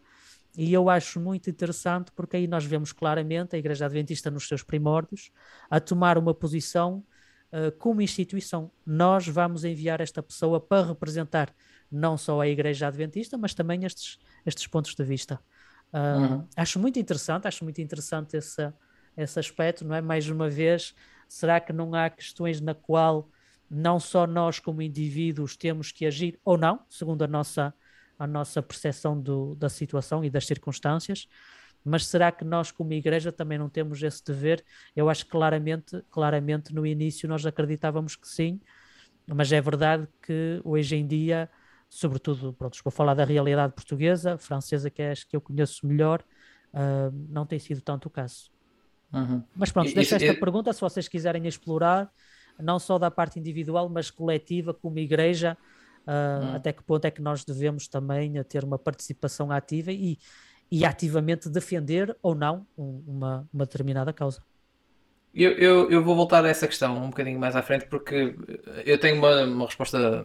E 0.56 0.72
eu 0.72 0.88
acho 0.88 1.20
muito 1.20 1.50
interessante 1.50 2.10
porque 2.14 2.36
aí 2.36 2.46
nós 2.46 2.64
vemos 2.64 2.92
claramente 2.92 3.54
a 3.54 3.58
Igreja 3.58 3.84
Adventista 3.84 4.30
nos 4.30 4.48
seus 4.48 4.62
primórdios 4.62 5.30
a 5.68 5.78
tomar 5.78 6.16
uma 6.16 6.32
posição 6.32 7.04
uh, 7.52 7.70
como 7.78 8.00
instituição. 8.00 8.70
Nós 8.84 9.28
vamos 9.28 9.64
enviar 9.64 10.00
esta 10.00 10.22
pessoa 10.22 10.58
para 10.58 10.86
representar 10.86 11.54
não 11.92 12.16
só 12.16 12.40
a 12.40 12.48
Igreja 12.48 12.86
Adventista, 12.86 13.36
mas 13.36 13.52
também 13.52 13.84
estes, 13.84 14.18
estes 14.46 14.66
pontos 14.66 14.94
de 14.94 15.04
vista. 15.04 15.38
Uh, 15.92 16.20
uhum. 16.20 16.48
Acho 16.56 16.78
muito 16.78 16.98
interessante, 16.98 17.46
acho 17.46 17.62
muito 17.62 17.80
interessante 17.80 18.36
essa, 18.36 18.74
esse 19.16 19.38
aspecto, 19.38 19.84
não 19.84 19.94
é? 19.94 20.00
Mais 20.00 20.28
uma 20.28 20.48
vez, 20.48 20.94
será 21.28 21.60
que 21.60 21.72
não 21.72 21.94
há 21.94 22.10
questões 22.10 22.60
na 22.60 22.74
qual 22.74 23.28
não 23.70 23.98
só 23.98 24.26
nós 24.26 24.58
como 24.58 24.82
indivíduos 24.82 25.56
temos 25.56 25.90
que 25.90 26.06
agir 26.06 26.38
ou 26.44 26.56
não, 26.56 26.80
segundo 26.88 27.22
a 27.22 27.26
nossa, 27.26 27.74
a 28.18 28.26
nossa 28.26 28.62
percepção 28.62 29.20
do, 29.20 29.54
da 29.56 29.68
situação 29.68 30.24
e 30.24 30.30
das 30.30 30.46
circunstâncias, 30.46 31.28
mas 31.84 32.06
será 32.06 32.32
que 32.32 32.44
nós 32.44 32.72
como 32.72 32.92
igreja 32.92 33.30
também 33.30 33.58
não 33.58 33.68
temos 33.68 34.02
esse 34.02 34.24
dever? 34.24 34.64
Eu 34.94 35.08
acho 35.08 35.24
que 35.24 35.30
claramente, 35.30 36.02
claramente 36.10 36.74
no 36.74 36.86
início 36.86 37.28
nós 37.28 37.46
acreditávamos 37.46 38.16
que 38.16 38.28
sim, 38.28 38.60
mas 39.26 39.52
é 39.52 39.60
verdade 39.60 40.06
que 40.22 40.60
hoje 40.64 40.96
em 40.96 41.06
dia, 41.06 41.50
sobretudo, 41.88 42.52
pronto, 42.52 42.78
vou 42.82 42.90
falar 42.90 43.14
da 43.14 43.24
realidade 43.24 43.72
portuguesa, 43.72 44.38
francesa 44.38 44.90
que 44.90 45.02
é 45.02 45.10
as 45.12 45.24
que 45.24 45.36
eu 45.36 45.40
conheço 45.40 45.86
melhor, 45.86 46.24
uh, 46.72 47.10
não 47.28 47.46
tem 47.46 47.58
sido 47.58 47.80
tanto 47.80 48.06
o 48.06 48.10
caso. 48.10 48.50
Uhum. 49.16 49.42
Mas 49.56 49.72
pronto, 49.72 49.94
deixo 49.94 50.14
esta 50.14 50.34
pergunta 50.34 50.72
se 50.72 50.80
vocês 50.80 51.08
quiserem 51.08 51.46
explorar, 51.46 52.10
não 52.60 52.78
só 52.78 52.98
da 52.98 53.10
parte 53.10 53.38
individual, 53.38 53.88
mas 53.88 54.10
coletiva, 54.10 54.74
como 54.74 54.98
igreja, 54.98 55.56
uh, 56.06 56.44
uhum. 56.44 56.54
até 56.56 56.72
que 56.72 56.82
ponto 56.82 57.04
é 57.06 57.10
que 57.10 57.22
nós 57.22 57.44
devemos 57.44 57.88
também 57.88 58.42
ter 58.44 58.62
uma 58.62 58.78
participação 58.78 59.50
ativa 59.50 59.90
e, 59.90 60.18
e 60.70 60.84
ativamente 60.84 61.48
defender 61.48 62.14
ou 62.22 62.34
não 62.34 62.66
um, 62.76 63.02
uma, 63.06 63.48
uma 63.52 63.64
determinada 63.64 64.12
causa. 64.12 64.42
Eu, 65.34 65.52
eu, 65.52 65.90
eu, 65.90 66.02
vou 66.02 66.16
voltar 66.16 66.44
a 66.46 66.48
essa 66.48 66.66
questão 66.66 66.96
um 66.96 67.10
bocadinho 67.10 67.38
mais 67.38 67.54
à 67.54 67.62
frente 67.62 67.86
porque 67.86 68.34
eu 68.86 68.98
tenho 68.98 69.18
uma, 69.18 69.44
uma 69.44 69.66
resposta 69.66 70.24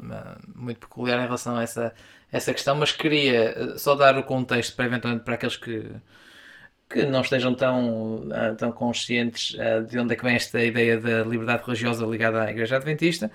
muito 0.56 0.80
peculiar 0.80 1.20
em 1.20 1.24
relação 1.24 1.58
a 1.58 1.64
essa, 1.64 1.94
essa 2.32 2.54
questão, 2.54 2.76
mas 2.76 2.94
queria 2.94 3.78
só 3.78 3.94
dar 3.94 4.18
o 4.18 4.24
contexto 4.24 4.74
para 4.74 4.86
eventualmente 4.86 5.26
para 5.26 5.34
aqueles 5.34 5.58
que, 5.58 5.92
que 6.92 7.06
não 7.06 7.22
estejam 7.22 7.54
tão, 7.54 8.16
uh, 8.16 8.56
tão 8.58 8.72
conscientes 8.72 9.56
uh, 9.56 9.86
de 9.86 9.98
onde 10.00 10.14
é 10.14 10.16
que 10.16 10.24
vem 10.24 10.36
esta 10.36 10.62
ideia 10.64 11.00
da 11.00 11.24
liberdade 11.24 11.64
religiosa 11.66 12.06
ligada 12.06 12.44
à 12.44 12.52
Igreja 12.52 12.76
Adventista, 12.76 13.32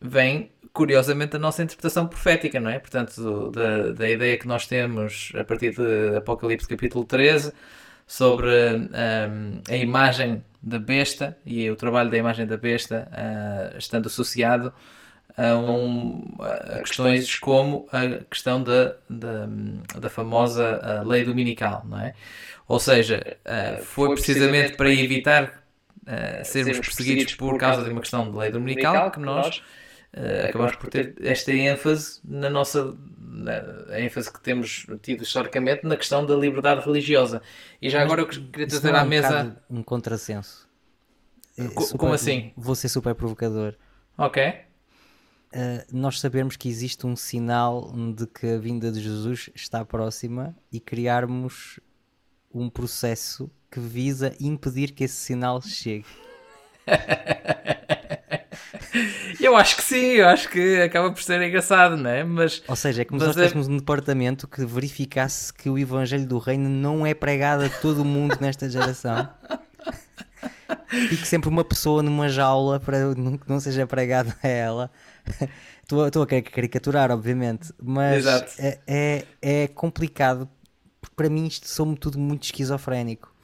vem, 0.00 0.50
curiosamente, 0.72 1.32
da 1.32 1.38
nossa 1.38 1.62
interpretação 1.62 2.06
profética, 2.06 2.60
não 2.60 2.70
é? 2.70 2.78
Portanto, 2.78 3.50
da, 3.50 3.92
da 3.92 4.08
ideia 4.10 4.38
que 4.38 4.46
nós 4.46 4.66
temos 4.66 5.32
a 5.34 5.44
partir 5.44 5.74
de 5.74 6.16
Apocalipse 6.16 6.68
capítulo 6.68 7.04
13 7.04 7.52
sobre 8.06 8.50
ah, 8.92 9.28
a 9.68 9.76
imagem 9.76 10.44
da 10.62 10.78
besta 10.78 11.36
e 11.44 11.70
o 11.70 11.76
trabalho 11.76 12.10
da 12.10 12.16
imagem 12.16 12.46
da 12.46 12.56
besta 12.56 13.08
uh, 13.12 13.78
estando 13.78 14.06
associado 14.06 14.72
a, 15.36 15.56
um, 15.56 16.24
a, 16.40 16.80
questões 16.80 17.38
como 17.38 17.88
a 17.92 18.24
questão 18.24 18.62
da, 18.62 18.96
da, 19.08 19.48
da 19.98 20.08
famosa 20.08 21.02
lei 21.06 21.24
dominical, 21.24 21.84
não 21.86 22.00
é? 22.00 22.14
Ou 22.68 22.80
seja, 22.80 23.36
uh, 23.44 23.82
foi 23.82 24.14
precisamente 24.14 24.76
para 24.76 24.92
evitar 24.92 25.62
sermos 26.44 26.78
perseguidos 26.78 27.34
por 27.34 27.58
causa 27.58 27.82
de 27.82 27.90
uma 27.90 28.00
questão 28.00 28.30
de 28.30 28.36
lei 28.36 28.50
dominical 28.50 29.10
que 29.10 29.18
nós 29.18 29.60
acabamos 30.48 30.76
por 30.76 30.88
ter 30.88 31.14
esta 31.20 31.52
ênfase 31.52 32.20
na 32.24 32.48
nossa 32.48 32.96
na, 33.36 33.98
ênfase 33.98 34.32
que 34.32 34.40
temos 34.40 34.86
tido 35.02 35.22
historicamente 35.22 35.84
na 35.84 35.96
questão 35.96 36.24
da 36.24 36.34
liberdade 36.34 36.84
religiosa. 36.84 37.42
E 37.80 37.90
já 37.90 38.02
agora 38.02 38.22
eu 38.22 38.26
queria 38.26 38.66
trazer 38.66 38.94
é 38.94 38.98
à 38.98 39.04
mesa 39.04 39.56
um 39.68 39.82
contrassenso. 39.82 40.66
É 41.56 41.68
super, 41.68 41.98
Como 41.98 42.12
assim? 42.12 42.52
Vou 42.56 42.74
ser 42.74 42.88
super 42.88 43.14
provocador. 43.14 43.74
Ok. 44.16 44.54
Uh, 45.56 45.80
nós 45.90 46.20
sabemos 46.20 46.54
que 46.54 46.68
existe 46.68 47.06
um 47.06 47.16
sinal 47.16 47.90
de 48.14 48.26
que 48.26 48.46
a 48.46 48.58
vinda 48.58 48.92
de 48.92 49.00
Jesus 49.00 49.48
está 49.54 49.82
próxima 49.86 50.54
e 50.70 50.78
criarmos 50.78 51.80
um 52.52 52.68
processo 52.68 53.50
que 53.70 53.80
visa 53.80 54.36
impedir 54.38 54.92
que 54.92 55.04
esse 55.04 55.16
sinal 55.16 55.62
chegue. 55.62 56.04
eu 59.40 59.56
acho 59.56 59.76
que 59.76 59.82
sim, 59.82 60.16
eu 60.16 60.28
acho 60.28 60.50
que 60.50 60.82
acaba 60.82 61.10
por 61.10 61.22
ser 61.22 61.40
engraçado, 61.40 61.96
não 61.96 62.10
é? 62.10 62.22
Mas, 62.22 62.62
Ou 62.68 62.76
seja, 62.76 63.00
é 63.00 63.06
como 63.06 63.18
se 63.18 63.26
nós 63.26 63.34
estivéssemos 63.34 63.66
é... 63.66 63.70
um 63.70 63.78
departamento 63.78 64.46
que 64.46 64.62
verificasse 64.66 65.54
que 65.54 65.70
o 65.70 65.78
Evangelho 65.78 66.26
do 66.26 66.36
Reino 66.36 66.68
não 66.68 67.06
é 67.06 67.14
pregado 67.14 67.64
a 67.64 67.70
todo 67.70 68.02
o 68.02 68.04
mundo 68.04 68.36
nesta 68.42 68.68
geração. 68.68 69.26
e 70.92 71.16
que 71.16 71.26
sempre 71.26 71.48
uma 71.48 71.64
pessoa 71.64 72.02
numa 72.02 72.28
jaula 72.28 72.78
para 72.78 73.14
que 73.14 73.48
não 73.48 73.58
seja 73.58 73.86
pregado 73.86 74.34
a 74.42 74.46
ela. 74.46 74.90
Estou, 75.82 76.04
estou 76.04 76.24
a 76.24 76.26
caricaturar, 76.26 77.12
obviamente, 77.12 77.72
mas 77.80 78.26
é, 78.58 78.80
é, 78.88 79.24
é 79.40 79.68
complicado 79.68 80.48
para 81.14 81.30
mim 81.30 81.46
isto 81.46 81.66
sou 81.68 81.96
tudo 81.96 82.18
muito 82.18 82.44
esquizofrénico. 82.44 83.34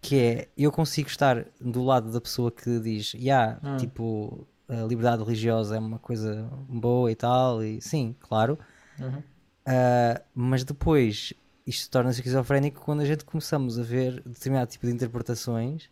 Que 0.00 0.20
é, 0.20 0.48
eu 0.56 0.70
consigo 0.70 1.08
estar 1.08 1.46
do 1.60 1.82
lado 1.82 2.12
da 2.12 2.20
pessoa 2.20 2.52
que 2.52 2.78
diz, 2.78 3.14
yeah, 3.14 3.58
hum. 3.62 3.76
tipo, 3.76 4.46
a 4.68 4.82
liberdade 4.82 5.22
religiosa 5.22 5.76
é 5.76 5.78
uma 5.78 5.98
coisa 5.98 6.48
boa 6.68 7.10
e 7.10 7.14
tal, 7.14 7.64
e 7.64 7.80
sim, 7.80 8.14
claro. 8.20 8.58
Uhum. 9.00 9.18
Uh, 9.18 10.22
mas 10.34 10.62
depois 10.62 11.32
isto 11.66 11.90
torna-se 11.90 12.20
esquizofrénico 12.20 12.80
quando 12.80 13.00
a 13.00 13.04
gente 13.04 13.24
começamos 13.24 13.78
a 13.78 13.82
ver 13.82 14.22
determinado 14.22 14.70
tipo 14.70 14.86
de 14.86 14.92
interpretações 14.92 15.90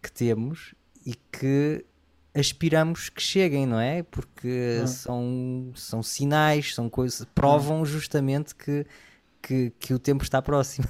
que 0.00 0.12
temos 0.12 0.74
e 1.04 1.14
que 1.14 1.84
aspiramos 2.38 3.08
que 3.08 3.22
cheguem, 3.22 3.66
não 3.66 3.80
é? 3.80 4.02
Porque 4.02 4.78
uhum. 4.80 4.86
são, 4.86 5.72
são 5.74 6.02
sinais, 6.02 6.74
são 6.74 6.88
coisas, 6.88 7.26
provam 7.34 7.84
justamente 7.84 8.54
que 8.54 8.86
que, 9.42 9.72
que 9.78 9.94
o 9.94 9.98
tempo 9.98 10.22
está 10.22 10.42
próximo. 10.42 10.86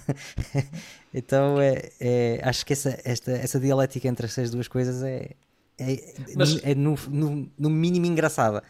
então 1.13 1.61
é, 1.61 1.91
é, 2.01 2.41
acho 2.43 2.65
que 2.65 2.73
essa, 2.73 2.99
esta, 3.05 3.31
essa 3.33 3.61
dialética 3.61 4.09
entre 4.09 4.27
essas 4.27 4.51
duas 4.51 4.67
coisas 4.67 5.03
é, 5.03 5.31
é, 5.79 6.15
mas, 6.35 6.63
é 6.65 6.75
no, 6.75 6.97
no, 7.09 7.51
no, 7.59 7.71
mínimo 7.71 8.07
engraçada. 8.07 8.63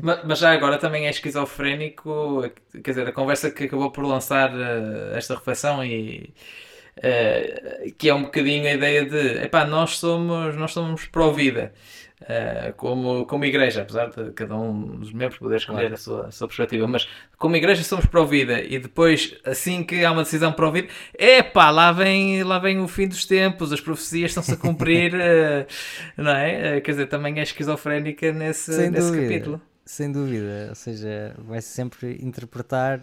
Mas, 0.00 0.24
mas, 0.24 0.38
já 0.38 0.52
agora 0.52 0.78
também 0.78 1.06
é 1.06 1.10
esquizofrénico, 1.10 2.42
quer 2.72 2.90
dizer, 2.90 3.08
a 3.08 3.12
conversa 3.12 3.50
que 3.50 3.64
acabou 3.64 3.90
por 3.90 4.04
lançar 4.04 4.54
uh, 4.54 5.14
esta 5.14 5.34
reflexão 5.34 5.84
e 5.84 6.32
uh, 6.98 7.92
que 7.98 8.08
é 8.08 8.14
um 8.14 8.22
bocadinho 8.22 8.68
a 8.68 8.72
ideia 8.72 9.04
de 9.04 9.44
epá, 9.44 9.66
nós 9.66 9.98
somos, 9.98 10.56
nós 10.56 10.72
somos 10.72 11.06
pró-vida. 11.06 11.74
Uh, 12.24 12.72
como, 12.78 13.26
como 13.26 13.44
igreja, 13.44 13.82
apesar 13.82 14.06
de 14.06 14.30
cada 14.32 14.56
um 14.56 14.96
dos 14.96 15.12
membros 15.12 15.38
poder 15.38 15.56
escolher 15.56 15.80
claro. 15.80 15.94
a, 15.94 15.96
sua, 15.98 16.26
a 16.28 16.30
sua 16.30 16.48
perspectiva, 16.48 16.86
mas 16.86 17.06
como 17.36 17.54
igreja 17.54 17.82
somos 17.82 18.06
pró-vida 18.06 18.62
e 18.62 18.78
depois, 18.78 19.36
assim 19.44 19.84
que 19.84 20.02
há 20.02 20.10
uma 20.10 20.22
decisão 20.22 20.50
pró-vida, 20.50 20.88
epá, 21.18 21.68
lá 21.68 21.92
vem, 21.92 22.42
lá 22.42 22.58
vem 22.58 22.80
o 22.80 22.88
fim 22.88 23.06
dos 23.06 23.26
tempos, 23.26 23.74
as 23.74 23.80
profecias 23.80 24.30
estão-se 24.30 24.52
a 24.52 24.56
cumprir, 24.56 25.14
uh, 25.14 25.66
não 26.16 26.30
é? 26.30 26.78
Uh, 26.78 26.80
quer 26.80 26.92
dizer, 26.92 27.06
também 27.08 27.38
é 27.40 27.42
esquizofrénica 27.42 28.32
nesse, 28.32 28.90
nesse 28.90 29.12
capítulo. 29.12 29.60
Sem 29.84 30.10
dúvida, 30.10 30.68
ou 30.70 30.74
seja, 30.74 31.34
vai 31.46 31.60
sempre 31.60 32.18
interpretar 32.22 33.02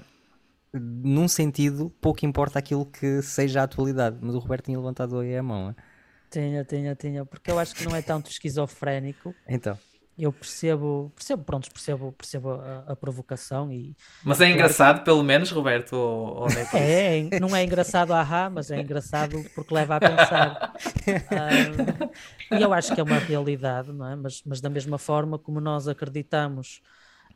num 0.73 1.27
sentido, 1.27 1.91
pouco 2.01 2.25
importa 2.25 2.57
aquilo 2.57 2.85
que 2.85 3.21
seja 3.21 3.61
a 3.61 3.63
atualidade. 3.63 4.17
Mas 4.19 4.33
o 4.33 4.39
Roberto 4.39 4.65
tinha 4.65 4.79
levantado 4.79 5.19
aí 5.19 5.35
a 5.35 5.43
mão. 5.43 5.69
É? 5.69 5.90
Tinha, 6.31 6.63
tinha, 6.63 6.95
tinha, 6.95 7.25
porque 7.25 7.51
eu 7.51 7.59
acho 7.59 7.75
que 7.75 7.83
não 7.83 7.93
é 7.93 8.01
tanto 8.01 8.31
esquizofrénico. 8.31 9.35
Então. 9.45 9.77
Eu 10.17 10.31
percebo, 10.31 11.11
percebo, 11.15 11.43
pronto, 11.43 11.69
percebo, 11.71 12.11
percebo 12.11 12.51
a, 12.51 12.83
a 12.87 12.95
provocação 12.95 13.71
e. 13.71 13.95
Mas 14.23 14.39
é 14.39 14.49
engraçado, 14.49 14.97
claro, 14.97 15.05
pelo 15.05 15.23
menos, 15.23 15.49
Roberto, 15.51 15.93
ou, 15.93 16.41
ou 16.41 16.47
é, 16.73 17.17
é, 17.17 17.39
não 17.39 17.55
é 17.55 17.63
engraçado, 17.63 18.13
ahá, 18.13 18.49
mas 18.49 18.71
é 18.71 18.79
engraçado 18.79 19.43
porque 19.55 19.73
leva 19.73 19.95
a 19.95 19.99
pensar. 19.99 20.73
um, 22.51 22.57
e 22.57 22.61
eu 22.61 22.71
acho 22.71 22.93
que 22.93 23.01
é 23.01 23.03
uma 23.03 23.17
realidade, 23.17 23.91
não 23.91 24.07
é? 24.07 24.15
Mas, 24.15 24.43
mas 24.45 24.61
da 24.61 24.69
mesma 24.69 24.97
forma 24.97 25.39
como 25.39 25.59
nós 25.59 25.87
acreditamos 25.87 26.81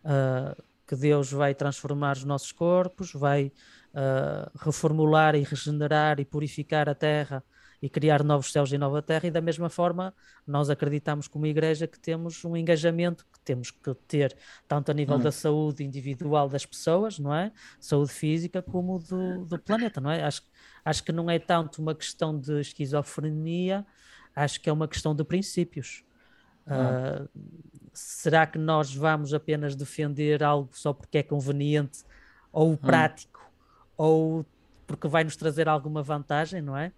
uh, 0.04 0.62
que 0.88 0.96
Deus 0.96 1.32
vai 1.32 1.56
transformar 1.56 2.18
os 2.18 2.24
nossos 2.24 2.52
corpos, 2.52 3.12
vai 3.14 3.52
uh, 3.94 4.52
reformular 4.60 5.36
e 5.36 5.44
regenerar 5.44 6.20
e 6.20 6.26
purificar 6.26 6.88
a 6.88 6.94
terra 6.94 7.44
e 7.86 7.90
criar 7.90 8.24
novos 8.24 8.52
céus 8.52 8.72
e 8.72 8.80
nova 8.80 9.00
terra, 9.00 9.28
e 9.28 9.32
da 9.32 9.40
mesma 9.40 9.70
forma 9.70 10.12
nós 10.48 10.72
acreditamos 10.72 11.28
como 11.28 11.46
igreja 11.46 11.86
que 11.86 12.00
temos 12.00 12.44
um 12.44 12.58
engajamento 12.58 13.24
que 13.32 13.40
temos 13.42 13.70
que 13.70 13.94
ter, 14.08 14.36
tanto 14.68 14.90
a 14.90 14.94
nível 14.94 15.18
hum. 15.18 15.20
da 15.20 15.32
saúde 15.32 15.84
individual 15.84 16.50
das 16.50 16.66
pessoas, 16.66 17.20
não 17.20 17.32
é? 17.32 17.52
Saúde 17.80 18.12
física, 18.12 18.60
como 18.60 18.98
do, 18.98 19.46
do 19.46 19.60
planeta, 19.60 20.02
não 20.02 20.10
é? 20.10 20.24
Acho, 20.24 20.42
acho 20.84 21.04
que 21.04 21.12
não 21.12 21.30
é 21.30 21.38
tanto 21.38 21.80
uma 21.80 21.94
questão 21.94 22.36
de 22.36 22.60
esquizofrenia, 22.60 23.86
acho 24.36 24.60
que 24.60 24.68
é 24.68 24.74
uma 24.74 24.88
questão 24.88 25.14
de 25.14 25.24
princípios. 25.24 26.04
Uh, 26.66 27.30
será 27.94 28.48
que 28.48 28.58
nós 28.58 28.96
vamos 28.96 29.32
apenas 29.32 29.76
defender 29.76 30.44
algo 30.44 30.72
só 30.72 30.92
porque 30.92 31.20
é 31.20 31.24
conveniente 31.24 32.00
ou 32.52 32.72
hum. 32.72 32.78
prático 32.78 33.48
ou 33.96 34.44
porque 34.88 35.08
vai 35.08 35.24
nos 35.24 35.36
trazer 35.36 35.70
alguma 35.70 36.02
vantagem, 36.02 36.64
não 36.64 36.76
é? 36.76 36.92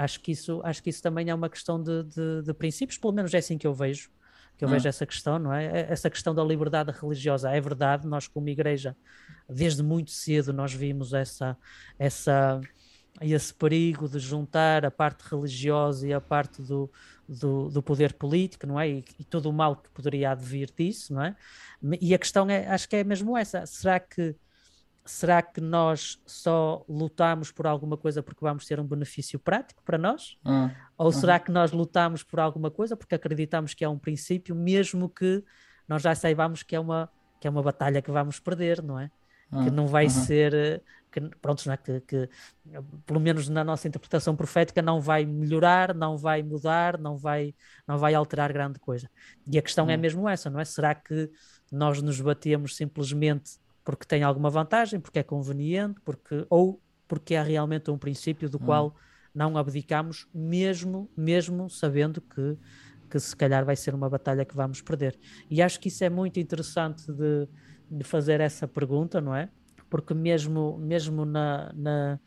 Acho 0.00 0.18
que 0.20 0.32
isso, 0.32 0.62
acho 0.64 0.82
que 0.82 0.88
isso 0.88 1.02
também 1.02 1.28
é 1.28 1.34
uma 1.34 1.50
questão 1.50 1.82
de, 1.82 2.04
de, 2.04 2.42
de 2.42 2.54
princípios, 2.54 2.96
pelo 2.96 3.12
menos 3.12 3.34
é 3.34 3.38
assim 3.38 3.58
que 3.58 3.66
eu 3.66 3.74
vejo, 3.74 4.10
que 4.56 4.64
eu 4.64 4.68
hum. 4.68 4.72
vejo 4.72 4.88
essa 4.88 5.04
questão, 5.04 5.38
não 5.38 5.52
é? 5.52 5.66
é? 5.66 5.92
Essa 5.92 6.08
questão 6.08 6.34
da 6.34 6.42
liberdade 6.42 6.90
religiosa. 6.90 7.50
É 7.50 7.60
verdade, 7.60 8.06
nós 8.06 8.26
como 8.26 8.48
igreja, 8.48 8.96
desde 9.46 9.82
muito 9.82 10.10
cedo 10.10 10.54
nós 10.54 10.72
vimos 10.72 11.12
essa, 11.12 11.54
essa, 11.98 12.62
esse 13.20 13.52
perigo 13.52 14.08
de 14.08 14.18
juntar 14.18 14.86
a 14.86 14.90
parte 14.90 15.22
religiosa 15.28 16.08
e 16.08 16.14
a 16.14 16.20
parte 16.20 16.62
do, 16.62 16.90
do, 17.28 17.68
do 17.68 17.82
poder 17.82 18.14
político, 18.14 18.66
não 18.66 18.80
é? 18.80 18.88
E, 18.88 19.04
e, 19.18 19.24
todo 19.24 19.50
o 19.50 19.52
mal 19.52 19.76
que 19.76 19.90
poderia 19.90 20.30
advir 20.30 20.70
disso, 20.74 21.12
não 21.12 21.22
é? 21.22 21.36
E 22.00 22.14
a 22.14 22.18
questão 22.18 22.48
é, 22.48 22.66
acho 22.68 22.88
que 22.88 22.96
é 22.96 23.04
mesmo 23.04 23.36
essa, 23.36 23.66
será 23.66 24.00
que 24.00 24.34
será 25.04 25.42
que 25.42 25.60
nós 25.60 26.20
só 26.26 26.84
lutamos 26.88 27.50
por 27.50 27.66
alguma 27.66 27.96
coisa 27.96 28.22
porque 28.22 28.40
vamos 28.42 28.66
ter 28.66 28.78
um 28.78 28.86
benefício 28.86 29.38
prático 29.38 29.82
para 29.82 29.98
nós? 29.98 30.36
Hum. 30.44 30.70
Ou 30.96 31.06
uhum. 31.06 31.12
será 31.12 31.38
que 31.38 31.50
nós 31.50 31.72
lutamos 31.72 32.22
por 32.22 32.38
alguma 32.40 32.70
coisa 32.70 32.96
porque 32.96 33.14
acreditamos 33.14 33.74
que 33.74 33.84
é 33.84 33.88
um 33.88 33.98
princípio, 33.98 34.54
mesmo 34.54 35.08
que 35.08 35.42
nós 35.88 36.02
já 36.02 36.14
saibamos 36.14 36.62
que 36.62 36.76
é 36.76 36.80
uma, 36.80 37.10
que 37.40 37.46
é 37.46 37.50
uma 37.50 37.62
batalha 37.62 38.02
que 38.02 38.10
vamos 38.10 38.38
perder, 38.38 38.82
não 38.82 38.98
é? 38.98 39.10
Hum. 39.52 39.64
Que 39.64 39.70
não 39.70 39.86
vai 39.86 40.04
uhum. 40.04 40.10
ser, 40.10 40.82
que, 41.10 41.20
pronto, 41.42 41.66
não 41.66 41.72
é? 41.72 41.76
que, 41.76 42.00
que, 42.02 42.28
pelo 43.04 43.18
menos 43.18 43.48
na 43.48 43.64
nossa 43.64 43.88
interpretação 43.88 44.36
profética, 44.36 44.80
não 44.80 45.00
vai 45.00 45.24
melhorar, 45.24 45.94
não 45.94 46.16
vai 46.16 46.42
mudar, 46.42 46.98
não 46.98 47.16
vai, 47.16 47.54
não 47.86 47.98
vai 47.98 48.14
alterar 48.14 48.52
grande 48.52 48.78
coisa. 48.78 49.10
E 49.46 49.58
a 49.58 49.62
questão 49.62 49.90
é 49.90 49.96
hum. 49.96 50.00
mesmo 50.00 50.28
essa, 50.28 50.48
não 50.48 50.60
é? 50.60 50.64
Será 50.64 50.94
que 50.94 51.30
nós 51.70 52.00
nos 52.00 52.20
batemos 52.20 52.76
simplesmente 52.76 53.59
porque 53.84 54.06
tem 54.06 54.22
alguma 54.22 54.50
vantagem, 54.50 55.00
porque 55.00 55.18
é 55.18 55.22
conveniente, 55.22 56.00
porque 56.04 56.46
ou 56.48 56.80
porque 57.08 57.34
é 57.34 57.42
realmente 57.42 57.90
um 57.90 57.98
princípio 57.98 58.48
do 58.48 58.56
hum. 58.56 58.64
qual 58.64 58.94
não 59.34 59.56
abdicamos, 59.56 60.28
mesmo, 60.32 61.10
mesmo 61.16 61.68
sabendo 61.68 62.20
que, 62.20 62.56
que 63.08 63.18
se 63.18 63.34
calhar 63.34 63.64
vai 63.64 63.76
ser 63.76 63.94
uma 63.94 64.08
batalha 64.08 64.44
que 64.44 64.54
vamos 64.54 64.80
perder. 64.80 65.18
E 65.48 65.62
acho 65.62 65.80
que 65.80 65.88
isso 65.88 66.04
é 66.04 66.10
muito 66.10 66.38
interessante 66.38 67.10
de, 67.12 67.48
de 67.90 68.04
fazer 68.04 68.40
essa 68.40 68.68
pergunta, 68.68 69.20
não 69.20 69.34
é? 69.34 69.48
Porque 69.88 70.14
mesmo, 70.14 70.78
mesmo 70.78 71.24
na, 71.24 71.72
na, 71.74 72.20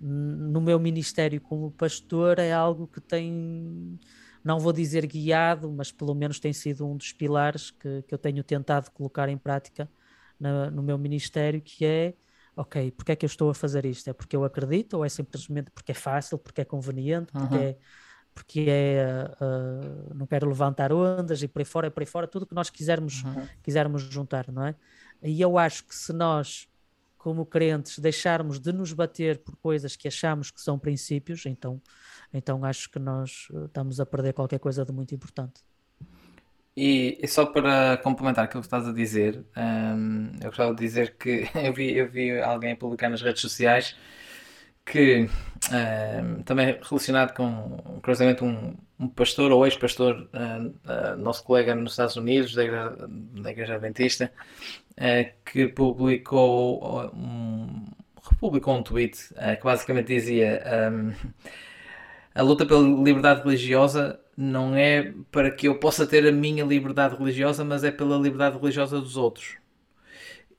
no 0.00 0.60
meu 0.60 0.78
ministério 0.78 1.40
como 1.40 1.70
pastor 1.70 2.38
é 2.38 2.52
algo 2.52 2.86
que 2.86 3.00
tem, 3.00 3.98
não 4.42 4.58
vou 4.58 4.72
dizer 4.72 5.06
guiado, 5.06 5.70
mas 5.70 5.92
pelo 5.92 6.14
menos 6.14 6.40
tem 6.40 6.52
sido 6.52 6.86
um 6.86 6.96
dos 6.96 7.12
pilares 7.12 7.70
que, 7.70 8.02
que 8.02 8.14
eu 8.14 8.18
tenho 8.18 8.42
tentado 8.42 8.90
colocar 8.90 9.28
em 9.28 9.36
prática 9.36 9.88
na, 10.40 10.70
no 10.70 10.82
meu 10.82 10.96
ministério, 10.98 11.60
que 11.60 11.84
é 11.84 12.14
ok, 12.56 12.90
porque 12.92 13.12
é 13.12 13.16
que 13.16 13.24
eu 13.24 13.28
estou 13.28 13.50
a 13.50 13.54
fazer 13.54 13.84
isto? 13.84 14.08
É 14.08 14.12
porque 14.12 14.34
eu 14.34 14.44
acredito 14.44 14.94
ou 14.94 15.04
é 15.04 15.08
simplesmente 15.08 15.70
porque 15.70 15.92
é 15.92 15.94
fácil, 15.94 16.38
porque 16.38 16.60
é 16.60 16.64
conveniente, 16.64 17.32
porque 17.32 17.54
uhum. 17.54 17.62
é, 17.62 17.76
porque 18.34 18.66
é 18.68 19.30
uh, 19.40 20.14
não 20.14 20.26
quero 20.26 20.48
levantar 20.48 20.92
ondas 20.92 21.42
e 21.42 21.48
por 21.48 21.60
aí 21.60 21.64
fora, 21.64 21.86
e 21.88 21.90
por 21.90 22.02
aí 22.02 22.06
fora, 22.06 22.26
tudo 22.26 22.46
que 22.46 22.54
nós 22.54 22.70
quisermos, 22.70 23.22
uhum. 23.22 23.46
quisermos 23.62 24.02
juntar, 24.02 24.50
não 24.50 24.64
é? 24.64 24.74
E 25.22 25.40
eu 25.40 25.58
acho 25.58 25.84
que 25.84 25.94
se 25.94 26.12
nós, 26.12 26.68
como 27.18 27.44
crentes, 27.44 27.98
deixarmos 27.98 28.58
de 28.58 28.72
nos 28.72 28.92
bater 28.92 29.38
por 29.38 29.56
coisas 29.56 29.96
que 29.96 30.08
achamos 30.08 30.50
que 30.50 30.60
são 30.60 30.78
princípios, 30.78 31.44
então, 31.44 31.80
então 32.32 32.64
acho 32.64 32.90
que 32.90 32.98
nós 32.98 33.48
estamos 33.66 34.00
a 34.00 34.06
perder 34.06 34.32
qualquer 34.32 34.58
coisa 34.58 34.84
de 34.84 34.92
muito 34.92 35.14
importante. 35.14 35.62
E, 36.82 37.18
e, 37.22 37.28
só 37.28 37.44
para 37.44 37.98
complementar 37.98 38.46
aquilo 38.46 38.62
que 38.62 38.66
estás 38.66 38.88
a 38.88 38.92
dizer, 38.92 39.44
um, 39.54 40.32
eu 40.40 40.46
gostava 40.46 40.74
de 40.74 40.80
dizer 40.80 41.14
que 41.18 41.46
eu 41.62 41.74
vi, 41.74 41.94
eu 41.94 42.08
vi 42.08 42.40
alguém 42.40 42.74
publicar 42.74 43.10
nas 43.10 43.20
redes 43.20 43.42
sociais 43.42 43.94
que 44.86 45.28
um, 45.70 46.42
também 46.42 46.78
relacionado 46.82 47.34
com, 47.34 48.00
curiosamente, 48.00 48.42
um, 48.42 48.74
um 48.98 49.08
pastor 49.08 49.52
ou 49.52 49.66
ex-pastor, 49.66 50.26
uh, 50.32 51.16
nosso 51.18 51.44
colega 51.44 51.74
nos 51.74 51.92
Estados 51.92 52.16
Unidos, 52.16 52.54
da 52.54 52.64
Igreja, 52.64 52.96
da 53.42 53.50
igreja 53.50 53.74
Adventista, 53.74 54.32
uh, 54.92 55.30
que 55.44 55.68
publicou 55.68 57.12
um, 57.14 57.90
publicou 58.38 58.74
um 58.74 58.82
tweet 58.82 59.34
que 59.34 59.64
basicamente 59.64 60.06
dizia 60.06 60.62
a 62.34 62.42
luta 62.42 62.64
pela 62.66 62.80
liberdade 62.80 63.42
religiosa 63.42 64.20
não 64.36 64.74
é 64.74 65.12
para 65.30 65.50
que 65.50 65.68
eu 65.68 65.78
possa 65.78 66.06
ter 66.06 66.26
a 66.26 66.32
minha 66.32 66.64
liberdade 66.64 67.16
religiosa, 67.16 67.64
mas 67.64 67.84
é 67.84 67.90
pela 67.90 68.16
liberdade 68.16 68.58
religiosa 68.58 69.00
dos 69.00 69.16
outros. 69.16 69.60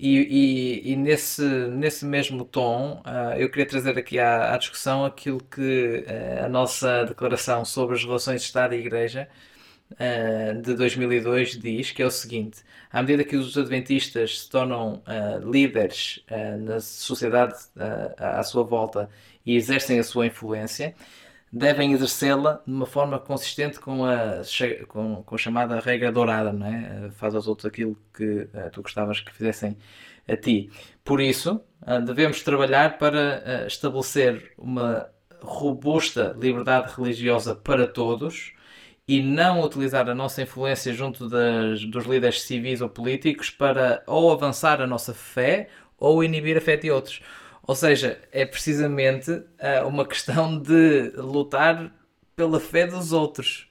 E, 0.04 0.82
e, 0.88 0.94
e 0.94 0.96
nesse, 0.96 1.44
nesse 1.44 2.06
mesmo 2.06 2.44
tom, 2.44 3.04
uh, 3.06 3.38
eu 3.38 3.50
queria 3.52 3.68
trazer 3.68 3.98
aqui 4.00 4.18
à, 4.18 4.52
à 4.52 4.58
discussão 4.58 5.06
aquilo 5.06 5.40
que 5.40 6.04
uh, 6.08 6.46
a 6.46 6.50
nossa 6.50 7.06
declaração 7.06 7.64
sobre 7.64 7.96
as 7.96 8.04
relações 8.04 8.42
de 8.42 8.48
Estado 8.48 8.74
e 8.74 8.80
Igreja 8.80 9.30
uh, 9.92 10.60
de 10.60 10.74
2002 10.74 11.60
diz, 11.60 11.92
que 11.92 12.02
é 12.02 12.06
o 12.06 12.10
seguinte: 12.10 12.64
à 12.92 13.02
medida 13.04 13.24
que 13.24 13.36
os 13.36 13.56
adventistas 13.56 14.40
se 14.40 14.50
tornam 14.50 15.04
líderes 15.46 16.24
na 16.60 16.80
sociedade 16.80 17.54
à 18.18 18.42
sua 18.42 18.64
volta 18.64 19.08
e 19.46 19.56
exercem 19.56 20.00
a 20.00 20.04
sua 20.04 20.26
influência, 20.26 20.96
devem 21.52 21.92
exercê-la 21.92 22.62
de 22.66 22.74
uma 22.74 22.86
forma 22.86 23.20
consistente 23.20 23.80
com 23.80 24.06
a, 24.06 24.42
com, 24.88 25.22
com 25.24 25.36
a 25.36 25.38
chamada 25.38 25.80
regra 25.80 26.12
dourada, 26.12 26.54
não 26.54 26.66
é? 26.66 27.08
Eh, 27.08 27.12
faz 27.12 27.36
aos 27.36 27.48
outros 27.48 27.66
aquilo 27.66 27.98
que 28.14 28.48
uh, 28.54 28.70
tu 28.72 28.82
gostavas 28.82 29.20
que 29.20 29.34
fizessem 29.34 29.78
a 30.28 30.38
ti. 30.38 30.70
Por 31.04 31.20
isso, 31.20 31.62
uh, 31.82 32.02
devemos 32.06 32.42
trabalhar 32.42 32.98
para 32.98 33.64
uh, 33.64 33.68
estabelecer 33.68 34.54
uma 34.58 35.10
robusta 35.42 36.36
liberdade 36.40 36.94
religiosa 36.96 37.54
para 37.56 37.86
todos 37.88 38.54
e 39.08 39.22
não 39.22 39.62
utilizar 39.62 40.10
a 40.10 40.16
nossa 40.16 40.42
influência 40.42 40.94
junto 40.94 41.28
das, 41.28 41.84
dos 41.86 42.06
líderes 42.06 42.44
civis 42.44 42.80
ou 42.80 42.88
políticos 42.90 43.50
para 43.50 44.04
ou 44.08 44.32
avançar 44.32 44.82
a 44.82 44.88
nossa 44.88 45.14
fé 45.14 45.68
ou 45.98 46.24
inibir 46.24 46.56
a 46.56 46.62
fé 46.62 46.78
de 46.78 46.90
outros. 46.90 47.22
Ou 47.64 47.76
seja, 47.76 48.20
é 48.32 48.46
precisamente 48.46 49.32
uh, 49.32 49.88
uma 49.88 50.06
questão 50.06 50.60
de 50.60 51.12
lutar 51.16 51.92
pela 52.36 52.60
fé 52.60 52.88
dos 52.88 53.14
outros, 53.14 53.70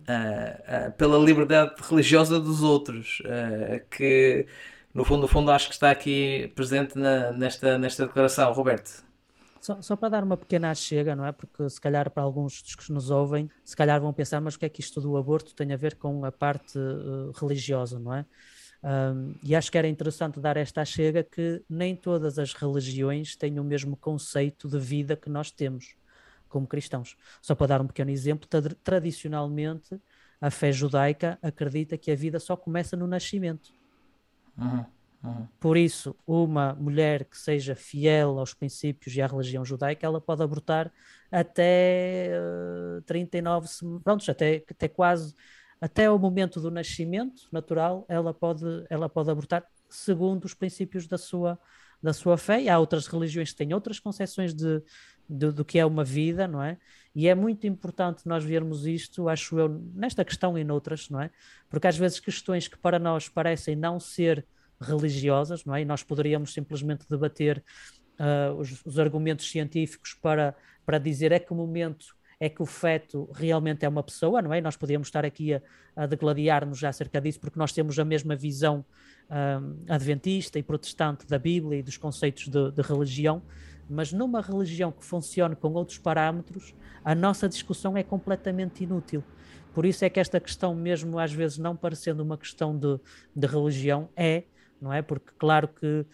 uh, 0.00 0.88
uh, 0.88 0.92
pela 0.92 1.18
liberdade 1.18 1.74
religiosa 1.80 2.40
dos 2.40 2.62
outros, 2.62 3.22
que 3.90 4.46
no 4.92 5.04
fundo, 5.04 5.22
no 5.22 5.28
fundo 5.28 5.50
acho 5.52 5.68
que 5.68 5.74
está 5.74 5.90
aqui 5.90 6.52
presente 6.54 6.98
na, 6.98 7.32
nesta, 7.32 7.78
nesta 7.78 8.06
declaração, 8.06 8.52
Roberto. 8.52 9.04
Só, 9.60 9.80
só, 9.82 9.94
para 9.94 10.08
dar 10.08 10.24
uma 10.24 10.38
pequena 10.38 10.74
chega, 10.74 11.14
não 11.14 11.24
é? 11.24 11.32
Porque 11.32 11.68
se 11.68 11.80
calhar 11.80 12.10
para 12.10 12.22
alguns 12.22 12.62
dos 12.62 12.74
que 12.74 12.90
nos 12.90 13.10
ouvem, 13.10 13.48
se 13.62 13.76
calhar 13.76 14.00
vão 14.00 14.12
pensar, 14.12 14.40
mas 14.40 14.54
o 14.54 14.58
que 14.58 14.64
é 14.64 14.68
que 14.70 14.80
isto 14.80 15.02
do 15.02 15.16
aborto 15.18 15.54
tem 15.54 15.70
a 15.72 15.76
ver 15.76 15.96
com 15.96 16.24
a 16.24 16.32
parte 16.32 16.78
religiosa, 17.38 17.98
não 17.98 18.14
é? 18.14 18.24
Um, 18.82 19.34
e 19.42 19.54
acho 19.54 19.70
que 19.70 19.76
era 19.76 19.86
interessante 19.86 20.40
dar 20.40 20.56
esta 20.56 20.84
chega 20.84 21.22
que 21.22 21.62
nem 21.68 21.94
todas 21.94 22.38
as 22.38 22.54
religiões 22.54 23.36
têm 23.36 23.58
o 23.58 23.64
mesmo 23.64 23.96
conceito 23.96 24.68
de 24.68 24.78
vida 24.78 25.16
que 25.16 25.28
nós 25.28 25.50
temos 25.50 25.94
como 26.48 26.66
cristãos. 26.66 27.16
Só 27.40 27.54
para 27.54 27.68
dar 27.68 27.80
um 27.80 27.86
pequeno 27.86 28.10
exemplo, 28.10 28.48
tradicionalmente 28.82 30.00
a 30.40 30.50
fé 30.50 30.72
judaica 30.72 31.38
acredita 31.42 31.98
que 31.98 32.10
a 32.10 32.16
vida 32.16 32.40
só 32.40 32.56
começa 32.56 32.96
no 32.96 33.06
nascimento. 33.06 33.72
Uhum. 34.58 34.84
Uhum. 35.22 35.46
Por 35.60 35.76
isso, 35.76 36.16
uma 36.26 36.74
mulher 36.74 37.26
que 37.26 37.36
seja 37.36 37.74
fiel 37.74 38.38
aos 38.38 38.54
princípios 38.54 39.14
e 39.14 39.20
à 39.20 39.26
religião 39.26 39.64
judaica, 39.64 40.06
ela 40.06 40.20
pode 40.20 40.42
abortar 40.42 40.90
até 41.30 42.30
uh, 42.98 43.02
39, 43.02 43.68
pronto, 44.02 44.30
até, 44.30 44.64
até 44.68 44.88
quase, 44.88 45.34
até 45.80 46.10
o 46.10 46.18
momento 46.18 46.60
do 46.60 46.70
nascimento 46.70 47.48
natural, 47.50 48.04
ela 48.08 48.34
pode, 48.34 48.64
ela 48.90 49.08
pode 49.08 49.30
abortar 49.30 49.64
segundo 49.88 50.44
os 50.44 50.54
princípios 50.54 51.06
da 51.06 51.16
sua, 51.16 51.58
da 52.02 52.12
sua 52.12 52.36
fé. 52.36 52.62
E 52.62 52.68
há 52.68 52.78
outras 52.78 53.06
religiões 53.06 53.50
que 53.50 53.56
têm 53.56 53.72
outras 53.72 53.98
concepções 53.98 54.54
de, 54.54 54.82
de, 55.28 55.50
do 55.50 55.64
que 55.64 55.78
é 55.78 55.86
uma 55.86 56.04
vida, 56.04 56.46
não 56.46 56.62
é? 56.62 56.76
E 57.14 57.28
é 57.28 57.34
muito 57.34 57.66
importante 57.66 58.26
nós 58.26 58.44
vermos 58.44 58.86
isto, 58.86 59.28
acho 59.28 59.58
eu, 59.58 59.68
nesta 59.94 60.24
questão 60.24 60.56
e 60.56 60.62
noutras, 60.62 61.08
não 61.08 61.20
é? 61.20 61.30
Porque 61.68 61.86
às 61.86 61.96
vezes 61.96 62.20
questões 62.20 62.68
que 62.68 62.78
para 62.78 62.98
nós 62.98 63.28
parecem 63.28 63.74
não 63.74 63.98
ser 63.98 64.46
religiosas, 64.80 65.64
não 65.64 65.74
é? 65.74 65.82
E 65.82 65.84
nós 65.84 66.02
poderíamos 66.02 66.52
simplesmente 66.52 67.08
debater 67.08 67.62
uh, 68.18 68.54
os, 68.54 68.84
os, 68.84 68.98
argumentos 68.98 69.50
científicos 69.50 70.14
para, 70.14 70.54
para 70.84 70.98
dizer 70.98 71.32
a 71.32 71.40
que 71.40 71.52
momento 71.52 72.14
é 72.40 72.48
que 72.48 72.62
o 72.62 72.66
feto 72.66 73.28
realmente 73.34 73.84
é 73.84 73.88
uma 73.88 74.02
pessoa, 74.02 74.40
não 74.40 74.52
é? 74.52 74.60
Nós 74.62 74.74
podíamos 74.74 75.08
estar 75.08 75.24
aqui 75.26 75.52
a, 75.52 75.62
a 75.94 76.06
degladiar-nos 76.06 76.82
acerca 76.82 77.20
disso, 77.20 77.38
porque 77.38 77.58
nós 77.58 77.70
temos 77.70 77.98
a 77.98 78.04
mesma 78.04 78.34
visão 78.34 78.84
um, 79.30 79.84
adventista 79.92 80.58
e 80.58 80.62
protestante 80.62 81.26
da 81.26 81.38
Bíblia 81.38 81.78
e 81.78 81.82
dos 81.82 81.98
conceitos 81.98 82.48
de, 82.48 82.72
de 82.72 82.80
religião, 82.80 83.42
mas 83.88 84.10
numa 84.10 84.40
religião 84.40 84.90
que 84.90 85.04
funcione 85.04 85.54
com 85.54 85.72
outros 85.74 85.98
parâmetros, 85.98 86.74
a 87.04 87.14
nossa 87.14 87.46
discussão 87.46 87.94
é 87.94 88.02
completamente 88.02 88.84
inútil. 88.84 89.22
Por 89.74 89.84
isso 89.84 90.04
é 90.04 90.10
que 90.10 90.18
esta 90.18 90.40
questão, 90.40 90.74
mesmo 90.74 91.18
às 91.18 91.32
vezes 91.32 91.58
não 91.58 91.76
parecendo 91.76 92.22
uma 92.22 92.38
questão 92.38 92.76
de, 92.76 92.98
de 93.36 93.46
religião, 93.46 94.08
é 94.16 94.44
não 94.80 94.92
é? 94.92 95.02
Porque, 95.02 95.32
claro 95.38 95.68
que 95.68 96.06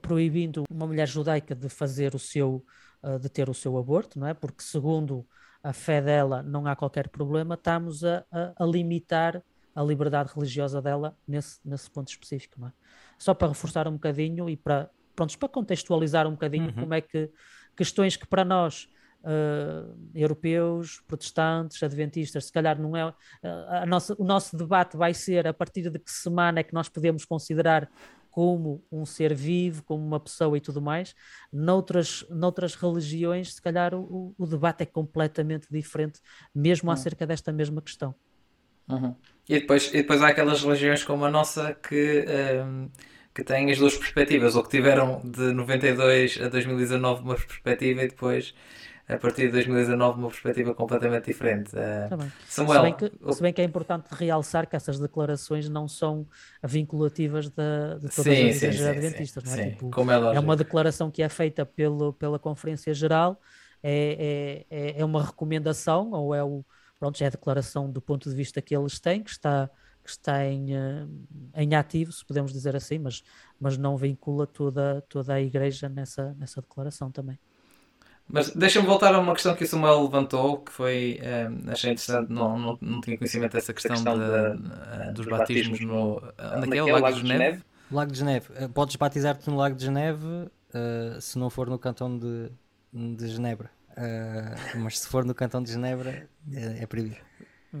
proibindo 0.00 0.64
uma 0.70 0.86
mulher 0.86 1.06
judaica 1.06 1.54
de 1.54 1.68
fazer 1.68 2.14
o 2.14 2.18
seu, 2.18 2.64
uh, 3.02 3.18
de 3.18 3.28
ter 3.28 3.50
o 3.50 3.54
seu 3.54 3.76
aborto, 3.76 4.18
não 4.18 4.26
é? 4.26 4.34
Porque, 4.34 4.62
segundo 4.62 5.26
a 5.64 5.72
fé 5.72 6.02
dela, 6.02 6.42
não 6.42 6.66
há 6.66 6.76
qualquer 6.76 7.08
problema, 7.08 7.54
estamos 7.54 8.04
a, 8.04 8.22
a, 8.30 8.52
a 8.62 8.66
limitar 8.66 9.42
a 9.74 9.82
liberdade 9.82 10.30
religiosa 10.32 10.80
dela 10.80 11.16
nesse, 11.26 11.58
nesse 11.64 11.90
ponto 11.90 12.08
específico, 12.08 12.60
não 12.60 12.68
é? 12.68 12.72
Só 13.18 13.32
para 13.32 13.48
reforçar 13.48 13.88
um 13.88 13.94
bocadinho 13.94 14.48
e 14.48 14.56
para, 14.56 14.90
pronto, 15.16 15.36
para 15.38 15.48
contextualizar 15.48 16.26
um 16.28 16.32
bocadinho 16.32 16.66
uhum. 16.66 16.74
como 16.74 16.94
é 16.94 17.00
que 17.00 17.30
questões 17.74 18.16
que 18.16 18.26
para 18.26 18.44
nós 18.44 18.88
Uh, 19.26 19.96
europeus, 20.14 21.02
protestantes, 21.08 21.82
adventistas, 21.82 22.44
se 22.44 22.52
calhar 22.52 22.78
não 22.78 22.94
é. 22.94 23.06
Uh, 23.06 23.14
nossa, 23.88 24.14
o 24.18 24.22
nosso 24.22 24.54
debate 24.54 24.98
vai 24.98 25.14
ser 25.14 25.46
a 25.46 25.54
partir 25.54 25.88
de 25.88 25.98
que 25.98 26.10
semana 26.10 26.60
é 26.60 26.62
que 26.62 26.74
nós 26.74 26.90
podemos 26.90 27.24
considerar 27.24 27.90
como 28.34 28.84
um 28.90 29.06
ser 29.06 29.32
vivo, 29.32 29.84
como 29.84 30.04
uma 30.04 30.18
pessoa 30.18 30.56
e 30.56 30.60
tudo 30.60 30.82
mais. 30.82 31.14
Noutras, 31.52 32.26
noutras 32.28 32.74
religiões, 32.74 33.54
se 33.54 33.62
calhar 33.62 33.94
o, 33.94 34.34
o 34.36 34.44
debate 34.44 34.82
é 34.82 34.86
completamente 34.86 35.68
diferente, 35.70 36.18
mesmo 36.52 36.88
uhum. 36.88 36.94
acerca 36.94 37.24
desta 37.24 37.52
mesma 37.52 37.80
questão. 37.80 38.12
Uhum. 38.88 39.14
E, 39.48 39.60
depois, 39.60 39.86
e 39.94 39.98
depois 39.98 40.20
há 40.20 40.30
aquelas 40.30 40.64
religiões 40.64 41.04
como 41.04 41.24
a 41.24 41.30
nossa 41.30 41.74
que. 41.74 42.24
Um 42.66 42.90
que 43.34 43.42
têm 43.42 43.68
as 43.68 43.78
duas 43.78 43.96
perspectivas, 43.96 44.54
ou 44.54 44.62
que 44.62 44.70
tiveram 44.70 45.20
de 45.24 45.52
92 45.52 46.40
a 46.40 46.48
2019 46.48 47.22
uma 47.22 47.34
perspectiva 47.34 48.04
e 48.04 48.08
depois 48.08 48.54
a 49.06 49.18
partir 49.18 49.46
de 49.46 49.52
2019 49.52 50.18
uma 50.18 50.28
perspectiva 50.28 50.74
completamente 50.74 51.26
diferente. 51.26 51.70
Uh, 51.74 52.32
Samuel, 52.46 52.76
se 52.76 52.82
bem, 52.82 52.94
que, 52.94 53.32
se, 53.34 53.42
bem 53.42 53.52
que, 53.52 53.60
é 53.60 53.64
importante 53.64 54.06
realçar 54.10 54.66
que 54.66 54.74
essas 54.76 54.98
declarações 54.98 55.68
não 55.68 55.86
são 55.86 56.26
vinculativas 56.62 57.48
de, 57.48 57.98
de 58.00 58.14
todas 58.14 58.36
sim, 58.36 58.48
as 58.48 58.56
igrejas 58.56 58.86
adventistas, 58.86 59.44
sim, 59.44 59.50
não 59.50 59.56
é? 59.56 59.64
Sim, 59.64 59.70
tipo, 59.72 60.10
é, 60.10 60.36
é, 60.36 60.40
uma 60.40 60.56
declaração 60.56 61.10
que 61.10 61.22
é 61.22 61.28
feita 61.28 61.66
pelo, 61.66 62.12
pela 62.14 62.38
Conferência 62.38 62.94
Geral, 62.94 63.38
é, 63.82 64.64
é, 64.70 64.76
é, 64.76 65.00
é 65.00 65.04
uma 65.04 65.22
recomendação 65.22 66.12
ou 66.12 66.34
é 66.34 66.42
o 66.42 66.64
pronto, 66.98 67.22
é 67.22 67.26
a 67.26 67.30
declaração 67.30 67.90
do 67.90 68.00
ponto 68.00 68.30
de 68.30 68.34
vista 68.34 68.62
que 68.62 68.74
eles 68.74 68.98
têm, 68.98 69.22
que 69.22 69.30
está 69.30 69.68
que 70.02 70.10
está 70.10 70.44
em, 70.44 70.76
eh, 70.76 71.06
em 71.56 71.74
ativo, 71.74 72.12
se 72.12 72.24
podemos 72.26 72.52
dizer 72.52 72.76
assim, 72.76 72.98
mas, 72.98 73.24
mas 73.58 73.78
não 73.78 73.96
vincula 73.96 74.46
toda, 74.46 75.02
toda 75.08 75.32
a 75.32 75.40
igreja 75.40 75.88
nessa, 75.88 76.34
nessa 76.34 76.60
declaração 76.60 77.10
também. 77.10 77.38
Mas 78.28 78.50
deixa-me 78.50 78.86
voltar 78.86 79.14
a 79.14 79.18
uma 79.18 79.34
questão 79.34 79.54
que 79.54 79.64
o 79.64 79.66
Samuel 79.66 80.02
levantou, 80.02 80.58
que 80.58 80.72
foi, 80.72 81.20
um, 81.20 81.68
eh, 81.68 81.72
achei 81.72 81.92
interessante, 81.92 82.32
não, 82.32 82.58
não, 82.58 82.78
não 82.80 83.00
tinha 83.00 83.18
conhecimento 83.18 83.52
dessa 83.52 83.72
questão, 83.72 83.94
questão 83.94 84.18
de, 84.18 84.24
de, 84.24 85.10
uh, 85.10 85.12
dos 85.12 85.26
batismos 85.26 85.80
no, 85.80 86.16
uh, 86.16 86.60
naquele, 86.60 86.90
Lago, 86.90 87.04
Lago 87.04 87.20
de 87.20 87.28
Geneve. 87.28 87.62
Lago 87.90 88.12
de 88.12 88.18
Geneve. 88.18 88.48
Uh, 88.52 88.68
podes 88.70 88.96
batizar-te 88.96 89.48
no 89.48 89.56
Lago 89.56 89.76
de 89.76 89.84
Geneve 89.84 90.50
se 91.20 91.38
não 91.38 91.48
for 91.48 91.68
no 91.68 91.78
cantão 91.78 92.18
de, 92.18 92.50
de 92.92 93.28
Genebra. 93.28 93.70
mas 94.74 94.98
se 94.98 95.06
for 95.06 95.24
no 95.24 95.32
cantão 95.32 95.62
de 95.62 95.70
Genebra, 95.70 96.28
é 96.52 96.84
proibido. 96.84 97.16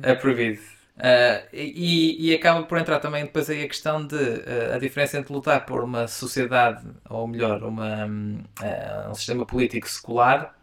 É 0.00 0.14
proibido. 0.14 0.60
Uh, 0.96 1.42
e, 1.52 2.30
e, 2.30 2.34
acaba 2.34 2.62
por 2.62 2.78
entrar 2.78 3.00
também 3.00 3.24
depois 3.24 3.50
aí 3.50 3.64
a 3.64 3.68
questão 3.68 4.06
de 4.06 4.14
uh, 4.14 4.74
a 4.74 4.78
diferença 4.78 5.18
entre 5.18 5.32
lutar 5.32 5.66
por 5.66 5.82
uma 5.82 6.06
sociedade, 6.06 6.86
ou 7.10 7.26
melhor, 7.26 7.64
uma, 7.64 8.06
uh, 8.06 9.10
um 9.10 9.14
sistema 9.14 9.44
político 9.44 9.88
secular 9.88 10.56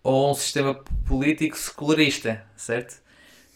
ou 0.00 0.30
um 0.30 0.34
sistema 0.34 0.74
político 1.04 1.56
secularista, 1.56 2.44
certo? 2.56 3.02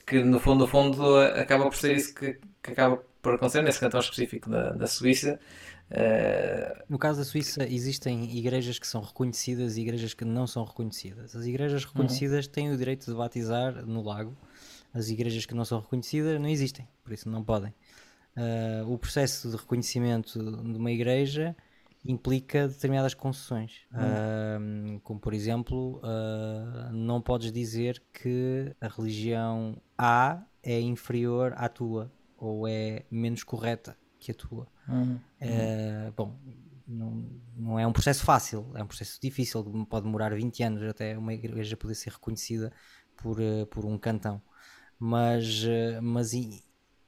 Que 0.05 0.25
no 0.25 0.41
fundo, 0.41 0.61
no 0.61 0.67
fundo 0.67 1.19
acaba 1.19 1.65
por 1.67 1.77
ser 1.77 1.97
isso 1.97 2.13
que, 2.13 2.37
que 2.61 2.73
acaba 2.73 3.01
por 3.23 3.35
acontecer 3.35 3.63
nesse 3.63 3.79
cantão 3.79 4.01
específico 4.01 4.51
da, 4.51 4.71
da 4.71 4.89
Suíça. 4.89 5.39
No 6.89 6.99
caso 6.99 7.21
da 7.21 7.25
Suíça, 7.25 7.65
existem 7.69 8.37
igrejas 8.37 8.77
que 8.77 8.87
são 8.89 9.03
reconhecidas 9.03 9.77
e 9.77 9.83
igrejas 9.83 10.15
que 10.15 10.25
não 10.25 10.49
são 10.49 10.65
reconhecidas. 10.65 11.37
As 11.37 11.47
igrejas 11.47 11.85
reconhecidas 11.85 12.47
uhum. 12.47 12.53
têm 12.53 12.73
o 12.73 12.77
direito 12.77 13.07
de 13.07 13.17
batizar 13.17 13.87
no 13.87 14.03
lago 14.03 14.37
as 14.93 15.09
igrejas 15.09 15.47
que 15.47 15.55
não 15.55 15.65
são 15.65 15.81
reconhecidas 15.81 16.41
não 16.41 16.49
existem, 16.49 16.87
por 17.03 17.13
isso 17.13 17.29
não 17.29 17.43
podem. 17.43 17.75
Uh, 18.37 18.91
o 18.91 18.99
processo 18.99 19.51
de 19.51 19.57
reconhecimento 19.57 20.39
de 20.39 20.79
uma 20.79 20.91
igreja 20.91 21.55
implica 22.05 22.67
determinadas 22.67 23.15
concessões, 23.15 23.83
uh, 23.93 25.01
como 25.01 25.21
por 25.21 25.35
exemplo, 25.35 25.99
uh, 25.99 26.93
não 26.93 27.21
podes 27.21 27.53
dizer 27.53 28.03
que 28.13 28.75
a 28.81 28.89
religião 28.89 29.77
A 29.97 30.43
é 30.63 30.81
inferior 30.81 31.53
à 31.57 31.69
tua 31.69 32.11
ou 32.37 32.67
é 32.67 33.05
menos 33.11 33.45
correta 33.45 33.97
que 34.19 34.33
a 34.33 34.35
tua. 34.35 34.67
Uhum. 34.89 35.19
bom, 36.17 36.37
não, 36.87 37.25
não 37.57 37.79
é 37.79 37.87
um 37.87 37.93
processo 37.93 38.25
fácil, 38.25 38.71
é 38.75 38.83
um 38.83 38.87
processo 38.87 39.21
difícil, 39.21 39.63
pode 39.89 40.07
demorar 40.07 40.35
20 40.35 40.63
anos 40.63 40.83
até 40.83 41.17
uma 41.17 41.35
igreja 41.35 41.77
poder 41.77 41.95
ser 41.95 42.11
reconhecida 42.11 42.73
por, 43.17 43.39
por 43.71 43.85
um 43.85 43.97
cantão 43.97 44.43
mas, 45.05 45.65
eh, 45.65 46.01
mas 46.01 46.33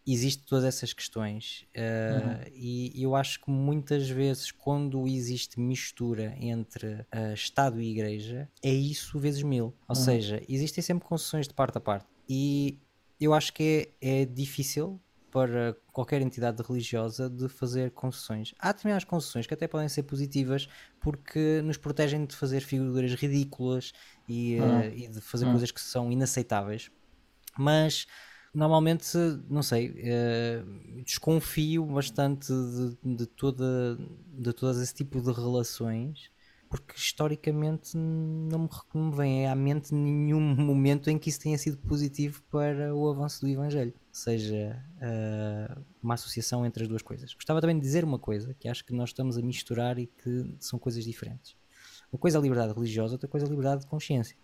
existem 0.04 0.44
todas 0.48 0.64
essas 0.64 0.92
questões 0.92 1.64
uh, 1.76 2.28
uhum. 2.28 2.52
e 2.52 2.92
eu 3.00 3.14
acho 3.14 3.40
que 3.40 3.48
muitas 3.48 4.10
vezes 4.10 4.50
quando 4.50 5.06
existe 5.06 5.60
mistura 5.60 6.34
entre 6.40 6.94
uh, 6.94 7.32
Estado 7.32 7.80
e 7.80 7.92
Igreja 7.92 8.50
é 8.60 8.70
isso 8.70 9.16
vezes 9.20 9.44
mil, 9.44 9.66
ou 9.66 9.74
uhum. 9.90 9.94
seja, 9.94 10.42
existem 10.48 10.82
sempre 10.82 11.06
concessões 11.06 11.46
de 11.46 11.54
parte 11.54 11.78
a 11.78 11.80
parte 11.80 12.04
e 12.28 12.80
eu 13.20 13.32
acho 13.32 13.52
que 13.52 13.88
é, 14.02 14.22
é 14.22 14.24
difícil 14.24 15.00
para 15.30 15.76
qualquer 15.92 16.20
entidade 16.20 16.62
religiosa 16.62 17.30
de 17.30 17.48
fazer 17.48 17.90
concessões. 17.92 18.54
Há 18.58 18.72
determinadas 18.72 19.04
concessões 19.04 19.46
que 19.46 19.54
até 19.54 19.66
podem 19.66 19.88
ser 19.88 20.02
positivas 20.02 20.68
porque 21.00 21.60
nos 21.62 21.76
protegem 21.76 22.24
de 22.26 22.34
fazer 22.34 22.60
figuras 22.60 23.14
ridículas 23.14 23.92
e, 24.28 24.58
uhum. 24.58 24.80
uh, 24.80 24.84
e 24.92 25.08
de 25.08 25.20
fazer 25.20 25.44
uhum. 25.44 25.52
coisas 25.52 25.70
que 25.70 25.80
são 25.80 26.10
inaceitáveis 26.10 26.90
mas 27.58 28.06
normalmente, 28.54 29.18
não 29.50 29.62
sei, 29.62 29.90
uh, 29.90 31.02
desconfio 31.02 31.84
bastante 31.84 32.52
de, 32.52 33.16
de, 33.16 33.26
toda, 33.26 33.98
de 34.32 34.52
todo 34.52 34.80
esse 34.80 34.94
tipo 34.94 35.20
de 35.20 35.32
relações, 35.32 36.30
porque 36.70 36.94
historicamente 36.96 37.96
não 37.96 38.60
me, 38.60 38.68
não 38.94 39.10
me 39.10 39.16
vem 39.16 39.48
à 39.48 39.54
mente 39.54 39.92
nenhum 39.92 40.40
momento 40.54 41.10
em 41.10 41.18
que 41.18 41.28
isso 41.28 41.40
tenha 41.40 41.58
sido 41.58 41.78
positivo 41.78 42.42
para 42.50 42.94
o 42.94 43.08
avanço 43.10 43.40
do 43.40 43.48
Evangelho, 43.48 43.92
seja 44.12 44.80
uh, 44.98 45.84
uma 46.00 46.14
associação 46.14 46.64
entre 46.64 46.84
as 46.84 46.88
duas 46.88 47.02
coisas. 47.02 47.34
Gostava 47.34 47.60
também 47.60 47.76
de 47.76 47.82
dizer 47.82 48.04
uma 48.04 48.18
coisa 48.18 48.54
que 48.54 48.68
acho 48.68 48.84
que 48.84 48.94
nós 48.94 49.10
estamos 49.10 49.36
a 49.36 49.42
misturar 49.42 49.98
e 49.98 50.06
que 50.06 50.56
são 50.60 50.78
coisas 50.78 51.04
diferentes. 51.04 51.56
Uma 52.12 52.18
coisa 52.20 52.38
é 52.38 52.40
a 52.40 52.42
liberdade 52.42 52.72
religiosa, 52.72 53.14
outra 53.14 53.28
coisa 53.28 53.46
é 53.46 53.48
a 53.48 53.50
liberdade 53.50 53.80
de 53.80 53.88
consciência 53.88 54.36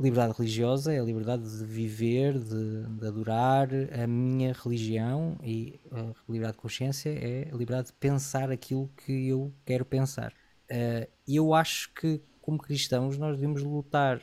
liberdade 0.00 0.34
religiosa 0.36 0.92
é 0.92 1.00
a 1.00 1.02
liberdade 1.02 1.42
de 1.58 1.64
viver, 1.64 2.38
de, 2.38 2.86
de, 2.86 3.06
adorar 3.06 3.68
a 4.02 4.06
minha 4.06 4.52
religião 4.52 5.38
e 5.42 5.78
a 5.92 6.14
liberdade 6.28 6.56
de 6.56 6.62
consciência 6.62 7.10
é 7.10 7.48
a 7.52 7.56
liberdade 7.56 7.88
de 7.88 7.92
pensar 7.94 8.50
aquilo 8.50 8.90
que 8.96 9.28
eu 9.28 9.52
quero 9.64 9.84
pensar. 9.84 10.32
Uh, 10.70 11.06
eu 11.28 11.52
acho 11.52 11.92
que, 11.94 12.20
como 12.40 12.58
cristãos, 12.58 13.18
nós 13.18 13.36
devemos 13.36 13.62
lutar 13.62 14.22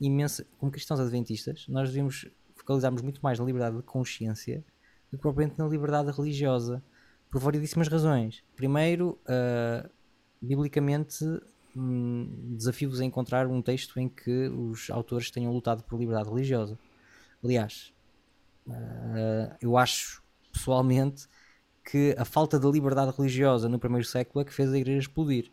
imenso, 0.00 0.44
como 0.58 0.72
cristãos 0.72 1.00
adventistas, 1.00 1.66
nós 1.68 1.90
devemos 1.90 2.26
focalizarmos 2.56 3.02
muito 3.02 3.20
mais 3.22 3.38
na 3.38 3.44
liberdade 3.44 3.76
de 3.76 3.82
consciência 3.82 4.64
do 5.10 5.18
que 5.18 5.22
propriamente 5.22 5.58
na 5.58 5.66
liberdade 5.66 6.10
religiosa. 6.10 6.82
por 7.30 7.40
variedíssimas 7.40 7.88
razões. 7.88 8.44
Primeiro, 8.54 9.18
uh, 9.24 9.88
biblicamente, 10.40 11.24
desafio-vos 11.74 13.00
a 13.00 13.04
encontrar 13.04 13.46
um 13.46 13.62
texto 13.62 13.98
em 13.98 14.08
que 14.08 14.48
os 14.48 14.90
autores 14.90 15.30
tenham 15.30 15.52
lutado 15.52 15.82
por 15.84 15.98
liberdade 15.98 16.28
religiosa. 16.28 16.78
Aliás, 17.42 17.92
uh, 18.66 19.56
eu 19.60 19.76
acho 19.76 20.22
pessoalmente 20.52 21.26
que 21.84 22.14
a 22.18 22.24
falta 22.24 22.58
de 22.58 22.70
liberdade 22.70 23.12
religiosa 23.16 23.68
no 23.68 23.78
primeiro 23.78 24.06
século 24.06 24.42
é 24.42 24.44
que 24.44 24.52
fez 24.52 24.72
a 24.72 24.78
igreja 24.78 25.00
explodir. 25.00 25.50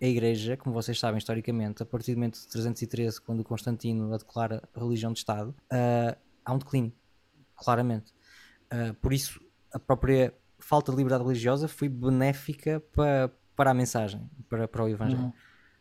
A 0.00 0.06
igreja, 0.06 0.56
como 0.56 0.74
vocês 0.74 0.98
sabem 0.98 1.18
historicamente, 1.18 1.82
a 1.82 1.86
partir 1.86 2.12
do 2.12 2.18
momento 2.18 2.40
de 2.40 2.48
313, 2.48 3.20
quando 3.20 3.44
Constantino 3.44 4.12
a 4.14 4.16
declara 4.16 4.62
religião 4.74 5.12
de 5.12 5.18
Estado, 5.18 5.50
uh, 5.50 6.16
há 6.44 6.52
um 6.52 6.58
declínio, 6.58 6.92
claramente. 7.56 8.12
Uh, 8.72 8.94
por 8.94 9.12
isso, 9.12 9.40
a 9.72 9.78
própria 9.78 10.32
falta 10.58 10.92
de 10.92 10.98
liberdade 10.98 11.24
religiosa 11.24 11.68
foi 11.68 11.88
benéfica 11.88 12.80
para, 12.92 13.30
para 13.56 13.70
a 13.70 13.74
mensagem, 13.74 14.28
para, 14.48 14.66
para 14.68 14.84
o 14.84 14.88
Evangelho. 14.88 15.22
Uhum. 15.22 15.32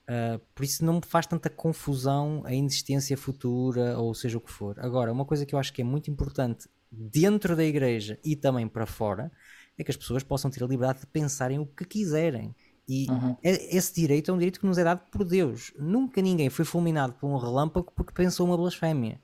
Uh, 0.10 0.40
por 0.56 0.64
isso 0.64 0.86
não 0.86 0.96
me 0.96 1.02
faz 1.06 1.26
tanta 1.28 1.50
confusão 1.50 2.42
a 2.46 2.54
inexistência 2.54 3.18
futura 3.18 4.00
ou 4.00 4.14
seja 4.14 4.38
o 4.38 4.42
que 4.42 4.52
for. 4.52 4.80
Agora, 4.80 5.12
uma 5.12 5.26
coisa 5.26 5.46
que 5.46 5.54
eu 5.54 5.60
acho 5.60 5.74
que 5.74 5.82
é 5.82 5.86
muito 5.86 6.10
importante 6.10 6.70
dentro 6.90 7.56
da 7.56 7.64
igreja 7.64 8.18
e 8.24 8.36
também 8.36 8.68
para 8.68 8.86
fora 8.86 9.30
é 9.78 9.84
que 9.84 9.92
as 9.92 9.98
pessoas 9.98 10.24
possam 10.24 10.50
ter 10.50 10.64
a 10.64 10.68
liberdade 10.68 11.02
de 11.02 11.08
pensarem 11.08 11.60
o 11.60 11.66
que 11.66 11.86
quiserem. 11.86 12.56
E 12.88 13.06
uhum. 13.12 13.36
É, 13.44 13.76
esse 13.76 13.94
direito 13.94 14.32
é 14.32 14.34
um 14.34 14.38
direito 14.38 14.62
que 14.62 14.66
nos 14.66 14.78
é 14.78 14.84
dado 14.84 15.02
por 15.12 15.26
Deus. 15.26 15.74
Nunca 15.78 16.22
ninguém 16.22 16.50
foi 16.50 16.64
fulminado 16.64 17.14
por 17.14 17.28
um 17.28 17.38
relâmpago 17.38 17.92
porque 17.94 18.14
pensou 18.14 18.48
uma 18.48 18.58
blasfémia. 18.58 19.22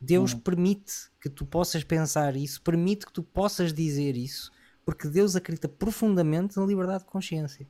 Deus 0.00 0.32
uhum. 0.32 0.40
permite 0.40 0.92
que 1.20 1.28
tu 1.28 1.44
possas 1.44 1.82
pensar 1.82 2.36
isso, 2.36 2.62
permite 2.62 3.06
que 3.06 3.12
tu 3.12 3.22
possas 3.22 3.72
dizer 3.72 4.16
isso, 4.16 4.52
porque 4.84 5.08
Deus 5.08 5.34
acredita 5.34 5.68
profundamente 5.68 6.56
na 6.56 6.66
liberdade 6.66 7.04
de 7.04 7.10
consciência. 7.10 7.66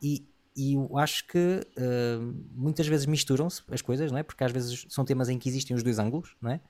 E, 0.00 0.26
e 0.56 0.74
eu 0.74 0.96
acho 0.96 1.26
que 1.26 1.60
uh, 1.76 2.34
muitas 2.54 2.86
vezes 2.86 3.06
misturam-se 3.06 3.62
as 3.70 3.82
coisas, 3.82 4.10
não 4.10 4.18
é? 4.18 4.22
porque 4.22 4.42
às 4.42 4.50
vezes 4.50 4.86
são 4.88 5.04
temas 5.04 5.28
em 5.28 5.38
que 5.38 5.48
existem 5.48 5.76
os 5.76 5.82
dois 5.82 5.98
ângulos, 5.98 6.34
não 6.40 6.50
é? 6.50 6.60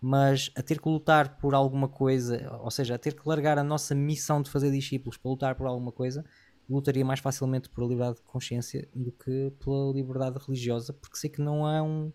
mas 0.00 0.50
a 0.54 0.62
ter 0.62 0.80
que 0.80 0.88
lutar 0.88 1.38
por 1.38 1.54
alguma 1.54 1.88
coisa, 1.88 2.56
ou 2.60 2.70
seja, 2.70 2.94
a 2.94 2.98
ter 2.98 3.14
que 3.14 3.26
largar 3.28 3.58
a 3.58 3.64
nossa 3.64 3.94
missão 3.94 4.40
de 4.42 4.50
fazer 4.50 4.70
discípulos 4.70 5.16
para 5.16 5.30
lutar 5.30 5.54
por 5.54 5.66
alguma 5.66 5.90
coisa, 5.90 6.24
lutaria 6.68 7.04
mais 7.04 7.20
facilmente 7.20 7.68
por 7.68 7.82
a 7.82 7.86
liberdade 7.86 8.16
de 8.16 8.22
consciência 8.22 8.88
do 8.94 9.10
que 9.12 9.52
pela 9.58 9.92
liberdade 9.92 10.38
religiosa, 10.38 10.92
porque 10.92 11.16
sei 11.16 11.30
que 11.30 11.40
não 11.40 11.68
é 11.68 11.82
um 11.82 12.12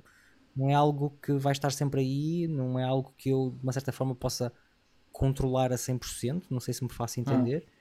não 0.53 0.69
é 0.69 0.73
algo 0.73 1.17
que 1.21 1.31
vai 1.33 1.53
estar 1.53 1.71
sempre 1.71 2.01
aí, 2.01 2.45
não 2.47 2.77
é 2.77 2.83
algo 2.83 3.13
que 3.17 3.29
eu 3.29 3.55
de 3.57 3.63
uma 3.63 3.71
certa 3.71 3.91
forma 3.91 4.13
possa 4.13 4.51
controlar 5.11 5.71
a 5.71 5.75
100%, 5.75 6.43
não 6.49 6.59
sei 6.59 6.73
se 6.73 6.83
me 6.83 6.91
faço 6.91 7.21
entender. 7.21 7.63
Hum. 7.65 7.71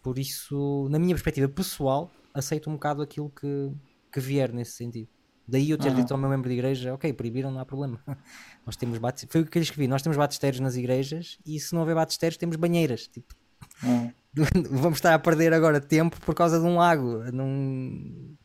Por 0.00 0.18
isso, 0.18 0.86
na 0.90 0.98
minha 0.98 1.14
perspectiva 1.14 1.48
pessoal, 1.48 2.12
aceito 2.34 2.68
um 2.68 2.74
bocado 2.74 3.00
aquilo 3.00 3.30
que, 3.30 3.70
que 4.12 4.20
vier 4.20 4.52
nesse 4.52 4.72
sentido. 4.72 5.08
Daí 5.46 5.70
eu 5.70 5.78
ter 5.78 5.90
uhum. 5.90 5.96
dito 5.96 6.12
ao 6.12 6.18
meu 6.18 6.28
membro 6.28 6.48
de 6.48 6.54
igreja, 6.54 6.94
ok, 6.94 7.12
proibiram, 7.12 7.50
não 7.50 7.60
há 7.60 7.66
problema. 7.66 8.00
nós 8.66 8.76
temos 8.76 8.98
bates... 8.98 9.26
Foi 9.30 9.42
o 9.42 9.46
que 9.46 9.58
eu 9.58 9.62
escrevi, 9.62 9.86
nós 9.86 10.02
temos 10.02 10.16
batistérios 10.16 10.60
nas 10.60 10.74
igrejas 10.74 11.38
e 11.46 11.60
se 11.60 11.72
não 11.74 11.82
houver 11.82 11.94
batistérios 11.94 12.36
temos 12.36 12.56
banheiras. 12.56 13.06
Tipo, 13.06 13.34
uhum. 13.82 14.10
vamos 14.70 14.98
estar 14.98 15.14
a 15.14 15.18
perder 15.18 15.52
agora 15.52 15.80
tempo 15.80 16.18
por 16.22 16.34
causa 16.34 16.58
de 16.58 16.64
um 16.64 16.76
lago. 16.76 17.30
Não, 17.30 18.36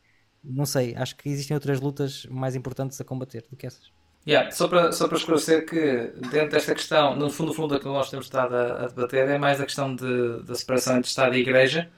não 0.44 0.66
sei, 0.66 0.94
acho 0.96 1.16
que 1.16 1.30
existem 1.30 1.56
outras 1.56 1.80
lutas 1.80 2.26
mais 2.30 2.56
importantes 2.56 3.00
a 3.00 3.06
combater 3.06 3.46
do 3.50 3.56
que 3.56 3.66
essas. 3.66 3.92
Yeah, 4.28 4.52
só, 4.52 4.68
para, 4.68 4.92
só 4.92 5.08
para 5.08 5.18
esclarecer 5.18 5.66
que 5.66 6.14
dentro 6.30 6.52
desta 6.52 6.76
questão, 6.76 7.16
no 7.16 7.30
fundo, 7.30 7.54
fundo, 7.54 7.74
a 7.74 7.80
que 7.80 7.86
nós 7.86 8.10
temos 8.10 8.26
estado 8.26 8.54
a, 8.54 8.84
a 8.84 8.88
debater 8.88 9.28
é 9.30 9.38
mais 9.38 9.62
a 9.62 9.66
questão 9.66 9.96
de, 9.96 10.44
da 10.44 10.54
separação 10.54 10.98
entre 10.98 11.08
Estado 11.08 11.36
e 11.36 11.40
Igreja 11.40 11.90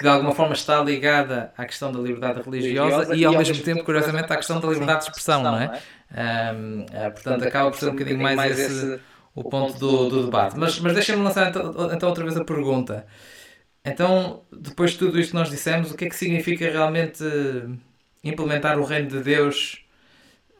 que 0.00 0.04
de 0.04 0.08
alguma 0.08 0.34
forma 0.34 0.54
está 0.54 0.82
ligada 0.82 1.52
à 1.58 1.66
questão 1.66 1.92
da 1.92 2.00
liberdade 2.00 2.40
religiosa 2.40 3.14
e 3.14 3.22
ao 3.22 3.34
mesmo 3.34 3.62
tempo, 3.62 3.84
curiosamente, 3.84 4.32
à 4.32 4.36
questão 4.36 4.58
da 4.58 4.66
liberdade 4.66 5.00
de 5.00 5.10
expressão, 5.10 5.42
não 5.42 5.60
é? 5.60 5.78
Um, 6.10 6.86
é 6.90 7.10
portanto, 7.10 7.44
acaba 7.44 7.70
por 7.70 7.78
ser 7.78 7.88
um 7.88 7.92
bocadinho 7.92 8.18
mais 8.18 8.58
esse 8.58 8.98
o 9.34 9.44
ponto 9.44 9.78
do, 9.78 10.08
do 10.08 10.24
debate. 10.24 10.56
Mas, 10.56 10.80
mas 10.80 10.94
deixa-me 10.94 11.22
lançar 11.22 11.50
então, 11.50 11.92
então 11.92 12.08
outra 12.08 12.24
vez 12.24 12.34
a 12.34 12.44
pergunta. 12.44 13.06
Então, 13.84 14.42
depois 14.50 14.92
de 14.92 14.98
tudo 14.98 15.20
isto 15.20 15.32
que 15.32 15.36
nós 15.36 15.50
dissemos, 15.50 15.90
o 15.90 15.96
que 15.96 16.06
é 16.06 16.08
que 16.08 16.16
significa 16.16 16.64
realmente 16.70 17.22
implementar 18.24 18.78
o 18.78 18.84
reino 18.84 19.08
de 19.08 19.20
Deus 19.20 19.84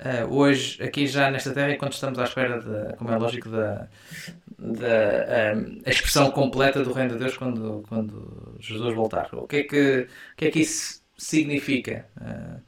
uh, 0.00 0.34
hoje, 0.34 0.82
aqui 0.82 1.06
já 1.06 1.30
nesta 1.30 1.50
terra, 1.50 1.72
enquanto 1.72 1.94
estamos 1.94 2.18
à 2.18 2.24
espera, 2.24 2.60
de, 2.60 2.94
como 2.96 3.10
é 3.10 3.16
lógico, 3.16 3.48
da, 3.48 3.88
da 4.60 5.56
um, 5.56 5.80
a 5.86 5.90
expressão 5.90 6.30
completa 6.30 6.84
do 6.84 6.92
reino 6.92 7.12
de 7.14 7.18
Deus 7.18 7.36
quando, 7.36 7.82
quando 7.88 8.56
Jesus 8.60 8.94
voltar. 8.94 9.28
O 9.34 9.46
que 9.46 9.56
é 9.56 9.62
que, 9.64 10.08
o 10.32 10.36
que, 10.36 10.44
é 10.44 10.50
que 10.50 10.60
isso 10.60 11.02
significa? 11.16 12.06
Uh, 12.20 12.60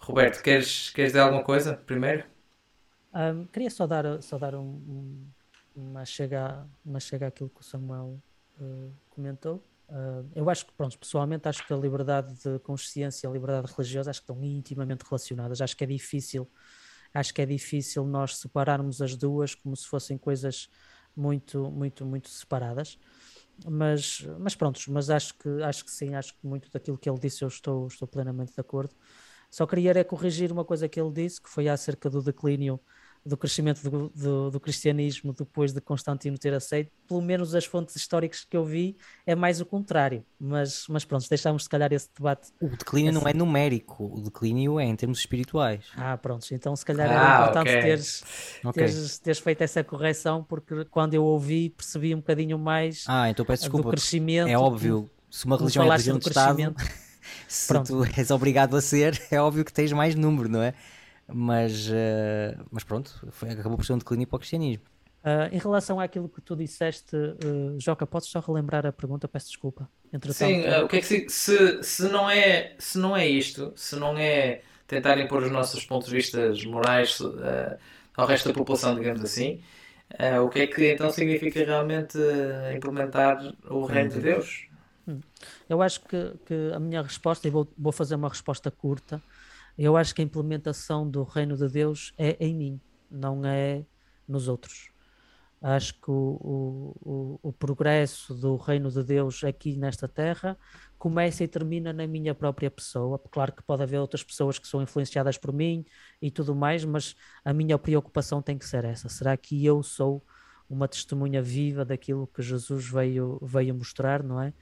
Roberto, 0.00 0.42
queres, 0.42 0.90
queres 0.90 1.12
dizer 1.12 1.20
alguma 1.20 1.44
coisa 1.44 1.74
primeiro? 1.74 2.24
Um, 3.14 3.46
queria 3.46 3.70
só 3.70 3.86
dar, 3.86 4.20
só 4.20 4.36
dar 4.38 4.56
um, 4.56 4.60
um, 4.64 5.26
uma, 5.74 6.04
chega, 6.04 6.66
uma 6.84 6.98
àquilo 6.98 7.48
que 7.48 7.60
o 7.60 7.64
Samuel 7.64 8.20
uh, 8.60 8.92
comentou. 9.08 9.64
Uh, 9.88 10.28
eu 10.34 10.50
acho 10.50 10.66
que, 10.66 10.72
pronto, 10.72 10.98
pessoalmente, 10.98 11.48
acho 11.48 11.64
que 11.64 11.72
a 11.72 11.76
liberdade 11.76 12.34
de 12.34 12.58
consciência 12.58 13.26
e 13.26 13.30
a 13.30 13.32
liberdade 13.32 13.72
religiosa 13.72 14.10
acho 14.10 14.20
que 14.20 14.30
estão 14.30 14.44
intimamente 14.44 15.04
relacionadas. 15.04 15.60
Acho 15.60 15.76
que 15.76 15.84
é 15.84 15.86
difícil, 15.86 16.50
acho 17.14 17.32
que 17.32 17.40
é 17.40 17.46
difícil 17.46 18.04
nós 18.04 18.36
separarmos 18.36 19.00
as 19.00 19.16
duas 19.16 19.54
como 19.54 19.76
se 19.76 19.86
fossem 19.86 20.18
coisas 20.18 20.68
muito, 21.16 21.70
muito, 21.70 22.04
muito 22.06 22.28
separadas. 22.28 22.98
Mas, 23.66 24.20
mas 24.38 24.54
pronto, 24.54 24.80
mas 24.88 25.08
acho 25.10 25.34
que, 25.38 25.48
acho 25.62 25.84
que 25.84 25.90
sim, 25.90 26.14
acho 26.14 26.34
que 26.34 26.46
muito 26.46 26.70
daquilo 26.70 26.98
que 26.98 27.08
ele 27.08 27.18
disse 27.18 27.42
eu 27.42 27.48
estou, 27.48 27.86
estou 27.86 28.06
plenamente 28.06 28.52
de 28.54 28.60
acordo. 28.60 28.94
Só 29.50 29.66
queria 29.66 29.92
é 29.92 30.04
corrigir 30.04 30.52
uma 30.52 30.64
coisa 30.64 30.88
que 30.88 31.00
ele 31.00 31.12
disse, 31.12 31.40
que 31.40 31.48
foi 31.48 31.68
acerca 31.68 32.10
do 32.10 32.22
declínio 32.22 32.80
do 33.26 33.36
crescimento 33.36 33.82
do, 33.82 34.08
do, 34.14 34.50
do, 34.50 34.60
cristianismo 34.60 35.32
depois 35.32 35.72
de 35.72 35.80
Constantino 35.80 36.38
ter 36.38 36.54
aceito, 36.54 36.90
pelo 37.08 37.20
menos 37.20 37.54
as 37.54 37.64
fontes 37.64 37.96
históricas 37.96 38.44
que 38.48 38.56
eu 38.56 38.64
vi, 38.64 38.96
é 39.26 39.34
mais 39.34 39.60
o 39.60 39.66
contrário. 39.66 40.24
Mas, 40.38 40.86
mas 40.88 41.04
pronto, 41.04 41.28
deixamos 41.28 41.64
se 41.64 41.68
calhar 41.68 41.92
esse 41.92 42.08
debate. 42.16 42.52
O 42.60 42.68
declínio 42.68 43.10
assim. 43.10 43.20
não 43.20 43.28
é 43.28 43.34
numérico, 43.34 44.04
o 44.04 44.20
declínio 44.20 44.78
é 44.78 44.84
em 44.84 44.94
termos 44.94 45.18
espirituais. 45.18 45.84
Ah, 45.96 46.16
pronto, 46.16 46.46
então 46.52 46.76
se 46.76 46.84
calhar 46.84 47.10
era 47.10 47.20
ah, 47.20 47.40
importante 47.40 47.68
okay. 47.68 47.82
teres, 47.82 48.24
okay. 48.64 48.84
Teres, 48.84 49.18
teres, 49.18 49.38
feito 49.40 49.62
essa 49.62 49.82
correção, 49.82 50.44
porque 50.44 50.84
quando 50.84 51.14
eu 51.14 51.24
ouvi 51.24 51.70
percebi 51.70 52.14
um 52.14 52.18
bocadinho 52.18 52.58
mais 52.58 53.04
ah, 53.08 53.28
então 53.28 53.44
peço 53.44 53.64
desculpa, 53.64 53.88
do 53.88 53.90
crescimento. 53.90 54.48
É 54.48 54.56
óbvio, 54.56 55.10
se 55.30 55.44
uma 55.46 55.56
religião 55.56 55.84
é 55.84 55.90
religião 55.90 56.18
de 56.18 56.28
Estado, 56.28 56.74
se 57.48 57.66
Pronto. 57.66 57.86
tu 57.86 58.04
és 58.16 58.30
obrigado 58.30 58.76
a 58.76 58.80
ser, 58.80 59.20
é 59.30 59.40
óbvio 59.40 59.64
que 59.64 59.72
tens 59.72 59.92
mais 59.92 60.14
número, 60.14 60.48
não 60.48 60.62
é? 60.62 60.74
Mas, 61.28 61.88
uh, 61.88 62.64
mas 62.70 62.84
pronto, 62.84 63.26
foi, 63.30 63.50
acabou 63.50 63.76
por 63.76 63.84
ser 63.84 63.94
um 63.94 63.98
declínio 63.98 64.26
para 64.26 64.36
o 64.36 64.38
cristianismo. 64.38 64.84
Uh, 65.26 65.52
em 65.52 65.58
relação 65.58 65.98
àquilo 65.98 66.28
que 66.28 66.40
tu 66.40 66.54
disseste, 66.54 67.16
uh, 67.16 67.74
Joca, 67.80 68.06
podes 68.06 68.28
só 68.28 68.38
relembrar 68.38 68.86
a 68.86 68.92
pergunta? 68.92 69.26
Peço 69.26 69.48
desculpa. 69.48 69.90
Entretanto, 70.12 70.36
Sim, 70.36 70.68
uh, 70.68 70.84
o 70.84 70.88
que 70.88 70.98
é 70.98 71.00
que 71.00 71.06
se, 71.06 71.26
se, 71.28 71.82
se, 71.82 72.08
não 72.08 72.30
é, 72.30 72.76
se 72.78 72.96
não 72.96 73.16
é 73.16 73.26
isto, 73.26 73.72
se 73.74 73.96
não 73.96 74.16
é 74.16 74.62
tentar 74.86 75.18
impor 75.18 75.42
os 75.42 75.50
nossos 75.50 75.84
pontos 75.84 76.08
de 76.08 76.14
vista 76.14 76.52
morais 76.68 77.20
ao 78.16 78.24
resto 78.24 78.50
da 78.50 78.54
população, 78.54 78.94
digamos 78.94 79.20
assim, 79.24 79.60
o 80.44 80.48
que 80.48 80.60
é 80.60 80.66
que 80.68 80.92
então 80.92 81.10
significa 81.10 81.64
realmente 81.64 82.16
implementar 82.72 83.52
o 83.68 83.84
reino 83.84 84.10
de 84.10 84.20
Deus? 84.20 84.68
Hum. 85.08 85.18
Eu 85.68 85.82
acho 85.82 86.02
que, 86.02 86.34
que 86.46 86.70
a 86.72 86.78
minha 86.78 87.02
resposta, 87.02 87.48
e 87.48 87.50
vou, 87.50 87.66
vou 87.76 87.90
fazer 87.90 88.14
uma 88.14 88.28
resposta 88.28 88.70
curta, 88.70 89.20
eu 89.78 89.96
acho 89.96 90.14
que 90.14 90.22
a 90.22 90.24
implementação 90.24 91.08
do 91.08 91.22
reino 91.22 91.56
de 91.56 91.68
Deus 91.68 92.12
é 92.16 92.36
em 92.40 92.54
mim, 92.54 92.80
não 93.10 93.44
é 93.44 93.84
nos 94.26 94.48
outros. 94.48 94.90
Acho 95.60 95.94
que 95.94 96.10
o, 96.10 96.94
o, 97.02 97.40
o, 97.42 97.52
progresso 97.52 98.34
do 98.34 98.56
reino 98.56 98.90
de 98.90 99.02
Deus 99.02 99.42
aqui 99.42 99.74
nesta 99.74 100.06
terra 100.06 100.56
começa 100.98 101.42
e 101.42 101.48
termina 101.48 101.92
na 101.92 102.06
minha 102.06 102.34
própria 102.34 102.70
pessoa. 102.70 103.18
Claro 103.30 103.52
que 103.52 103.62
pode 103.62 103.82
haver 103.82 103.98
outras 103.98 104.22
pessoas 104.22 104.58
que 104.58 104.68
são 104.68 104.82
influenciadas 104.82 105.38
por 105.38 105.52
mim 105.52 105.84
e 106.20 106.30
tudo 106.30 106.54
mais, 106.54 106.84
mas 106.84 107.16
a 107.44 107.52
minha 107.54 107.78
preocupação 107.78 108.42
tem 108.42 108.58
que 108.58 108.66
ser 108.66 108.84
essa. 108.84 109.08
Será 109.08 109.36
que 109.36 109.64
eu 109.64 109.82
sou 109.82 110.24
uma 110.68 110.86
testemunha 110.86 111.40
viva 111.40 111.84
daquilo 111.84 112.26
que 112.26 112.42
Jesus 112.42 112.88
veio, 112.88 113.38
veio 113.42 113.74
mostrar, 113.74 114.22
não 114.22 114.40
é? 114.40 114.52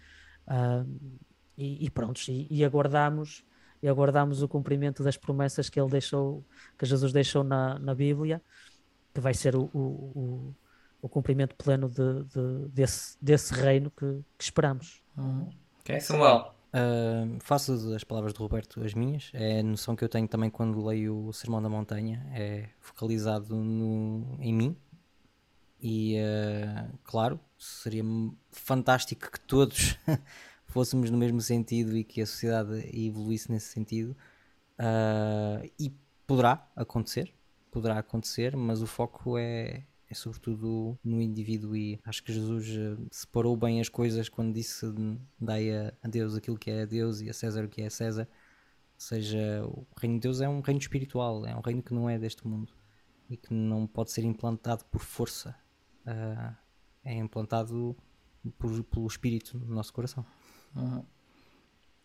Uh, 0.47 1.21
e, 1.57 1.87
e 1.87 1.91
pronto, 1.91 2.21
e, 2.29 2.47
e 2.51 2.65
aguardamos 2.65 3.45
e 3.85 3.89
aguardamos 3.89 4.43
o 4.43 4.49
cumprimento 4.49 5.05
das 5.05 5.15
promessas 5.15 5.69
que 5.69 5.79
ele 5.79 5.91
deixou, 5.91 6.43
que 6.79 6.87
Jesus 6.87 7.13
deixou 7.13 7.45
na, 7.45 7.79
na 7.79 7.95
Bíblia, 7.95 8.41
que 9.13 9.21
vai 9.21 9.35
ser 9.35 9.55
o, 9.55 9.65
o, 9.75 10.55
o 11.03 11.09
cumprimento 11.11 11.55
pleno 11.55 11.91
de, 11.91 12.25
de, 12.25 12.69
desse, 12.71 13.19
desse 13.21 13.53
reino 13.53 13.91
que, 13.91 14.25
que 14.39 14.43
esperamos. 14.43 15.03
Uhum. 15.19 15.51
Ok, 15.81 16.01
Samuel. 16.01 16.55
Uh, 16.73 17.39
faço 17.41 17.95
as 17.95 18.03
palavras 18.03 18.33
do 18.33 18.39
Roberto 18.39 18.83
as 18.83 18.95
minhas. 18.95 19.31
É 19.35 19.61
a 19.61 19.63
noção 19.63 19.95
que 19.95 20.03
eu 20.03 20.09
tenho 20.09 20.27
também 20.27 20.49
quando 20.49 20.83
leio 20.83 21.27
o 21.27 21.33
Sermão 21.35 21.61
da 21.61 21.69
Montanha. 21.69 22.27
É 22.33 22.71
focalizado 22.81 23.55
no, 23.55 24.35
em 24.41 24.55
mim 24.55 24.75
E 25.79 26.17
uh, 26.17 26.99
claro, 27.05 27.39
seria 27.59 28.03
fantástico 28.51 29.31
que 29.31 29.41
todos 29.41 29.99
fôssemos 30.75 31.09
no 31.09 31.17
mesmo 31.17 31.41
sentido 31.41 31.97
e 31.97 32.03
que 32.03 32.21
a 32.21 32.27
sociedade 32.27 32.91
evoluísse 32.93 33.49
nesse 33.49 33.69
sentido. 33.69 34.17
Uh, 34.77 35.71
e 35.79 35.95
poderá 36.27 36.69
acontecer, 36.75 37.33
poderá 37.71 38.01
acontecer, 38.01 38.57
mas 38.57 38.83
o 38.83 38.87
foco 38.87 39.39
é, 39.39 39.85
é 40.11 40.15
sobretudo 40.15 40.99
no 41.05 41.23
indivíduo 41.23 41.77
e 41.77 42.01
acho 42.05 42.25
que 42.25 42.33
Jesus 42.33 42.67
eh, 42.71 42.97
separou 43.09 43.57
bem 43.57 43.81
as 43.81 43.89
coisas 43.89 44.29
quando 44.29 44.53
disse 44.53 44.87
dai 45.39 45.71
a 46.03 46.09
Deus 46.09 46.35
aquilo 46.35 46.59
que 46.59 46.71
é 46.71 46.83
a 46.83 46.87
Deus 46.87 47.21
e 47.21 47.31
a 47.31 47.33
César 47.33 47.65
o 47.65 47.69
que 47.69 47.83
é 47.83 47.87
a 47.87 47.91
César. 47.91 48.29
Ou 48.95 49.01
seja, 49.01 49.65
o 49.67 49.87
reino 49.97 50.17
de 50.17 50.23
Deus 50.23 50.41
é 50.41 50.49
um 50.49 50.61
reino 50.61 50.81
espiritual, 50.81 51.47
é 51.47 51.55
um 51.55 51.61
reino 51.61 51.83
que 51.83 51.95
não 51.95 52.11
é 52.11 52.19
deste 52.19 52.47
mundo 52.49 52.73
e 53.31 53.37
que 53.37 53.55
não 53.55 53.87
pode 53.87 54.11
ser 54.11 54.25
implantado 54.25 54.85
por 54.87 55.03
força. 55.03 55.55
Uh, 56.05 56.55
é 57.05 57.15
implantado 57.15 57.97
por, 58.59 58.83
pelo 58.85 59.07
Espírito 59.07 59.59
no 59.59 59.75
nosso 59.75 59.93
coração. 59.93 60.25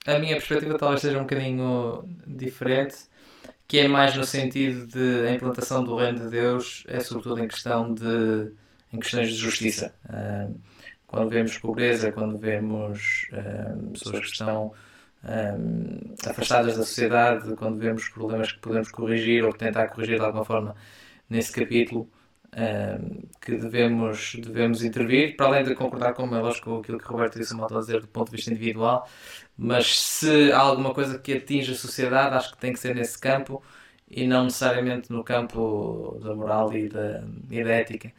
A 0.06 0.20
minha 0.20 0.36
perspectiva 0.36 0.78
talvez 0.78 1.02
seja 1.02 1.18
um 1.18 1.22
bocadinho 1.22 2.04
diferente, 2.26 2.96
que 3.68 3.80
é 3.80 3.88
mais 3.88 4.16
no 4.16 4.24
sentido 4.24 4.88
de 4.88 5.28
a 5.28 5.32
implantação 5.32 5.84
do 5.84 5.96
reino 5.96 6.20
de 6.20 6.30
Deus 6.30 6.84
é 6.88 7.00
sobretudo 7.00 7.44
em 7.44 7.48
questão 7.48 7.94
de 7.94 8.52
em 8.92 9.00
questões 9.00 9.30
de 9.30 9.36
justiça. 9.36 9.94
Quando 11.06 11.30
vemos 11.30 11.58
pobreza, 11.58 12.12
quando 12.12 12.38
vemos 12.38 13.28
pessoas 13.92 14.20
que 14.20 14.32
estão 14.32 14.74
afastadas 16.26 16.78
da 16.78 16.84
sociedade, 16.84 17.56
quando 17.56 17.78
vemos 17.78 18.10
problemas 18.10 18.52
que 18.52 18.60
podemos 18.60 18.90
corrigir 18.92 19.44
ou 19.44 19.54
tentar 19.54 19.90
corrigir 19.90 20.18
de 20.18 20.26
alguma 20.26 20.46
forma 20.46 20.76
nesse 21.30 21.52
capítulo, 21.52 22.10
que 23.42 23.56
devemos, 23.56 24.36
devemos 24.36 24.84
intervir, 24.84 25.36
para 25.36 25.48
além 25.48 25.64
de 25.64 25.76
concordar 25.76 26.14
com 26.14 26.24
aquilo 26.26 26.98
que 26.98 27.08
o 27.08 27.12
Roberto 27.12 27.38
disse, 27.38 27.56
mal 27.56 27.68
a 27.72 27.80
dizer 27.80 28.02
do 28.02 28.08
ponto 28.08 28.32
de 28.32 28.38
vista 28.38 28.52
individual, 28.52 29.08
mas 29.58 30.00
se 30.00 30.52
há 30.52 30.60
alguma 30.60 30.94
coisa 30.94 31.20
que 31.20 31.34
atinge 31.34 31.72
a 31.72 31.76
sociedade, 31.76 32.36
acho 32.36 32.52
que 32.52 32.58
tem 32.58 32.74
que 32.74 32.80
ser 32.80 32.96
nesse 32.96 33.20
campo 33.20 33.62
e 34.10 34.26
não 34.28 34.46
necessariamente 34.46 35.12
no 35.12 35.24
campo 35.24 36.20
da 36.24 36.34
moral 36.36 36.74
e 36.76 36.90
da, 36.90 37.24
e 37.52 37.64
da 37.64 37.72
ética. 37.72 38.12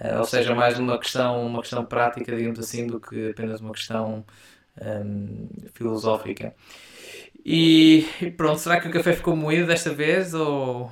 Uh, 0.00 0.18
ou 0.18 0.24
seja, 0.24 0.54
mais 0.54 0.78
uma 0.78 0.98
questão, 0.98 1.46
uma 1.46 1.60
questão 1.60 1.84
prática, 1.84 2.34
digamos 2.34 2.58
assim, 2.58 2.86
do 2.86 2.98
que 3.00 3.30
apenas 3.30 3.60
uma 3.60 3.72
questão 3.72 4.24
um, 4.80 5.48
filosófica. 5.74 6.54
E, 7.44 8.08
e, 8.20 8.30
pronto, 8.30 8.58
será 8.58 8.80
que 8.80 8.88
o 8.88 8.90
café 8.90 9.12
ficou 9.12 9.36
moído 9.36 9.66
desta 9.66 9.92
vez? 9.92 10.34
Ou 10.34 10.90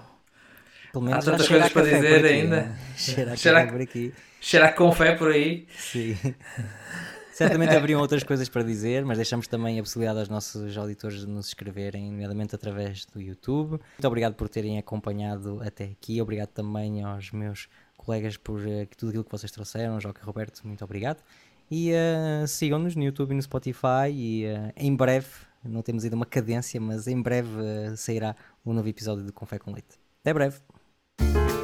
pelo 0.93 1.05
menos 1.05 1.27
Há 1.27 1.33
tantas 1.33 1.49
coisas 1.49 1.73
para 1.73 1.83
dizer 1.83 2.25
aqui, 2.25 2.27
ainda. 2.27 2.57
Né? 2.63 2.79
Cheira, 2.97 3.37
cheira, 3.37 3.67
por 3.67 3.81
aqui. 3.81 4.13
Cheira 4.41 4.73
com 4.73 4.93
fé 4.93 5.17
por 5.17 5.33
aí. 5.33 5.67
Sim. 5.77 6.17
Certamente 7.33 7.75
haveriam 7.75 7.99
outras 7.99 8.23
coisas 8.23 8.49
para 8.49 8.63
dizer, 8.63 9.05
mas 9.07 9.17
deixamos 9.17 9.49
também 9.49 9.79
a 9.79 9.83
possibilidade 9.83 10.19
aos 10.19 10.29
nossos 10.29 10.77
auditores 10.77 11.21
de 11.21 11.27
nos 11.27 11.49
escreverem, 11.49 12.11
nomeadamente 12.11 12.55
através 12.55 13.07
do 13.07 13.21
YouTube. 13.21 13.71
Muito 13.71 14.07
obrigado 14.07 14.35
por 14.35 14.51
terem 14.51 14.79
acompanhado 14.79 15.61
até 15.65 15.85
aqui. 15.85 16.21
Obrigado 16.21 16.51
também 16.51 17.03
aos 17.03 17.33
meus 17.33 17.69
colegas 17.97 18.37
por 18.37 18.61
uh, 18.61 18.87
tudo 18.99 19.09
aquilo 19.09 19.25
que 19.25 19.33
vocês 19.33 19.51
trouxeram. 19.51 19.99
Joca 19.99 20.21
e 20.23 20.27
Roberto, 20.27 20.61
muito 20.65 20.85
obrigado. 20.85 21.23
E 21.71 21.93
uh, 21.93 22.47
sigam-nos 22.47 22.95
no 22.95 23.03
YouTube 23.03 23.33
e 23.33 23.35
no 23.35 23.43
Spotify. 23.43 24.11
E 24.11 24.45
uh, 24.45 24.73
em 24.77 24.95
breve, 24.95 25.29
não 25.65 25.81
temos 25.81 26.05
ainda 26.05 26.17
uma 26.17 26.27
cadência, 26.27 26.79
mas 26.79 27.07
em 27.07 27.21
breve 27.21 27.51
sairá 27.97 28.37
um 28.65 28.75
novo 28.75 28.89
episódio 28.89 29.25
de 29.25 29.33
Confé 29.33 29.59
com 29.59 29.73
Leite. 29.73 29.99
Até 30.21 30.35
breve. 30.35 30.59
thank 31.23 31.53
you 31.53 31.62